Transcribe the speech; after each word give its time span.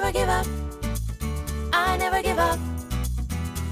never 0.00 0.12
give 0.12 0.28
up. 0.28 0.46
I 1.72 1.96
never 1.96 2.22
give 2.22 2.38
up. 2.38 2.58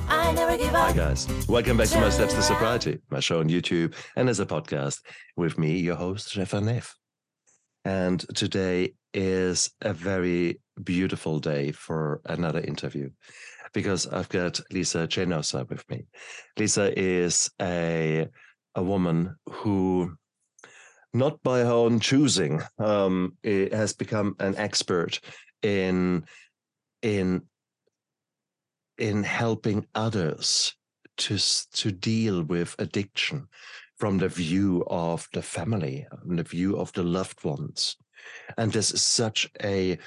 I 0.08 0.32
never 0.32 0.56
give 0.56 0.70
Hi, 0.70 0.88
up. 0.88 0.96
guys. 0.96 1.28
Welcome 1.50 1.76
back 1.76 1.88
to 1.88 2.00
My 2.00 2.08
Steps 2.08 2.32
to 2.32 2.40
Sobriety, 2.40 2.98
my 3.10 3.20
show 3.20 3.40
on 3.40 3.50
YouTube 3.50 3.94
and 4.16 4.30
as 4.30 4.40
a 4.40 4.46
podcast 4.46 5.00
with 5.36 5.58
me, 5.58 5.78
your 5.78 5.96
host, 5.96 6.30
Stefan 6.30 6.64
Neff. 6.64 6.96
And 7.84 8.24
today 8.34 8.94
is 9.12 9.70
a 9.82 9.92
very 9.92 10.62
beautiful 10.82 11.40
day 11.40 11.72
for 11.72 12.22
another 12.24 12.60
interview 12.60 13.10
because 13.74 14.06
I've 14.06 14.30
got 14.30 14.60
Lisa 14.72 15.06
Gennosa 15.06 15.68
with 15.68 15.86
me. 15.90 16.06
Lisa 16.58 16.98
is 16.98 17.50
a, 17.60 18.28
a 18.74 18.82
woman 18.82 19.36
who, 19.50 20.16
not 21.12 21.42
by 21.42 21.58
her 21.58 21.70
own 21.70 22.00
choosing, 22.00 22.62
um, 22.78 23.36
has 23.44 23.92
become 23.92 24.36
an 24.38 24.56
expert 24.56 25.20
in 25.64 26.24
in 27.02 27.42
in 28.98 29.24
helping 29.24 29.86
others 29.94 30.74
to 31.16 31.38
to 31.72 31.90
deal 31.90 32.44
with 32.44 32.76
addiction 32.78 33.48
from 33.96 34.18
the 34.18 34.28
view 34.28 34.84
of 34.88 35.26
the 35.32 35.42
family, 35.42 36.06
from 36.22 36.36
the 36.36 36.42
view 36.42 36.76
of 36.76 36.92
the 36.92 37.02
loved 37.02 37.42
ones, 37.44 37.96
and 38.58 38.72
this 38.72 38.92
is 38.92 39.02
such 39.02 39.50
a 39.62 39.98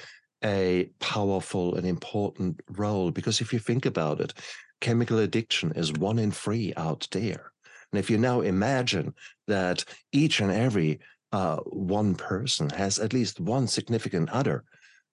a 0.43 0.89
powerful 0.99 1.75
and 1.75 1.87
important 1.87 2.61
role 2.69 3.09
because 3.09 3.41
if 3.41 3.51
you 3.51 3.57
think 3.57 3.87
about 3.87 4.21
it, 4.21 4.33
chemical 4.81 5.17
addiction 5.19 5.71
is 5.75 5.91
one 5.93 6.19
in 6.19 6.31
three 6.31 6.73
out 6.77 7.07
there, 7.11 7.51
and 7.91 7.99
if 7.99 8.09
you 8.09 8.17
now 8.17 8.41
imagine 8.41 9.13
that 9.47 9.83
each 10.11 10.39
and 10.39 10.51
every 10.51 10.99
uh, 11.31 11.57
one 11.57 12.13
person 12.15 12.69
has 12.69 12.99
at 12.99 13.13
least 13.13 13.39
one 13.39 13.67
significant 13.67 14.29
other, 14.29 14.63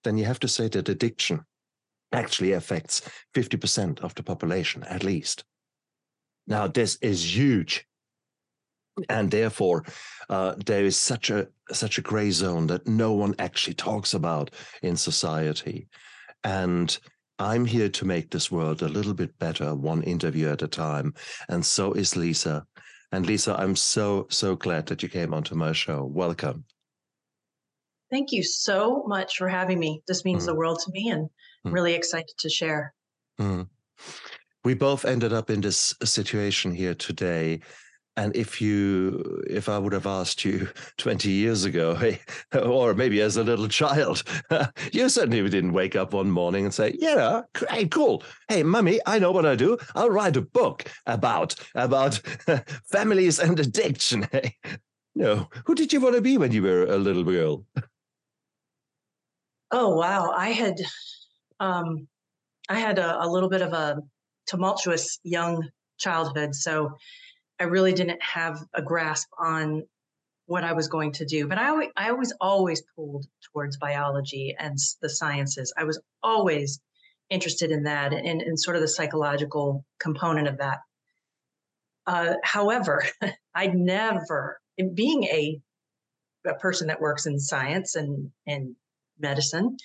then 0.04 0.16
you 0.16 0.24
have 0.24 0.40
to 0.40 0.48
say 0.48 0.68
that 0.68 0.88
addiction 0.88 1.44
actually 2.12 2.52
affects 2.52 3.02
50% 3.34 4.00
of 4.00 4.14
the 4.14 4.22
population 4.22 4.84
at 4.84 5.02
least. 5.02 5.44
Now, 6.46 6.66
this 6.68 6.96
is 7.02 7.36
huge. 7.36 7.86
And 9.08 9.30
therefore, 9.30 9.84
uh, 10.28 10.54
there 10.64 10.84
is 10.84 10.96
such 10.96 11.30
a 11.30 11.48
such 11.72 11.98
a 11.98 12.02
gray 12.02 12.30
zone 12.30 12.68
that 12.68 12.86
no 12.86 13.12
one 13.12 13.34
actually 13.38 13.74
talks 13.74 14.14
about 14.14 14.50
in 14.82 14.96
society. 14.96 15.88
And 16.44 16.96
I'm 17.38 17.64
here 17.64 17.88
to 17.88 18.04
make 18.04 18.30
this 18.30 18.52
world 18.52 18.82
a 18.82 18.88
little 18.88 19.14
bit 19.14 19.36
better, 19.38 19.74
one 19.74 20.02
interview 20.02 20.48
at 20.50 20.62
a 20.62 20.68
time. 20.68 21.14
And 21.48 21.64
so 21.64 21.92
is 21.92 22.16
Lisa. 22.16 22.64
And 23.10 23.26
Lisa, 23.26 23.56
I'm 23.58 23.74
so, 23.74 24.26
so 24.30 24.54
glad 24.54 24.86
that 24.86 25.02
you 25.02 25.08
came 25.08 25.34
onto 25.34 25.54
my 25.54 25.72
show. 25.72 26.04
Welcome. 26.04 26.64
Thank 28.14 28.30
you 28.30 28.44
so 28.44 29.02
much 29.08 29.38
for 29.38 29.48
having 29.48 29.80
me. 29.80 30.00
This 30.06 30.24
means 30.24 30.44
Mm. 30.44 30.46
the 30.46 30.54
world 30.54 30.78
to 30.84 30.92
me 30.92 31.10
and 31.10 31.28
Mm. 31.66 31.72
really 31.72 31.94
excited 31.94 32.38
to 32.38 32.48
share. 32.48 32.94
Mm. 33.40 33.66
We 34.62 34.74
both 34.74 35.04
ended 35.04 35.32
up 35.32 35.50
in 35.50 35.62
this 35.62 35.96
situation 36.04 36.72
here 36.72 36.94
today. 36.94 37.60
And 38.16 38.36
if 38.36 38.60
you, 38.60 39.42
if 39.50 39.68
I 39.68 39.78
would 39.78 39.92
have 39.92 40.06
asked 40.06 40.44
you 40.44 40.68
20 40.96 41.28
years 41.28 41.64
ago, 41.64 41.94
hey, 42.02 42.20
or 42.52 42.94
maybe 42.94 43.20
as 43.20 43.36
a 43.36 43.42
little 43.42 43.66
child, 43.66 44.22
you 44.92 45.08
certainly 45.08 45.42
didn't 45.50 45.72
wake 45.72 45.96
up 45.96 46.12
one 46.12 46.30
morning 46.30 46.64
and 46.64 46.72
say, 46.72 46.94
yeah, 46.96 47.42
hey, 47.68 47.88
cool. 47.88 48.22
Hey, 48.48 48.62
mummy, 48.62 49.00
I 49.06 49.18
know 49.18 49.32
what 49.32 49.44
I 49.44 49.56
do. 49.56 49.76
I'll 49.96 50.10
write 50.10 50.36
a 50.36 50.42
book 50.42 50.84
about, 51.06 51.56
about 51.74 52.20
families 52.92 53.40
and 53.40 53.58
addiction. 53.58 54.28
Hey, 54.30 54.54
no, 55.16 55.48
who 55.64 55.74
did 55.74 55.92
you 55.92 56.00
want 56.00 56.14
to 56.14 56.20
be 56.20 56.38
when 56.38 56.52
you 56.52 56.62
were 56.62 56.84
a 56.84 56.96
little 56.96 57.24
girl? 57.24 57.64
Oh 59.76 59.88
wow, 59.88 60.30
I 60.30 60.50
had 60.50 60.80
um 61.58 62.06
I 62.68 62.78
had 62.78 63.00
a, 63.00 63.24
a 63.24 63.26
little 63.28 63.48
bit 63.48 63.60
of 63.60 63.72
a 63.72 63.98
tumultuous 64.46 65.18
young 65.24 65.68
childhood, 65.98 66.54
so 66.54 66.96
I 67.58 67.64
really 67.64 67.92
didn't 67.92 68.22
have 68.22 68.60
a 68.72 68.80
grasp 68.80 69.28
on 69.36 69.82
what 70.46 70.62
I 70.62 70.74
was 70.74 70.86
going 70.86 71.10
to 71.14 71.24
do. 71.24 71.48
But 71.48 71.58
I 71.58 71.70
always, 71.70 71.88
I 71.96 72.12
was 72.12 72.32
always 72.40 72.84
pulled 72.94 73.26
towards 73.52 73.76
biology 73.76 74.54
and 74.56 74.78
the 75.02 75.08
sciences. 75.08 75.74
I 75.76 75.82
was 75.82 76.00
always 76.22 76.80
interested 77.28 77.72
in 77.72 77.82
that 77.82 78.12
and, 78.12 78.42
and 78.42 78.60
sort 78.60 78.76
of 78.76 78.82
the 78.82 78.86
psychological 78.86 79.84
component 79.98 80.46
of 80.46 80.58
that. 80.58 80.78
Uh, 82.06 82.34
however, 82.44 83.04
I 83.56 83.66
never, 83.66 84.60
being 84.94 85.24
a 85.24 85.60
a 86.46 86.54
person 86.54 86.86
that 86.88 87.00
works 87.00 87.26
in 87.26 87.40
science 87.40 87.96
and 87.96 88.30
and 88.46 88.76
medicine, 89.18 89.76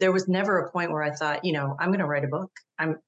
there 0.00 0.12
was 0.12 0.28
never 0.28 0.58
a 0.58 0.70
point 0.70 0.90
where 0.90 1.02
I 1.02 1.10
thought, 1.12 1.44
you 1.44 1.52
know, 1.52 1.76
I'm 1.78 1.88
going 1.88 2.00
to 2.00 2.06
write 2.06 2.24
a 2.24 2.28
book. 2.28 2.50
I'm 2.78 2.98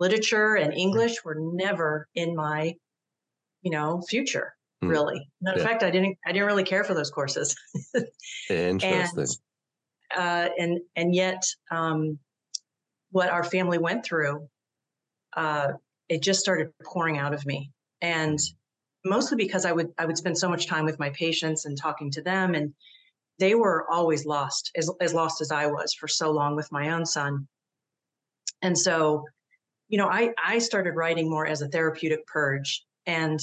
literature 0.00 0.56
and 0.56 0.72
English 0.74 1.24
were 1.24 1.36
never 1.38 2.08
in 2.14 2.34
my, 2.34 2.74
you 3.62 3.70
know, 3.70 4.02
future 4.08 4.54
Hmm. 4.82 4.90
really. 4.90 5.30
Matter 5.40 5.58
of 5.58 5.62
Yeah. 5.62 5.68
fact, 5.70 5.82
I 5.84 5.90
didn't 5.90 6.18
I 6.26 6.32
didn't 6.32 6.46
really 6.48 6.64
care 6.64 6.84
for 6.84 6.94
those 6.94 7.10
courses. 7.10 7.56
Interesting. 8.50 9.18
and 9.20 9.28
uh, 10.16 10.48
and 10.58 10.80
and 10.96 11.14
yet 11.14 11.44
um, 11.70 12.18
what 13.10 13.30
our 13.30 13.44
family 13.44 13.78
went 13.78 14.04
through 14.04 14.48
uh, 15.36 15.72
it 16.08 16.22
just 16.22 16.40
started 16.40 16.72
pouring 16.84 17.18
out 17.18 17.34
of 17.34 17.46
me 17.46 17.70
and 18.00 18.38
mostly 19.04 19.36
because 19.36 19.64
i 19.64 19.72
would 19.72 19.92
i 19.98 20.04
would 20.04 20.18
spend 20.18 20.36
so 20.36 20.48
much 20.48 20.66
time 20.66 20.84
with 20.84 20.98
my 20.98 21.10
patients 21.10 21.64
and 21.64 21.76
talking 21.78 22.10
to 22.10 22.22
them 22.22 22.54
and 22.54 22.74
they 23.42 23.56
were 23.56 23.84
always 23.90 24.24
lost 24.24 24.70
as, 24.76 24.88
as 25.00 25.12
lost 25.12 25.40
as 25.40 25.50
i 25.50 25.66
was 25.66 25.92
for 25.92 26.06
so 26.06 26.30
long 26.30 26.54
with 26.54 26.70
my 26.70 26.90
own 26.90 27.04
son. 27.04 27.48
And 28.62 28.78
so 28.78 29.24
you 29.88 29.98
know 29.98 30.08
i 30.08 30.30
i 30.42 30.58
started 30.58 30.94
writing 30.94 31.28
more 31.28 31.46
as 31.46 31.60
a 31.60 31.68
therapeutic 31.68 32.24
purge 32.26 32.84
and 33.04 33.40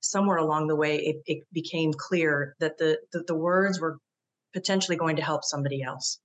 somewhere 0.00 0.36
along 0.36 0.66
the 0.66 0.76
way 0.76 0.96
it, 0.98 1.16
it 1.26 1.38
became 1.50 1.92
clear 1.94 2.54
that 2.60 2.76
the, 2.76 2.98
the 3.12 3.24
the 3.26 3.34
words 3.34 3.80
were 3.80 3.96
potentially 4.52 4.98
going 4.98 5.16
to 5.16 5.22
help 5.30 5.44
somebody 5.44 5.82
else. 5.82 6.20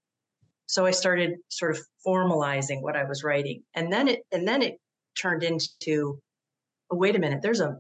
So 0.66 0.86
i 0.86 0.92
started 0.92 1.32
sort 1.48 1.72
of 1.76 1.80
formalizing 2.06 2.82
what 2.82 2.98
i 2.98 3.06
was 3.06 3.24
writing 3.24 3.64
and 3.74 3.92
then 3.94 4.10
it 4.10 4.20
and 4.34 4.46
then 4.46 4.62
it 4.62 4.76
turned 5.22 5.44
into 5.44 6.20
oh, 6.92 6.98
wait 6.98 7.16
a 7.16 7.20
minute 7.20 7.42
there's 7.42 7.62
a 7.62 7.78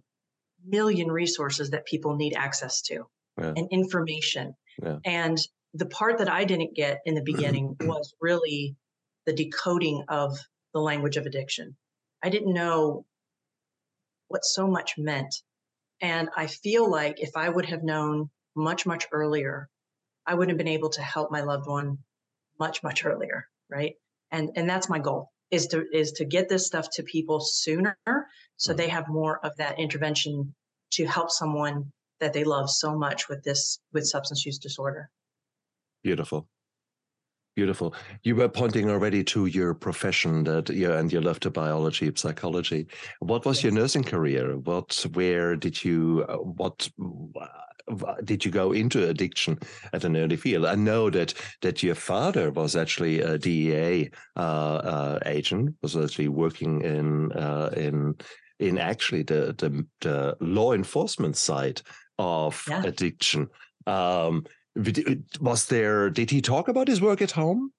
million 0.65 1.09
resources 1.11 1.71
that 1.71 1.85
people 1.85 2.15
need 2.15 2.33
access 2.35 2.81
to 2.83 3.05
Yeah. 3.37 3.53
and 3.55 3.67
information. 3.71 4.55
Yeah. 4.81 4.97
and 5.05 5.37
the 5.75 5.85
part 5.85 6.17
that 6.17 6.29
i 6.29 6.45
didn't 6.45 6.75
get 6.75 7.01
in 7.05 7.13
the 7.15 7.21
beginning 7.31 7.75
was 7.81 8.13
really 8.19 8.75
the 9.25 9.33
decoding 9.33 10.03
of 10.09 10.37
the 10.73 10.79
language 10.79 11.17
of 11.17 11.25
addiction. 11.25 11.77
I 12.23 12.29
didn't 12.29 12.53
know 12.53 13.05
what 14.27 14.43
so 14.43 14.67
much 14.67 14.95
meant. 14.97 15.33
And 16.01 16.29
i 16.35 16.47
feel 16.47 16.89
like 16.89 17.21
if 17.21 17.31
i 17.35 17.47
would 17.47 17.65
have 17.65 17.83
known 17.83 18.29
much 18.55 18.85
much 18.85 19.07
earlier 19.11 19.69
i 20.25 20.33
would 20.33 20.49
have 20.49 20.57
been 20.57 20.67
able 20.67 20.89
to 20.89 21.01
help 21.01 21.31
my 21.31 21.41
loved 21.41 21.67
one 21.67 21.99
much 22.59 22.83
much 22.83 23.05
earlier 23.05 23.47
right? 23.73 23.95
And 24.31 24.51
and 24.55 24.69
that's 24.69 24.89
my 24.89 24.99
goal 24.99 25.31
is 25.51 25.67
to 25.67 25.85
is 25.93 26.13
to 26.13 26.25
get 26.25 26.49
this 26.49 26.65
stuff 26.65 26.87
to 26.93 27.03
people 27.03 27.39
sooner 27.39 27.97
so 28.57 28.71
mm-hmm. 28.71 28.77
they 28.77 28.87
have 28.89 29.07
more 29.07 29.43
of 29.45 29.55
that 29.57 29.79
intervention 29.79 30.55
to 30.91 31.05
help 31.05 31.29
someone 31.31 31.91
that 32.23 32.33
they 32.33 32.43
love 32.43 32.69
so 32.69 32.97
much 32.97 33.29
with 33.29 33.43
this 33.43 33.79
with 33.93 34.05
substance 34.07 34.45
use 34.45 34.57
disorder 34.57 35.09
Beautiful. 36.03 36.47
Beautiful. 37.55 37.93
You 38.23 38.35
were 38.35 38.49
pointing 38.49 38.89
already 38.89 39.23
to 39.25 39.45
your 39.45 39.73
profession 39.75 40.43
that 40.45 40.69
yeah, 40.69 40.97
and 40.97 41.13
you 41.13 41.21
love 41.21 41.39
to 41.41 41.51
biology, 41.51 42.11
psychology. 42.15 42.87
What 43.19 43.45
was 43.45 43.63
your 43.63 43.71
nursing 43.71 44.03
career? 44.03 44.57
What, 44.57 45.05
where 45.13 45.55
did 45.55 45.83
you, 45.83 46.25
uh, 46.27 46.37
what, 46.37 46.89
did 48.23 48.43
you 48.43 48.49
go 48.49 48.71
into 48.71 49.07
addiction 49.07 49.59
at 49.93 50.03
an 50.03 50.17
early 50.17 50.35
field? 50.35 50.65
I 50.65 50.75
know 50.75 51.11
that 51.11 51.35
that 51.61 51.83
your 51.83 51.95
father 51.95 52.49
was 52.49 52.75
actually 52.75 53.21
a 53.21 53.37
DEA 53.37 54.09
uh, 54.35 54.39
uh, 54.39 55.19
agent, 55.27 55.75
was 55.83 55.95
actually 55.95 56.29
working 56.29 56.81
in 56.81 57.31
uh, 57.33 57.69
in 57.77 58.15
in 58.59 58.77
actually 58.79 59.23
the, 59.23 59.53
the 59.57 59.85
the 60.01 60.35
law 60.39 60.73
enforcement 60.73 61.37
side 61.37 61.81
of 62.19 62.63
Yeah. 62.67 62.83
addiction. 62.83 63.49
Um, 63.87 64.45
Was 65.39 65.67
there? 65.67 66.09
Did 66.09 66.31
he 66.31 66.41
talk 66.41 66.67
about 66.67 66.87
his 66.87 67.01
work 67.01 67.21
at 67.21 67.31
home? 67.31 67.71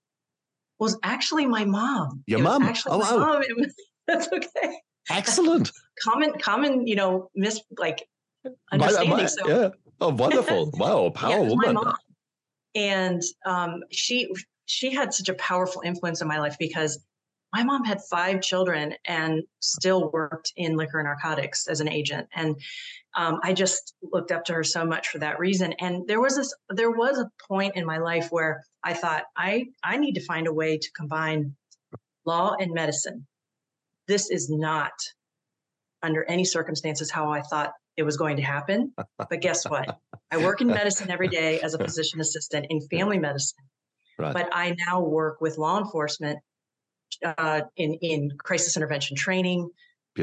was 0.80 0.98
actually 1.04 1.46
my 1.46 1.64
mom 1.64 2.22
Your 2.26 2.40
It 2.40 2.42
mom? 2.42 2.62
actually 2.64 2.92
Oh, 2.92 2.98
my 2.98 3.12
wow. 3.12 3.18
mom. 3.32 3.42
It 3.42 3.56
was- 3.56 3.74
that's 4.06 4.26
okay 4.32 4.78
Excellent. 5.10 5.70
common 6.04 6.32
common 6.38 6.86
you 6.86 6.96
know 6.96 7.30
miss 7.34 7.60
like 7.78 8.06
understanding 8.72 9.10
my- 9.10 9.26
so 9.26 9.48
yeah. 9.48 9.68
Oh, 10.00 10.08
wonderful! 10.12 10.70
Wow, 10.76 11.10
power 11.10 11.30
yeah, 11.46 11.54
my 11.54 11.72
woman. 11.72 11.92
And 12.74 13.22
um, 13.46 13.82
she 13.92 14.28
she 14.66 14.92
had 14.92 15.14
such 15.14 15.28
a 15.28 15.34
powerful 15.34 15.82
influence 15.84 16.20
in 16.20 16.26
my 16.28 16.38
life 16.40 16.56
because 16.58 16.98
my 17.54 17.62
mom 17.62 17.84
had 17.84 18.00
five 18.10 18.40
children 18.40 18.94
and 19.06 19.44
still 19.60 20.10
worked 20.10 20.52
in 20.56 20.76
liquor 20.76 20.98
and 20.98 21.06
narcotics 21.06 21.68
as 21.68 21.78
an 21.78 21.88
agent. 21.88 22.26
And 22.34 22.56
um, 23.14 23.38
I 23.44 23.52
just 23.52 23.94
looked 24.02 24.32
up 24.32 24.46
to 24.46 24.54
her 24.54 24.64
so 24.64 24.84
much 24.84 25.06
for 25.06 25.20
that 25.20 25.38
reason. 25.38 25.72
And 25.78 26.08
there 26.08 26.20
was 26.20 26.34
this, 26.34 26.52
there 26.70 26.90
was 26.90 27.16
a 27.16 27.30
point 27.48 27.76
in 27.76 27.86
my 27.86 27.98
life 27.98 28.26
where 28.30 28.64
I 28.82 28.94
thought, 28.94 29.22
I, 29.36 29.66
I 29.84 29.98
need 29.98 30.14
to 30.14 30.24
find 30.24 30.48
a 30.48 30.52
way 30.52 30.78
to 30.78 30.90
combine 30.96 31.54
law 32.26 32.56
and 32.58 32.72
medicine. 32.74 33.24
This 34.08 34.30
is 34.30 34.50
not 34.50 34.92
under 36.02 36.24
any 36.24 36.44
circumstances 36.44 37.08
how 37.08 37.30
I 37.30 37.42
thought 37.42 37.72
it 37.96 38.02
was 38.02 38.16
going 38.16 38.38
to 38.38 38.42
happen. 38.42 38.92
But 39.16 39.40
guess 39.40 39.64
what? 39.64 39.96
I 40.32 40.38
work 40.38 40.60
in 40.60 40.66
medicine 40.66 41.08
every 41.08 41.28
day 41.28 41.60
as 41.60 41.74
a 41.74 41.78
physician 41.78 42.20
assistant 42.20 42.66
in 42.68 42.80
family 42.88 43.20
medicine. 43.20 43.62
Right. 44.18 44.34
But 44.34 44.48
I 44.52 44.74
now 44.88 45.02
work 45.02 45.40
with 45.40 45.56
law 45.56 45.78
enforcement 45.78 46.40
uh, 47.24 47.62
in 47.76 47.94
in 47.94 48.30
crisis 48.38 48.76
intervention 48.76 49.16
training, 49.16 49.70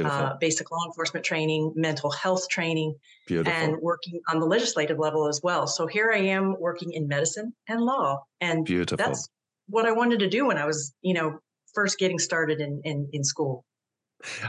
uh, 0.04 0.34
basic 0.40 0.72
law 0.72 0.86
enforcement 0.88 1.26
training, 1.26 1.74
mental 1.76 2.12
health 2.12 2.48
training, 2.50 2.96
Beautiful. 3.28 3.54
and 3.54 3.78
working 3.82 4.20
on 4.30 4.40
the 4.40 4.46
legislative 4.46 5.00
level 5.00 5.28
as 5.28 5.42
well. 5.44 5.68
So 5.68 5.88
here 5.88 6.12
I 6.14 6.20
am 6.20 6.56
working 6.60 6.94
in 6.94 7.08
medicine 7.08 7.54
and 7.68 7.82
law, 7.82 8.24
and 8.40 8.66
Beautiful. 8.66 8.98
that's 8.98 9.30
what 9.68 9.86
I 9.86 9.92
wanted 9.92 10.20
to 10.20 10.30
do 10.30 10.48
when 10.48 10.58
I 10.58 10.66
was, 10.66 10.94
you 11.02 11.14
know, 11.14 11.40
first 11.74 11.98
getting 11.98 12.20
started 12.20 12.60
in 12.60 12.82
in, 12.84 13.10
in 13.14 13.24
school. 13.24 13.66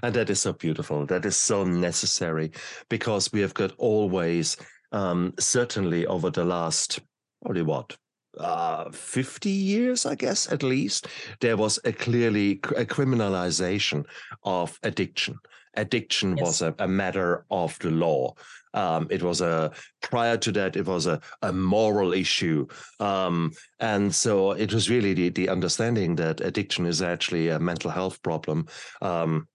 And 0.02 0.14
that 0.14 0.30
is 0.30 0.40
so 0.40 0.52
beautiful. 0.52 1.06
That 1.06 1.24
is 1.24 1.36
so 1.36 1.64
necessary 1.64 2.52
because 2.88 3.32
we 3.32 3.40
have 3.40 3.54
got 3.54 3.72
always, 3.78 4.56
um, 4.92 5.32
certainly 5.38 6.06
over 6.06 6.30
the 6.30 6.44
last, 6.44 7.00
probably 7.42 7.62
what, 7.62 7.96
uh, 8.38 8.90
50 8.90 9.50
years, 9.50 10.06
I 10.06 10.14
guess, 10.14 10.50
at 10.50 10.62
least, 10.62 11.08
there 11.40 11.56
was 11.56 11.78
a 11.84 11.92
clearly 11.92 12.52
a 12.76 12.84
criminalization 12.84 14.04
of 14.44 14.78
addiction. 14.82 15.38
Addiction 15.74 16.36
yes. 16.36 16.46
was 16.46 16.62
a, 16.62 16.74
a, 16.78 16.88
matter 16.88 17.44
of 17.50 17.78
the 17.78 17.90
law. 17.90 18.34
Um, 18.74 19.06
it 19.10 19.22
was 19.22 19.40
a 19.40 19.72
prior 20.02 20.36
to 20.38 20.52
that, 20.52 20.76
it 20.76 20.86
was 20.86 21.06
a, 21.06 21.20
a 21.42 21.52
moral 21.52 22.12
issue. 22.12 22.66
Um, 23.00 23.52
and 23.80 24.14
so 24.14 24.52
it 24.52 24.72
was 24.72 24.90
really 24.90 25.14
the, 25.14 25.28
the 25.30 25.48
understanding 25.48 26.14
that 26.16 26.40
addiction 26.40 26.86
is 26.86 27.00
actually 27.00 27.48
a 27.48 27.58
mental 27.58 27.90
health 27.90 28.22
problem. 28.22 28.66
Um, 29.00 29.48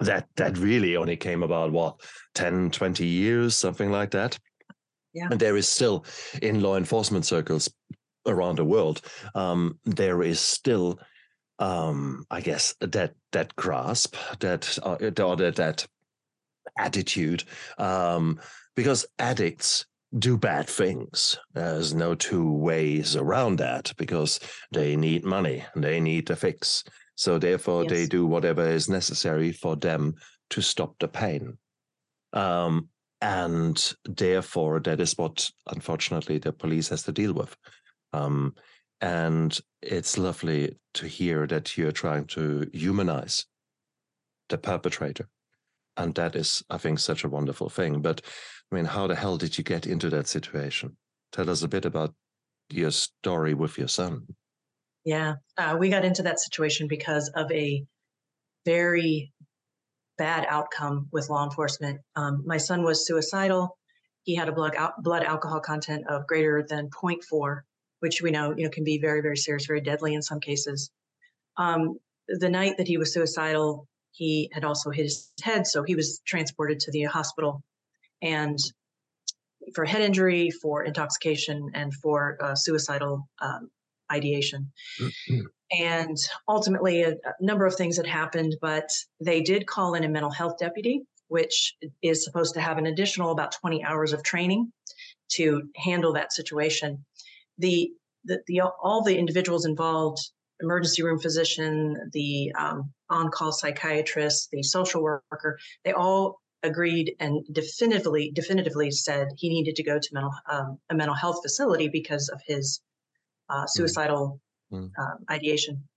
that 0.00 0.26
that 0.36 0.56
really 0.56 0.96
only 0.96 1.16
came 1.16 1.42
about 1.42 1.72
what 1.72 2.00
10 2.34 2.70
20 2.70 3.04
years 3.04 3.54
something 3.54 3.90
like 3.90 4.10
that 4.10 4.38
yeah. 5.12 5.28
and 5.30 5.38
there 5.38 5.58
is 5.58 5.68
still 5.68 6.06
in 6.40 6.62
law 6.62 6.76
enforcement 6.76 7.26
circles 7.26 7.68
around 8.26 8.56
the 8.56 8.64
world, 8.64 9.00
um, 9.34 9.78
there 9.84 10.22
is 10.22 10.40
still, 10.40 10.98
um, 11.58 12.24
I 12.30 12.40
guess, 12.40 12.74
that 12.80 13.14
that 13.32 13.54
grasp, 13.56 14.16
that 14.40 14.78
uh, 14.82 14.96
or 15.22 15.36
that, 15.36 15.56
that 15.56 15.86
attitude, 16.78 17.44
um, 17.78 18.40
because 18.76 19.06
addicts 19.18 19.86
do 20.18 20.36
bad 20.36 20.68
things. 20.68 21.38
There's 21.54 21.94
no 21.94 22.14
two 22.14 22.52
ways 22.52 23.16
around 23.16 23.56
that 23.56 23.92
because 23.96 24.40
they 24.72 24.96
need 24.96 25.24
money, 25.24 25.64
they 25.76 26.00
need 26.00 26.30
a 26.30 26.36
fix. 26.36 26.84
So 27.14 27.38
therefore, 27.38 27.84
yes. 27.84 27.92
they 27.92 28.06
do 28.06 28.26
whatever 28.26 28.66
is 28.66 28.88
necessary 28.88 29.52
for 29.52 29.76
them 29.76 30.14
to 30.50 30.62
stop 30.62 30.98
the 30.98 31.08
pain. 31.08 31.58
Um, 32.32 32.88
and 33.20 33.94
therefore, 34.04 34.80
that 34.80 35.00
is 35.00 35.16
what, 35.18 35.50
unfortunately, 35.66 36.38
the 36.38 36.52
police 36.52 36.88
has 36.88 37.02
to 37.04 37.12
deal 37.12 37.34
with. 37.34 37.54
Um, 38.12 38.54
and 39.00 39.58
it's 39.82 40.18
lovely 40.18 40.76
to 40.94 41.06
hear 41.06 41.46
that 41.46 41.76
you're 41.76 41.92
trying 41.92 42.26
to 42.26 42.68
humanize 42.72 43.46
the 44.48 44.58
perpetrator. 44.58 45.28
And 45.96 46.14
that 46.14 46.36
is, 46.36 46.62
I 46.70 46.78
think, 46.78 46.98
such 46.98 47.24
a 47.24 47.28
wonderful 47.28 47.68
thing. 47.70 48.02
But 48.02 48.20
I 48.70 48.74
mean, 48.74 48.84
how 48.84 49.06
the 49.06 49.14
hell 49.14 49.36
did 49.36 49.58
you 49.58 49.64
get 49.64 49.86
into 49.86 50.10
that 50.10 50.26
situation? 50.26 50.96
Tell 51.32 51.48
us 51.48 51.62
a 51.62 51.68
bit 51.68 51.84
about 51.84 52.14
your 52.70 52.90
story 52.90 53.54
with 53.54 53.78
your 53.78 53.88
son. 53.88 54.26
Yeah, 55.04 55.36
uh, 55.56 55.76
we 55.78 55.88
got 55.88 56.04
into 56.04 56.22
that 56.24 56.40
situation 56.40 56.86
because 56.86 57.30
of 57.34 57.50
a 57.50 57.84
very 58.66 59.32
bad 60.18 60.46
outcome 60.48 61.08
with 61.10 61.30
law 61.30 61.44
enforcement. 61.44 62.00
Um, 62.16 62.42
my 62.44 62.58
son 62.58 62.82
was 62.82 63.06
suicidal. 63.06 63.78
He 64.24 64.34
had 64.34 64.48
a 64.48 64.52
blood, 64.52 64.76
blood 64.98 65.24
alcohol 65.24 65.60
content 65.60 66.04
of 66.08 66.26
greater 66.26 66.64
than 66.68 66.90
0.4 66.90 67.62
which 68.00 68.20
we 68.22 68.30
know 68.30 68.54
you 68.56 68.64
know 68.64 68.70
can 68.70 68.84
be 68.84 68.98
very 68.98 69.20
very 69.20 69.36
serious, 69.36 69.66
very 69.66 69.80
deadly 69.80 70.14
in 70.14 70.22
some 70.22 70.40
cases. 70.40 70.90
Um, 71.56 71.98
the 72.28 72.48
night 72.48 72.76
that 72.78 72.88
he 72.88 72.98
was 72.98 73.12
suicidal, 73.12 73.86
he 74.12 74.50
had 74.52 74.64
also 74.64 74.90
hit 74.90 75.04
his 75.04 75.30
head, 75.42 75.66
so 75.66 75.82
he 75.82 75.94
was 75.94 76.20
transported 76.26 76.80
to 76.80 76.90
the 76.90 77.04
hospital, 77.04 77.62
and 78.22 78.58
for 79.74 79.84
head 79.84 80.02
injury, 80.02 80.50
for 80.50 80.84
intoxication, 80.84 81.70
and 81.74 81.94
for 81.94 82.38
uh, 82.40 82.54
suicidal 82.54 83.28
um, 83.40 83.70
ideation. 84.12 84.72
Mm-hmm. 85.00 85.40
And 85.72 86.16
ultimately, 86.48 87.02
a, 87.02 87.12
a 87.12 87.34
number 87.40 87.64
of 87.64 87.76
things 87.76 87.96
had 87.96 88.06
happened, 88.06 88.56
but 88.60 88.90
they 89.20 89.40
did 89.40 89.66
call 89.66 89.94
in 89.94 90.04
a 90.04 90.08
mental 90.08 90.30
health 90.30 90.58
deputy, 90.58 91.02
which 91.28 91.76
is 92.02 92.24
supposed 92.24 92.54
to 92.54 92.60
have 92.60 92.78
an 92.78 92.86
additional 92.86 93.30
about 93.30 93.52
20 93.52 93.84
hours 93.84 94.12
of 94.12 94.22
training 94.24 94.72
to 95.32 95.62
handle 95.76 96.12
that 96.14 96.32
situation 96.32 97.04
the, 97.60 97.90
the, 98.24 98.40
the 98.46 98.62
all 98.82 99.02
the 99.02 99.16
individuals 99.16 99.64
involved 99.66 100.18
emergency 100.62 101.02
room 101.02 101.18
physician, 101.18 101.96
the 102.12 102.52
um, 102.58 102.92
on-call 103.08 103.52
psychiatrist, 103.52 104.48
the 104.52 104.62
social 104.62 105.02
worker, 105.02 105.58
they 105.84 105.92
all 105.92 106.40
agreed 106.62 107.14
and 107.20 107.44
definitively 107.52 108.30
definitively 108.34 108.90
said 108.90 109.28
he 109.36 109.48
needed 109.48 109.76
to 109.76 109.82
go 109.82 109.98
to 109.98 110.08
mental 110.12 110.32
um, 110.50 110.78
a 110.90 110.94
mental 110.94 111.14
health 111.14 111.40
facility 111.42 111.88
because 111.88 112.28
of 112.28 112.40
his 112.46 112.80
uh, 113.48 113.62
hmm. 113.62 113.66
suicidal 113.68 114.40
mm. 114.72 114.90
uh, 114.98 115.32
ideation. 115.32 115.88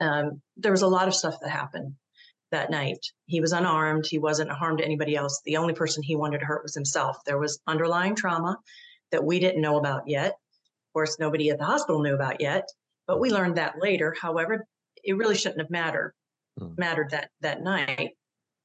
Um, 0.00 0.40
there 0.56 0.72
was 0.72 0.82
a 0.82 0.88
lot 0.88 1.08
of 1.08 1.14
stuff 1.14 1.36
that 1.40 1.50
happened 1.50 1.94
that 2.50 2.70
night. 2.70 2.98
He 3.26 3.40
was 3.40 3.52
unarmed. 3.52 4.06
He 4.06 4.18
wasn't 4.18 4.50
harmed 4.50 4.78
to 4.78 4.84
anybody 4.84 5.16
else. 5.16 5.40
The 5.44 5.58
only 5.58 5.74
person 5.74 6.02
he 6.02 6.16
wanted 6.16 6.38
to 6.38 6.46
hurt 6.46 6.62
was 6.62 6.74
himself. 6.74 7.18
There 7.26 7.38
was 7.38 7.60
underlying 7.66 8.14
trauma 8.14 8.56
that 9.12 9.24
we 9.24 9.40
didn't 9.40 9.62
know 9.62 9.78
about 9.78 10.02
yet. 10.06 10.30
Of 10.30 10.92
course, 10.92 11.18
nobody 11.18 11.50
at 11.50 11.58
the 11.58 11.64
hospital 11.64 12.02
knew 12.02 12.14
about 12.14 12.40
yet, 12.40 12.68
but 13.06 13.20
we 13.20 13.30
learned 13.30 13.56
that 13.56 13.74
later. 13.80 14.14
However, 14.20 14.66
it 15.04 15.16
really 15.16 15.36
shouldn't 15.36 15.60
have 15.60 15.70
mattered 15.70 16.14
hmm. 16.58 16.68
mattered 16.76 17.10
that 17.10 17.30
that 17.40 17.62
night. 17.62 18.10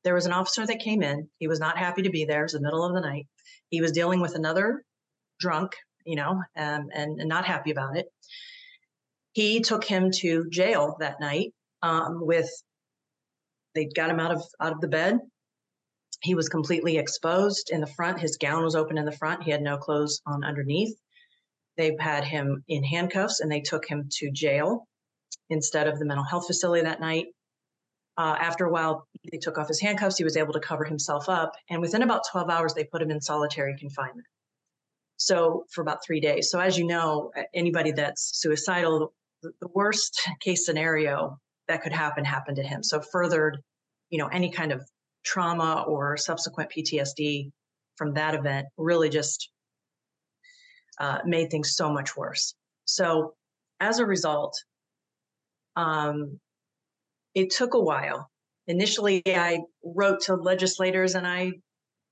There 0.03 0.13
was 0.13 0.25
an 0.25 0.33
officer 0.33 0.65
that 0.65 0.79
came 0.79 1.01
in. 1.01 1.29
He 1.39 1.47
was 1.47 1.59
not 1.59 1.77
happy 1.77 2.03
to 2.03 2.09
be 2.09 2.25
there. 2.25 2.41
It 2.41 2.45
was 2.45 2.53
the 2.53 2.61
middle 2.61 2.83
of 2.83 2.93
the 2.93 3.01
night. 3.01 3.27
He 3.69 3.81
was 3.81 3.93
dealing 3.93 4.19
with 4.19 4.35
another 4.35 4.83
drunk, 5.39 5.71
you 6.05 6.17
know, 6.17 6.41
um, 6.57 6.89
and, 6.93 7.19
and 7.19 7.29
not 7.29 7.45
happy 7.45 7.71
about 7.71 7.97
it. 7.97 8.07
He 9.31 9.61
took 9.61 9.85
him 9.85 10.11
to 10.19 10.49
jail 10.49 10.97
that 10.99 11.21
night 11.21 11.53
um, 11.81 12.19
with 12.25 12.49
they 13.73 13.85
got 13.85 14.09
him 14.09 14.19
out 14.19 14.31
of 14.31 14.43
out 14.59 14.73
of 14.73 14.81
the 14.81 14.87
bed 14.87 15.19
he 16.23 16.35
was 16.35 16.47
completely 16.47 16.97
exposed 16.97 17.69
in 17.69 17.81
the 17.81 17.87
front. 17.87 18.19
His 18.19 18.37
gown 18.37 18.63
was 18.63 18.75
open 18.75 18.97
in 18.97 19.05
the 19.05 19.11
front. 19.11 19.43
He 19.43 19.51
had 19.51 19.61
no 19.61 19.77
clothes 19.77 20.21
on 20.25 20.43
underneath. 20.43 20.95
They 21.77 21.95
had 21.99 22.23
him 22.23 22.63
in 22.69 22.83
handcuffs 22.83 23.41
and 23.41 23.51
they 23.51 23.59
took 23.59 23.85
him 23.85 24.07
to 24.19 24.31
jail 24.31 24.87
instead 25.49 25.87
of 25.87 25.99
the 25.99 26.05
mental 26.05 26.23
health 26.23 26.47
facility 26.47 26.83
that 26.83 27.01
night. 27.01 27.25
Uh, 28.17 28.37
after 28.39 28.65
a 28.65 28.71
while, 28.71 29.05
they 29.31 29.37
took 29.37 29.57
off 29.57 29.67
his 29.67 29.81
handcuffs. 29.81 30.17
He 30.17 30.23
was 30.23 30.37
able 30.37 30.53
to 30.53 30.59
cover 30.61 30.85
himself 30.85 31.27
up. 31.27 31.53
And 31.69 31.81
within 31.81 32.03
about 32.03 32.21
12 32.31 32.49
hours, 32.49 32.73
they 32.73 32.85
put 32.85 33.01
him 33.01 33.11
in 33.11 33.19
solitary 33.19 33.75
confinement. 33.77 34.27
So 35.17 35.65
for 35.71 35.81
about 35.81 36.05
three 36.05 36.21
days. 36.21 36.49
So 36.49 36.59
as 36.59 36.77
you 36.77 36.85
know, 36.85 37.31
anybody 37.53 37.91
that's 37.91 38.39
suicidal, 38.39 39.13
the 39.41 39.67
worst 39.73 40.21
case 40.39 40.65
scenario 40.65 41.37
that 41.67 41.81
could 41.81 41.91
happen 41.91 42.23
happened 42.23 42.57
to 42.57 42.63
him. 42.63 42.81
So 42.81 43.01
furthered, 43.01 43.57
you 44.09 44.19
know, 44.19 44.27
any 44.27 44.51
kind 44.51 44.71
of 44.71 44.87
trauma 45.23 45.85
or 45.87 46.17
subsequent 46.17 46.71
PTSD 46.71 47.51
from 47.95 48.13
that 48.13 48.35
event 48.35 48.67
really 48.77 49.09
just 49.09 49.49
uh, 50.99 51.19
made 51.25 51.49
things 51.49 51.75
so 51.75 51.91
much 51.91 52.15
worse. 52.15 52.55
So, 52.85 53.33
as 53.79 53.99
a 53.99 54.05
result, 54.05 54.61
um, 55.75 56.39
it 57.33 57.49
took 57.51 57.73
a 57.73 57.79
while. 57.79 58.29
Initially, 58.67 59.21
I 59.25 59.59
wrote 59.83 60.21
to 60.23 60.35
legislators 60.35 61.15
and 61.15 61.27
I, 61.27 61.53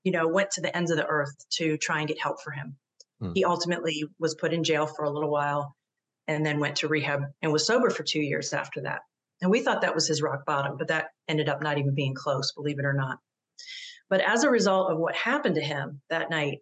you 0.04 0.12
know, 0.12 0.28
went 0.28 0.50
to 0.52 0.60
the 0.60 0.76
ends 0.76 0.90
of 0.90 0.96
the 0.96 1.06
earth 1.06 1.34
to 1.52 1.78
try 1.78 2.00
and 2.00 2.08
get 2.08 2.20
help 2.20 2.42
for 2.42 2.50
him. 2.50 2.76
Hmm. 3.20 3.32
He 3.34 3.44
ultimately 3.44 4.04
was 4.18 4.34
put 4.34 4.52
in 4.52 4.64
jail 4.64 4.86
for 4.86 5.04
a 5.04 5.10
little 5.10 5.30
while 5.30 5.74
and 6.28 6.44
then 6.44 6.60
went 6.60 6.76
to 6.76 6.88
rehab 6.88 7.22
and 7.40 7.52
was 7.52 7.66
sober 7.66 7.90
for 7.90 8.02
two 8.02 8.20
years 8.20 8.52
after 8.52 8.82
that. 8.82 9.00
And 9.42 9.50
we 9.50 9.60
thought 9.60 9.82
that 9.82 9.94
was 9.94 10.08
his 10.08 10.22
rock 10.22 10.46
bottom, 10.46 10.76
but 10.78 10.88
that 10.88 11.08
ended 11.28 11.48
up 11.48 11.62
not 11.62 11.76
even 11.76 11.94
being 11.94 12.14
close, 12.14 12.52
believe 12.52 12.78
it 12.78 12.84
or 12.84 12.94
not. 12.94 13.18
But 14.08 14.20
as 14.20 14.44
a 14.44 14.50
result 14.50 14.90
of 14.90 14.98
what 14.98 15.14
happened 15.14 15.56
to 15.56 15.60
him 15.60 16.00
that 16.08 16.30
night, 16.30 16.60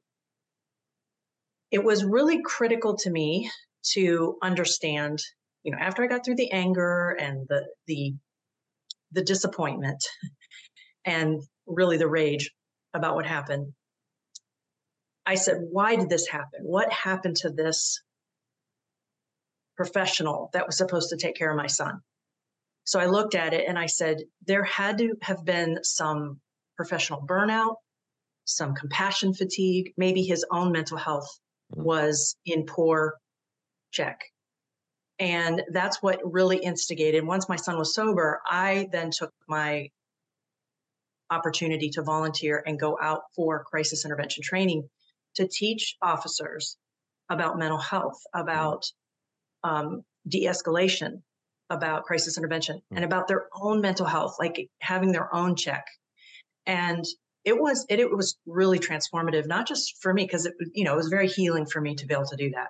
it 1.71 1.85
was 1.85 2.05
really 2.05 2.43
critical 2.43 2.97
to 2.97 3.11
me 3.11 3.51
to 3.93 4.37
understand 4.43 5.21
you 5.63 5.73
know, 5.73 5.79
after 5.79 6.03
I 6.03 6.07
got 6.07 6.25
through 6.25 6.37
the 6.37 6.51
anger 6.53 7.17
and 7.19 7.47
the 7.49 7.67
the 7.87 8.15
the 9.13 9.23
disappointment 9.23 10.03
and 11.05 11.43
really 11.67 11.97
the 11.97 12.09
rage 12.09 12.51
about 12.95 13.15
what 13.15 13.27
happened, 13.27 13.73
I 15.27 15.35
said, 15.35 15.59
why 15.71 15.97
did 15.97 16.09
this 16.09 16.27
happen? 16.27 16.61
What 16.63 16.93
happened 16.93 17.37
to 17.37 17.51
this 17.51 18.03
professional 19.77 20.51
that 20.53 20.67
was 20.67 20.77
supposed 20.77 21.11
to 21.11 21.17
take 21.17 21.37
care 21.37 21.51
of 21.51 21.57
my 21.57 21.67
son? 21.67 22.01
So 22.91 22.99
I 22.99 23.07
looked 23.07 23.37
at 23.37 23.55
it 23.55 23.69
and 23.69 23.79
I 23.79 23.87
said, 23.87 24.25
there 24.49 24.65
had 24.65 24.99
to 24.99 25.15
have 25.23 25.45
been 25.45 25.79
some 25.85 26.41
professional 26.77 27.25
burnout, 27.25 27.77
some 28.47 28.75
compassion 28.75 29.33
fatigue, 29.33 29.93
maybe 29.97 30.25
his 30.25 30.45
own 30.51 30.73
mental 30.73 30.99
health 30.99 31.29
Mm. 31.73 31.85
was 31.85 32.37
in 32.45 32.67
poor 32.67 33.15
check. 33.93 34.25
And 35.21 35.63
that's 35.73 36.03
what 36.03 36.19
really 36.25 36.59
instigated. 36.59 37.25
Once 37.25 37.49
my 37.49 37.55
son 37.55 37.79
was 37.79 37.95
sober, 37.95 38.41
I 38.45 38.89
then 38.91 39.13
took 39.13 39.33
my 39.47 39.91
opportunity 41.31 41.91
to 41.91 42.03
volunteer 42.03 42.61
and 42.67 42.81
go 42.81 42.99
out 43.01 43.23
for 43.37 43.63
crisis 43.63 44.05
intervention 44.05 44.43
training 44.43 44.89
to 45.37 45.47
teach 45.47 45.97
officers 46.03 46.77
about 47.29 47.57
mental 47.57 47.79
health, 47.79 48.21
about 48.35 48.85
um, 49.63 50.03
de 50.27 50.47
escalation, 50.47 51.23
about 51.71 52.05
crisis 52.05 52.37
intervention, 52.37 52.83
and 52.91 53.05
about 53.05 53.29
their 53.29 53.47
own 53.55 53.81
mental 53.81 54.07
health, 54.07 54.37
like 54.39 54.69
having 54.81 55.13
their 55.13 55.33
own 55.35 55.57
check. 55.57 55.85
And 56.67 57.05
it 57.45 57.59
was 57.59 57.87
it, 57.89 58.01
it 58.01 58.11
was 58.11 58.37
really 58.47 58.79
transformative, 58.79 59.47
not 59.47 59.67
just 59.67 59.97
for 60.03 60.13
me, 60.13 60.25
because 60.25 60.47
it 60.47 60.55
you 60.75 60.85
know 60.85 60.95
it 60.95 60.97
was 60.97 61.09
very 61.09 61.29
healing 61.29 61.67
for 61.67 61.81
me 61.81 61.95
to 61.95 62.07
be 62.07 62.15
able 62.15 62.27
to 62.27 62.37
do 62.37 62.51
that. 62.51 62.69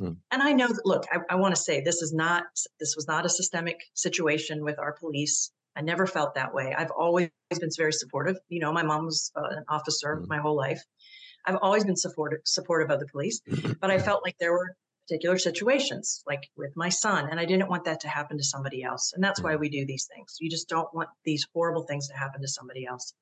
Mm. 0.00 0.16
And 0.30 0.42
I 0.42 0.52
know 0.52 0.68
that 0.68 0.82
look, 0.84 1.04
I, 1.10 1.18
I 1.30 1.36
want 1.36 1.54
to 1.54 1.60
say 1.60 1.80
this 1.80 2.02
is 2.02 2.12
not 2.12 2.44
this 2.78 2.94
was 2.96 3.06
not 3.08 3.24
a 3.24 3.28
systemic 3.28 3.76
situation 3.94 4.64
with 4.64 4.78
our 4.78 4.92
police. 4.92 5.52
I 5.76 5.82
never 5.82 6.06
felt 6.06 6.34
that 6.34 6.52
way. 6.52 6.74
I've 6.76 6.90
always 6.90 7.30
been 7.48 7.70
very 7.76 7.92
supportive. 7.92 8.36
You 8.48 8.60
know, 8.60 8.72
my 8.72 8.82
mom 8.82 9.04
was 9.06 9.30
uh, 9.36 9.42
an 9.50 9.64
officer 9.68 10.20
Mm. 10.22 10.28
my 10.28 10.38
whole 10.38 10.56
life. 10.56 10.82
I've 11.46 11.58
always 11.62 11.84
been 11.84 11.96
supportive 11.96 12.40
supportive 12.44 12.90
of 12.90 13.00
the 13.00 13.06
police, 13.06 13.40
but 13.80 13.90
I 13.90 13.98
felt 13.98 14.22
like 14.24 14.36
there 14.38 14.52
were 14.52 14.76
particular 15.10 15.38
situations, 15.38 16.22
like 16.26 16.48
with 16.56 16.76
my 16.76 16.88
son, 16.88 17.28
and 17.30 17.40
I 17.40 17.44
didn't 17.44 17.68
want 17.68 17.84
that 17.86 18.00
to 18.00 18.08
happen 18.08 18.38
to 18.38 18.44
somebody 18.44 18.84
else. 18.84 19.12
And 19.12 19.22
that's 19.22 19.42
why 19.42 19.54
mm. 19.54 19.60
we 19.60 19.68
do 19.68 19.84
these 19.84 20.08
things. 20.14 20.36
You 20.40 20.48
just 20.48 20.68
don't 20.68 20.92
want 20.94 21.08
these 21.24 21.44
horrible 21.52 21.82
things 21.82 22.08
to 22.08 22.16
happen 22.16 22.42
to 22.42 22.48
somebody 22.48 22.86
else. 22.86 23.12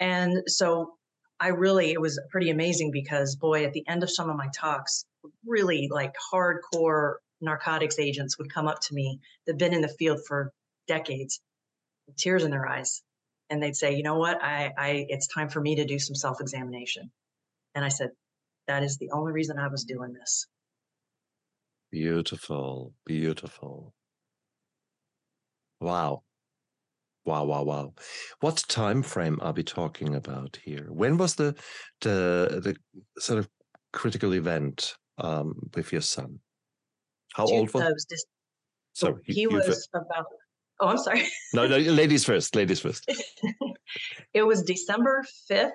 And 0.00 0.42
so 0.48 0.94
I 1.38 1.48
really, 1.48 1.92
it 1.92 2.00
was 2.00 2.20
pretty 2.32 2.50
amazing 2.50 2.90
because, 2.90 3.36
boy, 3.36 3.64
at 3.64 3.72
the 3.72 3.86
end 3.86 4.02
of 4.02 4.10
some 4.10 4.28
of 4.28 4.36
my 4.36 4.48
talks, 4.56 5.04
really 5.46 5.88
like 5.88 6.14
hardcore 6.32 7.14
narcotics 7.40 8.00
agents 8.00 8.36
would 8.38 8.52
come 8.52 8.66
up 8.66 8.80
to 8.80 8.94
me 8.94 9.20
that've 9.46 9.58
been 9.58 9.74
in 9.74 9.82
the 9.82 9.88
field 9.88 10.18
for 10.26 10.52
decades, 10.88 11.40
with 12.08 12.16
tears 12.16 12.42
in 12.42 12.50
their 12.50 12.66
eyes. 12.66 13.02
And 13.50 13.62
they'd 13.62 13.76
say, 13.76 13.94
you 13.94 14.02
know 14.02 14.18
what, 14.18 14.42
I, 14.42 14.72
I, 14.76 15.06
it's 15.08 15.28
time 15.28 15.48
for 15.48 15.60
me 15.60 15.76
to 15.76 15.84
do 15.84 16.00
some 16.00 16.16
self 16.16 16.40
examination. 16.40 17.12
And 17.76 17.84
I 17.84 17.88
said, 17.88 18.10
that 18.66 18.82
is 18.82 18.96
the 18.96 19.10
only 19.12 19.32
reason 19.32 19.58
I 19.58 19.68
was 19.68 19.84
doing 19.84 20.12
this. 20.12 20.48
Beautiful, 21.94 22.92
beautiful. 23.06 23.94
Wow. 25.80 26.24
Wow, 27.24 27.44
wow, 27.44 27.62
wow. 27.62 27.94
What 28.40 28.64
time 28.66 29.00
frame 29.00 29.38
are 29.40 29.52
we 29.52 29.62
talking 29.62 30.16
about 30.16 30.58
here? 30.64 30.88
When 30.90 31.18
was 31.18 31.36
the 31.36 31.54
the 32.00 32.60
the 32.64 32.76
sort 33.20 33.38
of 33.38 33.48
critical 33.92 34.34
event 34.34 34.96
um, 35.18 35.54
with 35.76 35.92
your 35.92 36.00
son? 36.00 36.40
How 37.34 37.46
Two- 37.46 37.54
old 37.54 37.72
was? 37.72 37.84
was 37.84 38.06
dis- 38.06 38.26
Sorry, 38.94 39.22
you- 39.26 39.34
he 39.34 39.46
was 39.46 39.88
about, 39.94 40.26
oh, 40.80 40.88
I'm 40.88 40.98
sorry. 40.98 41.22
no, 41.54 41.68
no, 41.68 41.76
ladies 41.76 42.24
first. 42.24 42.56
Ladies 42.56 42.80
first. 42.80 43.08
it 44.34 44.42
was 44.42 44.64
December 44.64 45.24
5th, 45.48 45.70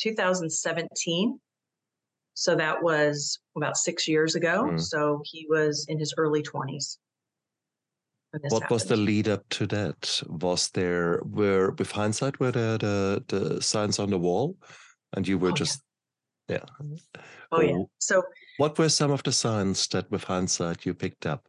2017. 0.00 1.38
So 2.34 2.56
that 2.56 2.82
was 2.82 3.38
about 3.56 3.76
six 3.76 4.08
years 4.08 4.34
ago. 4.34 4.70
Mm. 4.70 4.80
So 4.80 5.22
he 5.24 5.46
was 5.48 5.86
in 5.88 5.98
his 5.98 6.14
early 6.16 6.42
20s. 6.42 6.98
when 8.30 8.42
this 8.42 8.52
What 8.52 8.70
was 8.70 8.84
the 8.84 8.96
lead 8.96 9.28
up 9.28 9.48
to 9.50 9.66
that? 9.66 10.22
Was 10.28 10.70
there 10.70 11.20
were 11.24 11.72
with 11.72 11.90
hindsight 11.90 12.40
were 12.40 12.52
there 12.52 12.78
the 12.78 13.24
the 13.28 13.60
signs 13.60 13.98
on 13.98 14.10
the 14.10 14.18
wall, 14.18 14.56
and 15.12 15.26
you 15.26 15.38
were 15.38 15.50
Oh, 15.50 15.54
just 15.54 15.82
yeah. 16.48 16.64
Oh, 17.52 17.60
yeah. 17.60 17.72
Oh, 17.72 17.90
So 17.98 18.22
What 18.58 18.78
were 18.78 18.88
some 18.88 19.10
of 19.12 19.22
the 19.22 19.32
signs 19.32 19.86
that, 19.88 20.10
with 20.10 20.24
hindsight, 20.24 20.84
you 20.84 20.94
picked 20.94 21.24
up 21.26 21.46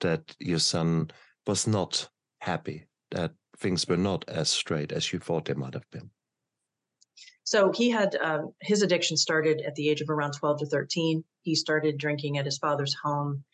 that 0.00 0.34
your 0.38 0.60
son 0.60 1.10
was 1.46 1.66
not 1.66 2.08
happy, 2.40 2.86
that 3.10 3.32
things 3.58 3.88
were 3.88 3.96
not 3.96 4.24
as 4.28 4.48
straight 4.50 4.92
as 4.92 5.12
you 5.12 5.18
thought 5.18 5.44
they 5.44 5.54
might 5.54 5.74
have 5.74 5.90
been? 5.90 6.10
So 7.44 7.72
he 7.72 7.90
had 7.90 8.16
um, 8.16 8.52
his 8.60 8.82
addiction 8.82 9.16
started 9.16 9.62
at 9.66 9.74
the 9.74 9.90
age 9.90 10.00
of 10.00 10.08
around 10.08 10.32
12 10.32 10.60
to 10.60 10.66
13. 10.66 11.24
He 11.42 11.54
started 11.54 11.98
drinking 11.98 12.38
at 12.38 12.46
his 12.46 12.58
father's 12.58 12.94
home. 12.94 13.44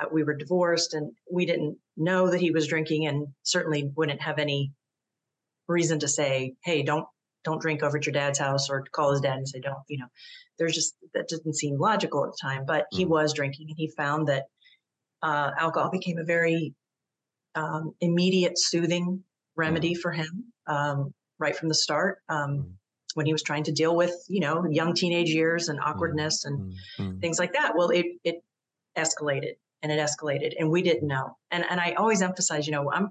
Uh, 0.00 0.06
we 0.12 0.22
were 0.22 0.34
divorced 0.34 0.94
and 0.94 1.12
we 1.30 1.46
didn't 1.46 1.78
know 1.96 2.30
that 2.30 2.40
he 2.40 2.50
was 2.50 2.66
drinking 2.66 3.06
and 3.06 3.28
certainly 3.42 3.90
wouldn't 3.96 4.20
have 4.20 4.38
any 4.38 4.72
reason 5.66 5.98
to 6.00 6.08
say, 6.08 6.54
hey, 6.62 6.82
don't 6.82 7.06
don't 7.44 7.60
drink 7.62 7.82
over 7.82 7.96
at 7.96 8.04
your 8.04 8.12
dad's 8.12 8.38
house 8.38 8.68
or 8.68 8.84
call 8.92 9.12
his 9.12 9.20
dad 9.20 9.38
and 9.38 9.48
say 9.48 9.60
don't, 9.60 9.78
you 9.88 9.98
know. 9.98 10.08
There's 10.58 10.74
just 10.74 10.94
that 11.14 11.28
didn't 11.28 11.54
seem 11.54 11.78
logical 11.78 12.24
at 12.24 12.32
the 12.32 12.38
time, 12.40 12.64
but 12.66 12.86
he 12.90 13.06
Mhm. 13.06 13.08
was 13.08 13.32
drinking 13.32 13.68
and 13.70 13.76
he 13.78 13.88
found 13.96 14.28
that 14.28 14.46
uh, 15.22 15.52
alcohol 15.56 15.90
became 15.90 16.18
a 16.18 16.24
very 16.24 16.74
um, 17.54 17.94
immediate 18.00 18.58
soothing 18.58 19.24
remedy 19.56 19.94
for 19.94 20.12
him 20.12 20.52
um, 20.66 21.14
right 21.38 21.56
from 21.56 21.68
the 21.68 21.74
start. 21.74 22.18
Um, 22.28 22.50
Mhm. 22.50 22.74
When 23.18 23.26
he 23.26 23.32
was 23.32 23.42
trying 23.42 23.64
to 23.64 23.72
deal 23.72 23.94
with, 23.94 24.14
you 24.28 24.40
know, 24.40 24.64
young 24.80 24.94
teenage 24.94 25.28
years 25.28 25.68
and 25.68 25.78
awkwardness 25.88 26.44
and 26.46 26.56
Mm, 26.58 26.74
mm, 26.98 27.20
things 27.20 27.38
like 27.38 27.52
that. 27.58 27.74
Well, 27.76 27.90
it 27.90 28.06
it 28.24 28.36
escalated 28.96 29.54
and 29.82 29.92
it 29.92 29.98
escalated, 30.06 30.52
and 30.58 30.70
we 30.70 30.80
didn't 30.82 31.06
know. 31.14 31.36
And 31.50 31.64
and 31.70 31.78
I 31.80 31.92
always 31.92 32.22
emphasize, 32.22 32.66
you 32.66 32.72
know, 32.72 32.90
I'm 32.90 33.10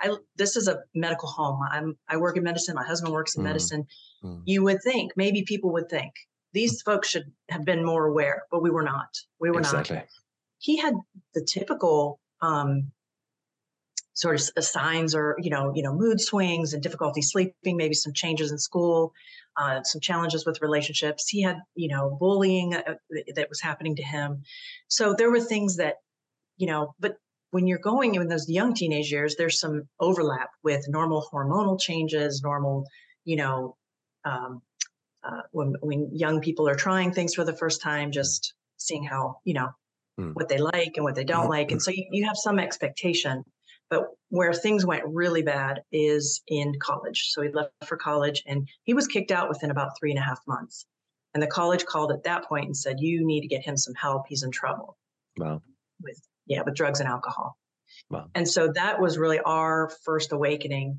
I 0.00 0.16
this 0.36 0.56
is 0.56 0.68
a 0.68 0.76
medical 0.94 1.28
home. 1.28 1.60
I'm 1.70 1.98
I 2.08 2.16
work 2.16 2.36
in 2.36 2.44
medicine. 2.44 2.74
My 2.74 2.84
husband 2.92 3.12
works 3.12 3.34
in 3.36 3.42
Mm. 3.42 3.44
medicine. 3.50 3.82
mm. 4.24 4.42
You 4.52 4.62
would 4.64 4.80
think 4.82 5.12
maybe 5.16 5.42
people 5.52 5.70
would 5.72 5.88
think 5.90 6.12
these 6.52 6.80
folks 6.82 7.08
should 7.10 7.26
have 7.50 7.64
been 7.64 7.84
more 7.84 8.06
aware, 8.06 8.38
but 8.50 8.62
we 8.62 8.70
were 8.70 8.82
not. 8.94 9.10
We 9.38 9.50
were 9.50 9.60
not 9.60 9.80
Exactly. 9.80 10.02
he 10.58 10.76
had 10.84 10.94
the 11.34 11.44
typical 11.56 12.20
um, 12.40 12.92
sort 14.18 14.34
of 14.56 14.64
signs 14.64 15.14
or 15.14 15.36
you 15.38 15.48
know 15.48 15.72
you 15.76 15.82
know 15.82 15.94
mood 15.94 16.20
swings 16.20 16.74
and 16.74 16.82
difficulty 16.82 17.22
sleeping 17.22 17.76
maybe 17.76 17.94
some 17.94 18.12
changes 18.12 18.50
in 18.50 18.58
school 18.58 19.12
uh, 19.56 19.82
some 19.82 20.00
challenges 20.00 20.46
with 20.46 20.62
relationships. 20.62 21.28
He 21.28 21.42
had 21.42 21.58
you 21.76 21.88
know 21.88 22.16
bullying 22.18 22.74
uh, 22.74 22.94
that 23.36 23.48
was 23.48 23.60
happening 23.60 23.94
to 23.96 24.02
him. 24.02 24.42
So 24.88 25.14
there 25.14 25.30
were 25.30 25.40
things 25.40 25.76
that 25.76 25.96
you 26.56 26.66
know 26.66 26.94
but 26.98 27.16
when 27.50 27.68
you're 27.68 27.78
going 27.78 28.16
in 28.16 28.28
those 28.28 28.48
young 28.48 28.74
teenage 28.74 29.10
years 29.12 29.36
there's 29.36 29.60
some 29.60 29.88
overlap 30.00 30.50
with 30.64 30.84
normal 30.88 31.26
hormonal 31.32 31.80
changes 31.80 32.42
normal 32.42 32.86
you 33.24 33.36
know 33.36 33.76
um, 34.24 34.62
uh, 35.22 35.42
when 35.52 35.76
when 35.80 36.10
young 36.12 36.40
people 36.40 36.68
are 36.68 36.74
trying 36.74 37.12
things 37.12 37.34
for 37.34 37.44
the 37.44 37.56
first 37.56 37.80
time 37.80 38.10
just 38.10 38.52
seeing 38.78 39.04
how 39.04 39.36
you 39.44 39.54
know 39.54 39.68
Mm. 40.18 40.34
what 40.34 40.48
they 40.48 40.58
like 40.58 40.92
and 40.96 41.04
what 41.04 41.14
they 41.14 41.22
don't 41.24 41.48
like. 41.48 41.70
And 41.70 41.80
so 41.80 41.92
you, 41.92 42.04
you 42.10 42.26
have 42.26 42.36
some 42.36 42.58
expectation 42.58 43.44
but 43.90 44.04
where 44.30 44.52
things 44.52 44.84
went 44.84 45.04
really 45.06 45.42
bad 45.42 45.82
is 45.92 46.42
in 46.48 46.74
college. 46.80 47.30
So 47.30 47.42
he 47.42 47.48
left 47.50 47.72
for 47.86 47.96
college 47.96 48.42
and 48.46 48.68
he 48.84 48.94
was 48.94 49.06
kicked 49.06 49.30
out 49.30 49.48
within 49.48 49.70
about 49.70 49.92
three 49.98 50.10
and 50.10 50.18
a 50.18 50.22
half 50.22 50.40
months. 50.46 50.86
And 51.34 51.42
the 51.42 51.46
college 51.46 51.84
called 51.86 52.12
at 52.12 52.24
that 52.24 52.44
point 52.44 52.66
and 52.66 52.76
said 52.76 52.96
you 52.98 53.24
need 53.24 53.42
to 53.42 53.48
get 53.48 53.64
him 53.64 53.76
some 53.76 53.94
help. 53.94 54.24
He's 54.28 54.42
in 54.42 54.50
trouble. 54.50 54.96
Wow. 55.38 55.62
with 56.02 56.20
yeah 56.46 56.62
with 56.64 56.74
drugs 56.74 57.00
and 57.00 57.08
alcohol. 57.08 57.56
Wow. 58.10 58.28
and 58.34 58.48
so 58.48 58.72
that 58.74 59.00
was 59.00 59.18
really 59.18 59.38
our 59.40 59.90
first 60.04 60.32
awakening. 60.32 60.98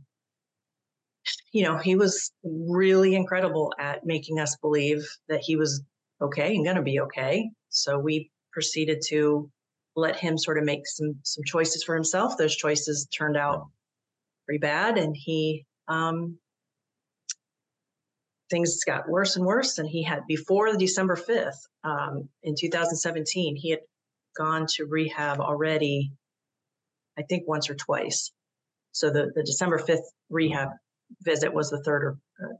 You 1.51 1.63
know 1.63 1.77
he 1.77 1.95
was 1.95 2.31
really 2.43 3.15
incredible 3.15 3.73
at 3.77 4.05
making 4.05 4.39
us 4.39 4.55
believe 4.57 5.05
that 5.27 5.41
he 5.41 5.55
was 5.55 5.83
okay 6.21 6.55
and 6.55 6.63
going 6.63 6.77
to 6.77 6.81
be 6.81 7.01
okay. 7.01 7.49
So 7.69 7.99
we 7.99 8.31
proceeded 8.51 9.01
to 9.07 9.51
let 9.99 10.15
him 10.15 10.37
sort 10.37 10.57
of 10.57 10.63
make 10.63 10.87
some 10.87 11.15
some 11.23 11.43
choices 11.43 11.83
for 11.83 11.95
himself. 11.95 12.37
Those 12.37 12.55
choices 12.55 13.07
turned 13.07 13.37
out 13.37 13.67
pretty 14.49 14.59
bad 14.59 14.97
and 14.97 15.15
he 15.15 15.63
um 15.87 16.39
things 18.49 18.83
got 18.83 19.07
worse 19.07 19.35
and 19.35 19.45
worse 19.45 19.77
and 19.77 19.87
he 19.87 20.01
had 20.01 20.21
before 20.27 20.71
the 20.71 20.77
december 20.79 21.15
5th 21.15 21.67
um, 21.83 22.27
in 22.41 22.55
2017 22.59 23.55
he 23.55 23.69
had 23.69 23.81
gone 24.35 24.65
to 24.67 24.85
rehab 24.85 25.39
already 25.39 26.11
i 27.15 27.21
think 27.21 27.47
once 27.47 27.69
or 27.69 27.75
twice. 27.75 28.31
So 28.91 29.11
the, 29.11 29.31
the 29.35 29.43
december 29.43 29.77
5th 29.77 30.07
rehab 30.31 30.69
visit 31.21 31.53
was 31.53 31.69
the 31.69 31.83
third 31.83 32.03
or 32.03 32.17
uh, 32.43 32.55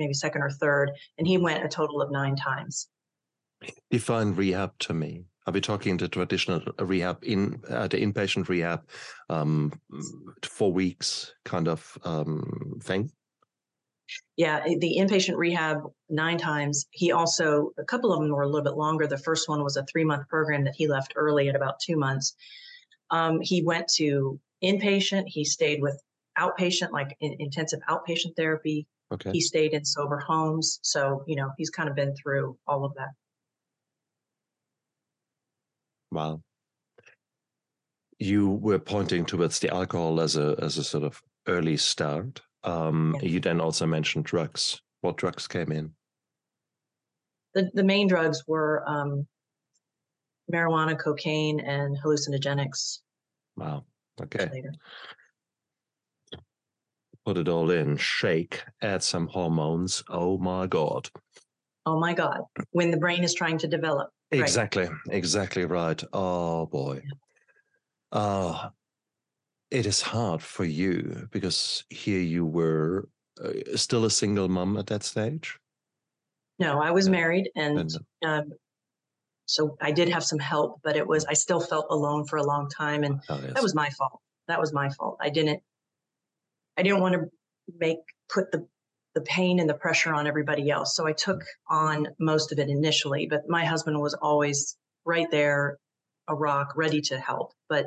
maybe 0.00 0.14
second 0.14 0.42
or 0.42 0.50
third 0.50 0.90
and 1.16 1.28
he 1.28 1.38
went 1.38 1.64
a 1.64 1.68
total 1.68 2.02
of 2.02 2.10
nine 2.10 2.34
times. 2.34 2.88
Define 3.88 4.34
rehab 4.34 4.76
to 4.80 4.94
me. 4.94 5.26
Are 5.46 5.52
we 5.52 5.60
talking 5.60 5.96
the 5.96 6.08
traditional 6.08 6.62
rehab 6.78 7.18
in 7.22 7.60
uh, 7.68 7.88
the 7.88 7.98
inpatient 7.98 8.48
rehab, 8.48 8.86
um, 9.28 9.72
four 10.42 10.72
weeks 10.72 11.34
kind 11.44 11.66
of 11.66 11.98
um, 12.04 12.78
thing? 12.82 13.10
Yeah, 14.36 14.62
eh, 14.66 14.76
the 14.78 14.96
inpatient 14.98 15.36
rehab 15.36 15.82
nine 16.08 16.38
times. 16.38 16.86
He 16.90 17.12
also 17.12 17.72
a 17.78 17.84
couple 17.84 18.12
of 18.12 18.20
them 18.20 18.30
were 18.30 18.42
a 18.42 18.46
little 18.46 18.64
bit 18.64 18.76
longer. 18.76 19.06
The 19.06 19.18
first 19.18 19.48
one 19.48 19.62
was 19.62 19.76
a 19.76 19.84
three 19.84 20.04
month 20.04 20.28
program 20.28 20.64
that 20.64 20.74
he 20.76 20.88
left 20.88 21.14
early 21.16 21.48
at 21.48 21.56
about 21.56 21.80
two 21.80 21.96
months. 21.96 22.34
Um, 23.10 23.40
he 23.40 23.62
went 23.62 23.88
to 23.96 24.38
inpatient. 24.62 25.24
He 25.26 25.44
stayed 25.44 25.80
with 25.80 26.00
outpatient, 26.38 26.90
like 26.92 27.16
in, 27.20 27.36
intensive 27.38 27.80
outpatient 27.88 28.36
therapy. 28.36 28.86
Okay. 29.12 29.30
He 29.32 29.40
stayed 29.40 29.72
in 29.72 29.84
sober 29.84 30.18
homes. 30.18 30.78
So, 30.82 31.24
you 31.26 31.36
know, 31.36 31.50
he's 31.58 31.70
kind 31.70 31.88
of 31.88 31.96
been 31.96 32.14
through 32.14 32.56
all 32.66 32.84
of 32.84 32.94
that. 32.94 33.08
Wow. 36.10 36.42
You 38.18 38.50
were 38.50 38.78
pointing 38.78 39.24
towards 39.24 39.58
the 39.60 39.72
alcohol 39.72 40.20
as 40.20 40.36
a 40.36 40.56
as 40.60 40.76
a 40.76 40.84
sort 40.84 41.04
of 41.04 41.20
early 41.46 41.76
start. 41.76 42.42
Um, 42.64 43.16
Yeah. 43.20 43.28
You 43.28 43.40
then 43.40 43.60
also 43.60 43.86
mentioned 43.86 44.24
drugs. 44.26 44.80
What 45.00 45.16
drugs 45.16 45.48
came 45.48 45.72
in? 45.72 45.94
The, 47.54 47.70
the 47.74 47.82
main 47.84 48.06
drugs 48.06 48.44
were 48.46 48.84
um, 48.86 49.26
marijuana, 50.52 50.98
cocaine, 50.98 51.60
and 51.60 51.96
hallucinogenics 52.04 52.98
Wow. 53.56 53.84
Okay. 54.22 54.48
later. 54.52 54.72
Put 57.24 57.38
it 57.38 57.48
all 57.48 57.70
in, 57.70 57.96
shake, 57.96 58.62
add 58.82 59.02
some 59.02 59.26
hormones. 59.26 60.02
Oh 60.08 60.38
my 60.38 60.66
God. 60.66 61.08
Oh 61.86 61.98
my 61.98 62.12
God. 62.14 62.40
When 62.72 62.90
the 62.90 62.96
brain 62.98 63.24
is 63.24 63.34
trying 63.34 63.58
to 63.58 63.68
develop. 63.68 64.10
Right. 64.32 64.40
Exactly. 64.40 64.88
Exactly 65.10 65.64
right. 65.64 66.02
Oh 66.12 66.66
boy. 66.66 67.02
Uh, 68.12 68.70
it 69.70 69.86
is 69.86 70.00
hard 70.00 70.42
for 70.42 70.64
you 70.64 71.28
because 71.30 71.84
here 71.90 72.20
you 72.20 72.44
were 72.44 73.08
uh, 73.42 73.52
still 73.76 74.04
a 74.04 74.10
single 74.10 74.48
mom 74.48 74.76
at 74.76 74.86
that 74.86 75.02
stage. 75.02 75.58
No, 76.58 76.80
I 76.80 76.90
was 76.90 77.08
married 77.08 77.50
and 77.56 77.78
And 77.78 77.96
um, 78.24 78.52
so 79.46 79.76
I 79.80 79.90
did 79.90 80.08
have 80.10 80.22
some 80.22 80.38
help, 80.38 80.80
but 80.84 80.96
it 80.96 81.06
was, 81.06 81.24
I 81.24 81.32
still 81.32 81.60
felt 81.60 81.86
alone 81.90 82.24
for 82.24 82.36
a 82.36 82.42
long 82.44 82.68
time. 82.68 83.02
And 83.02 83.20
oh, 83.28 83.40
yes. 83.42 83.54
that 83.54 83.62
was 83.62 83.74
my 83.74 83.90
fault. 83.90 84.20
That 84.46 84.60
was 84.60 84.72
my 84.72 84.90
fault. 84.90 85.16
I 85.20 85.30
didn't, 85.30 85.60
I 86.76 86.82
didn't 86.82 87.00
want 87.00 87.14
to 87.14 87.30
make, 87.78 87.98
put 88.28 88.52
the, 88.52 88.66
the 89.14 89.20
pain 89.22 89.58
and 89.58 89.68
the 89.68 89.74
pressure 89.74 90.14
on 90.14 90.26
everybody 90.26 90.70
else. 90.70 90.94
So 90.94 91.06
I 91.06 91.12
took 91.12 91.42
on 91.68 92.08
most 92.18 92.52
of 92.52 92.58
it 92.58 92.68
initially, 92.68 93.26
but 93.28 93.48
my 93.48 93.64
husband 93.64 94.00
was 94.00 94.14
always 94.14 94.76
right 95.04 95.30
there, 95.30 95.78
a 96.28 96.34
rock, 96.34 96.74
ready 96.76 97.00
to 97.02 97.18
help. 97.18 97.52
But 97.68 97.86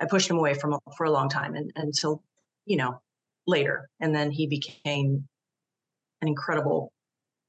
I 0.00 0.06
pushed 0.06 0.30
him 0.30 0.38
away 0.38 0.54
from 0.54 0.78
for 0.96 1.04
a 1.04 1.10
long 1.10 1.28
time 1.28 1.54
and 1.54 1.70
until, 1.76 2.22
you 2.64 2.76
know, 2.76 3.00
later. 3.46 3.88
And 4.00 4.14
then 4.14 4.30
he 4.30 4.46
became 4.46 5.28
an 6.22 6.28
incredible 6.28 6.92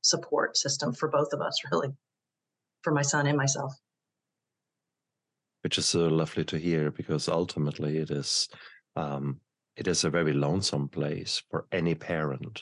support 0.02 0.58
system 0.58 0.94
for 0.94 1.10
both 1.10 1.32
of 1.34 1.42
us, 1.42 1.58
really, 1.72 1.90
for 2.84 2.92
my 2.92 3.02
son 3.02 3.28
and 3.28 3.38
myself. 3.38 3.74
which 5.62 5.78
is 5.78 5.86
so 5.86 6.08
lovely 6.08 6.44
to 6.46 6.58
hear 6.58 6.92
because 6.92 7.28
ultimately 7.28 7.98
it 7.98 8.12
is 8.12 8.48
um, 8.96 9.40
it 9.76 9.88
is 9.88 10.04
a 10.04 10.10
very 10.10 10.34
lonesome 10.34 10.90
place 10.90 11.44
for 11.50 11.66
any 11.72 11.96
parent 11.96 12.62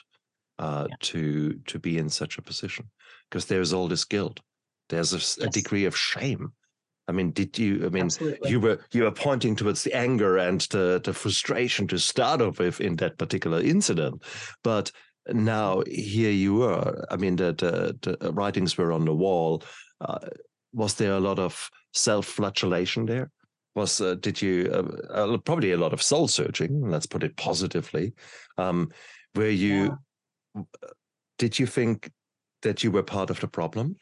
uh, 0.59 0.87
Yeah. 0.89 0.95
to 1.01 1.53
to 1.65 1.79
be 1.79 1.97
in 1.97 2.09
such 2.09 2.37
a 2.37 2.41
position 2.41 2.89
because 3.29 3.45
there's 3.45 3.73
all 3.73 3.87
this 3.87 4.05
guilt. 4.05 4.39
There's 4.89 5.13
a, 5.13 5.17
Yes. 5.17 5.53
degree 5.53 5.85
of 5.85 5.97
shame. 5.97 6.53
I 7.09 7.13
mean 7.13 7.31
did 7.31 7.57
you 7.57 7.85
i 7.85 7.89
mean 7.89 8.05
Absolutely. 8.05 8.49
you 8.49 8.59
were 8.59 8.79
you 8.91 9.03
were 9.03 9.11
pointing 9.11 9.55
towards 9.55 9.81
the 9.83 9.93
anger 9.93 10.37
and 10.37 10.59
the, 10.71 10.99
the 11.01 11.13
frustration 11.13 11.87
to 11.87 11.97
start 11.99 12.41
off 12.41 12.59
with 12.59 12.81
in 12.81 12.97
that 12.97 13.17
particular 13.17 13.61
incident 13.61 14.23
but 14.61 14.91
now 15.31 15.83
here 15.87 16.31
you 16.31 16.55
were 16.55 17.05
i 17.09 17.15
mean 17.15 17.37
the 17.37 17.53
the, 17.53 18.17
the 18.19 18.31
writings 18.33 18.77
were 18.77 18.91
on 18.91 19.05
the 19.05 19.13
wall. 19.15 19.63
Uh, 20.01 20.19
was 20.73 20.95
there 20.95 21.13
a 21.13 21.19
lot 21.19 21.39
of 21.39 21.69
self-flagellation 21.93 23.05
there? 23.05 23.31
Was 23.75 24.01
uh, 24.01 24.15
did 24.15 24.41
you 24.41 24.69
uh, 24.73 25.13
uh, 25.13 25.37
probably 25.37 25.71
a 25.71 25.77
lot 25.77 25.93
of 25.93 26.01
soul 26.01 26.27
searching 26.27 26.89
let's 26.89 27.07
put 27.07 27.23
it 27.23 27.37
positively. 27.37 28.13
Um 28.57 28.91
were 29.35 29.49
you 29.49 29.97
did 31.37 31.59
you 31.59 31.65
think 31.65 32.11
that 32.61 32.83
you 32.83 32.91
were 32.91 33.03
part 33.03 33.29
of 33.29 33.39
the 33.39 33.47
problem 33.47 33.95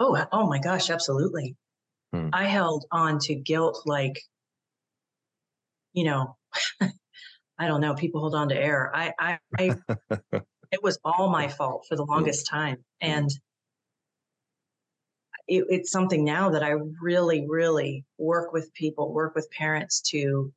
Oh, 0.00 0.26
oh 0.32 0.46
my 0.46 0.58
gosh, 0.58 0.88
absolutely. 0.88 1.56
Hmm. 2.12 2.30
I 2.32 2.46
held 2.46 2.86
on 2.90 3.18
to 3.20 3.34
guilt 3.34 3.82
like, 3.84 4.18
you 5.92 6.04
know, 6.04 6.36
I 6.80 7.68
don't 7.68 7.82
know, 7.82 7.94
people 7.94 8.22
hold 8.22 8.34
on 8.34 8.48
to 8.48 8.56
air. 8.56 8.90
I, 8.94 9.12
I, 9.18 9.38
I 9.58 9.76
it 10.72 10.82
was 10.82 10.98
all 11.04 11.28
my 11.28 11.48
fault 11.48 11.84
for 11.86 11.96
the 11.96 12.04
longest 12.04 12.48
time. 12.48 12.78
And 13.02 13.28
it, 15.46 15.66
it's 15.68 15.90
something 15.90 16.24
now 16.24 16.48
that 16.50 16.62
I 16.62 16.76
really, 17.02 17.46
really 17.46 18.06
work 18.16 18.54
with 18.54 18.72
people, 18.72 19.12
work 19.12 19.34
with 19.34 19.50
parents 19.50 20.00
to 20.12 20.50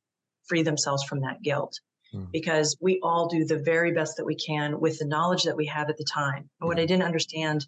free 0.46 0.62
themselves 0.62 1.04
from 1.04 1.20
that 1.20 1.42
guilt. 1.42 1.78
Hmm. 2.14 2.26
Because 2.32 2.76
we 2.80 3.00
all 3.02 3.28
do 3.28 3.44
the 3.44 3.58
very 3.58 3.92
best 3.92 4.18
that 4.18 4.24
we 4.24 4.36
can 4.36 4.78
with 4.78 5.00
the 5.00 5.04
knowledge 5.04 5.42
that 5.44 5.56
we 5.56 5.66
have 5.66 5.90
at 5.90 5.96
the 5.96 6.04
time. 6.04 6.48
And 6.60 6.68
what 6.68 6.78
I 6.78 6.86
didn't 6.86 7.02
understand 7.02 7.66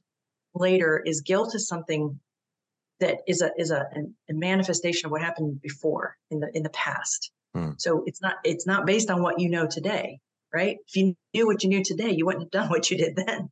later 0.55 1.03
is 1.05 1.21
guilt 1.23 1.55
is 1.57 1.67
something 1.67 2.21
that 3.01 3.19
is 3.27 3.43
a 3.43 3.51
is 3.59 3.73
a, 3.73 3.89
a 4.31 4.33
manifestation 4.33 5.07
of 5.07 5.11
what 5.11 5.21
happened 5.21 5.61
before 5.61 6.17
in 6.31 6.39
the 6.41 6.49
in 6.55 6.63
the 6.63 6.71
past. 6.71 7.33
Hmm. 7.55 7.73
So 7.79 8.05
it's 8.07 8.23
not 8.23 8.37
it's 8.45 8.67
not 8.67 8.87
based 8.87 9.11
on 9.11 9.21
what 9.21 9.41
you 9.41 9.51
know 9.51 9.67
today, 9.67 10.21
right? 10.55 10.77
If 10.87 10.97
you 10.97 11.17
knew 11.35 11.47
what 11.47 11.65
you 11.65 11.69
knew 11.69 11.83
today, 11.83 12.11
you 12.11 12.25
wouldn't 12.25 12.45
have 12.45 12.51
done 12.53 12.69
what 12.75 12.89
you 12.91 12.97
did 12.97 13.17
then. 13.17 13.51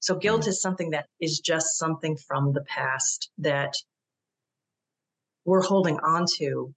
So 0.00 0.16
guilt 0.16 0.44
Hmm. 0.44 0.50
is 0.50 0.60
something 0.60 0.90
that 0.90 1.06
is 1.18 1.40
just 1.40 1.78
something 1.78 2.16
from 2.16 2.52
the 2.52 2.62
past 2.62 3.30
that 3.38 3.72
we're 5.46 5.62
holding 5.62 5.98
on 6.00 6.26
to, 6.38 6.74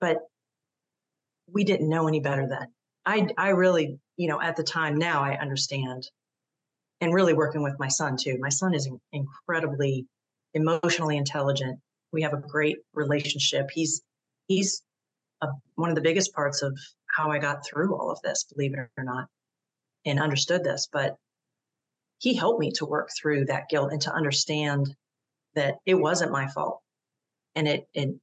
but 0.00 0.18
we 1.52 1.64
didn't 1.64 1.88
know 1.88 2.08
any 2.08 2.20
better 2.20 2.46
then. 2.48 2.68
I 3.04 3.28
I 3.36 3.50
really, 3.50 3.98
you 4.16 4.28
know, 4.28 4.40
at 4.40 4.56
the 4.56 4.62
time 4.62 4.96
now 4.96 5.22
I 5.22 5.36
understand 5.36 6.08
and 7.00 7.12
really 7.12 7.34
working 7.34 7.62
with 7.62 7.78
my 7.78 7.88
son 7.88 8.16
too. 8.16 8.38
My 8.40 8.48
son 8.48 8.74
is 8.74 8.88
incredibly 9.12 10.06
emotionally 10.54 11.16
intelligent. 11.16 11.80
We 12.12 12.22
have 12.22 12.32
a 12.32 12.40
great 12.40 12.78
relationship. 12.94 13.70
He's 13.72 14.02
he's 14.46 14.82
a, 15.42 15.48
one 15.74 15.88
of 15.88 15.96
the 15.96 16.02
biggest 16.02 16.32
parts 16.32 16.62
of 16.62 16.78
how 17.06 17.30
I 17.30 17.38
got 17.38 17.66
through 17.66 17.96
all 17.96 18.10
of 18.10 18.20
this, 18.22 18.44
believe 18.44 18.74
it 18.74 18.78
or 18.96 19.04
not, 19.04 19.26
and 20.04 20.20
understood 20.20 20.62
this. 20.64 20.88
But 20.92 21.16
he 22.18 22.34
helped 22.34 22.60
me 22.60 22.70
to 22.76 22.86
work 22.86 23.10
through 23.20 23.46
that 23.46 23.68
guilt 23.68 23.90
and 23.92 24.00
to 24.02 24.12
understand 24.12 24.94
that 25.54 25.74
it 25.84 25.94
wasn't 25.94 26.30
my 26.30 26.46
fault, 26.48 26.80
and 27.54 27.66
it 27.66 27.88
and 27.96 28.20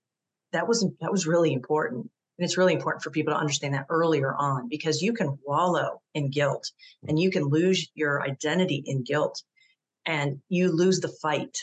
that 0.54 0.68
was 0.68 0.88
that 1.02 1.12
was 1.12 1.28
really 1.28 1.52
important. 1.54 2.10
And 2.40 2.46
it's 2.46 2.58
really 2.58 2.74
important 2.74 3.04
for 3.04 3.12
people 3.12 3.34
to 3.34 3.40
understand 3.40 3.74
that 3.74 3.88
earlier 3.90 4.34
on 4.34 4.70
because 4.70 5.02
you 5.02 5.12
can 5.12 5.38
wallow 5.46 6.02
in 6.14 6.30
guilt 6.30 6.72
and 7.06 7.20
you 7.20 7.32
can 7.32 7.44
lose 7.44 7.90
your 7.96 8.24
identity 8.24 8.82
in 8.86 9.04
guilt 9.04 9.44
and 10.06 10.40
you 10.48 10.72
lose 10.72 11.02
the 11.02 11.14
fight 11.22 11.58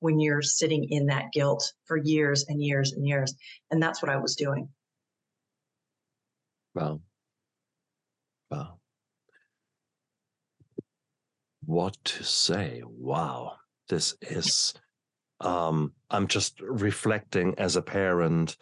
when 0.00 0.18
you're 0.18 0.42
sitting 0.42 0.88
in 0.90 1.06
that 1.06 1.30
guilt 1.32 1.72
for 1.84 1.96
years 1.96 2.44
and 2.48 2.60
years 2.60 2.90
and 2.90 3.06
years. 3.06 3.32
And 3.70 3.80
that's 3.80 4.02
what 4.02 4.10
I 4.10 4.16
was 4.16 4.34
doing. 4.34 4.68
Wow. 6.74 7.02
Wow. 8.50 8.80
What 11.66 11.96
to 12.02 12.24
say? 12.24 12.82
Wow. 12.84 13.58
This 13.88 14.16
is 14.22 14.74
um 15.40 15.92
I'm 16.10 16.26
just 16.26 16.60
reflecting 16.60 17.54
as 17.58 17.76
a 17.76 17.82
parent, 17.82 18.56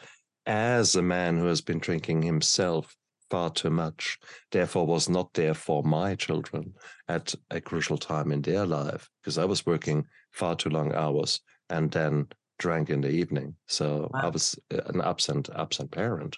as 0.48 0.96
a 0.96 1.02
man 1.02 1.38
who 1.38 1.46
has 1.46 1.60
been 1.60 1.78
drinking 1.78 2.22
himself 2.22 2.96
far 3.30 3.50
too 3.50 3.70
much, 3.70 4.18
therefore 4.50 4.86
was 4.86 5.08
not 5.08 5.32
there 5.34 5.54
for 5.54 5.82
my 5.82 6.14
children 6.14 6.72
at 7.08 7.34
a 7.50 7.60
crucial 7.60 7.98
time 7.98 8.32
in 8.32 8.40
their 8.40 8.64
life, 8.66 9.08
because 9.20 9.36
I 9.36 9.44
was 9.44 9.66
working 9.66 10.06
far 10.32 10.56
too 10.56 10.70
long 10.70 10.94
hours 10.94 11.40
and 11.68 11.90
then 11.90 12.28
drank 12.58 12.88
in 12.88 13.02
the 13.02 13.10
evening. 13.10 13.54
So 13.66 14.10
I 14.14 14.28
was 14.28 14.58
uh, 14.72 14.80
an 14.86 15.02
absent 15.02 15.50
absent 15.54 15.90
parent 15.90 16.36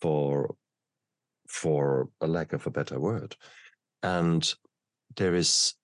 for 0.00 0.56
for 1.48 2.08
a 2.22 2.26
lack 2.26 2.54
of 2.54 2.66
a 2.66 2.70
better 2.70 2.98
word. 2.98 3.36
And 4.02 4.52
there 5.16 5.34
is, 5.34 5.74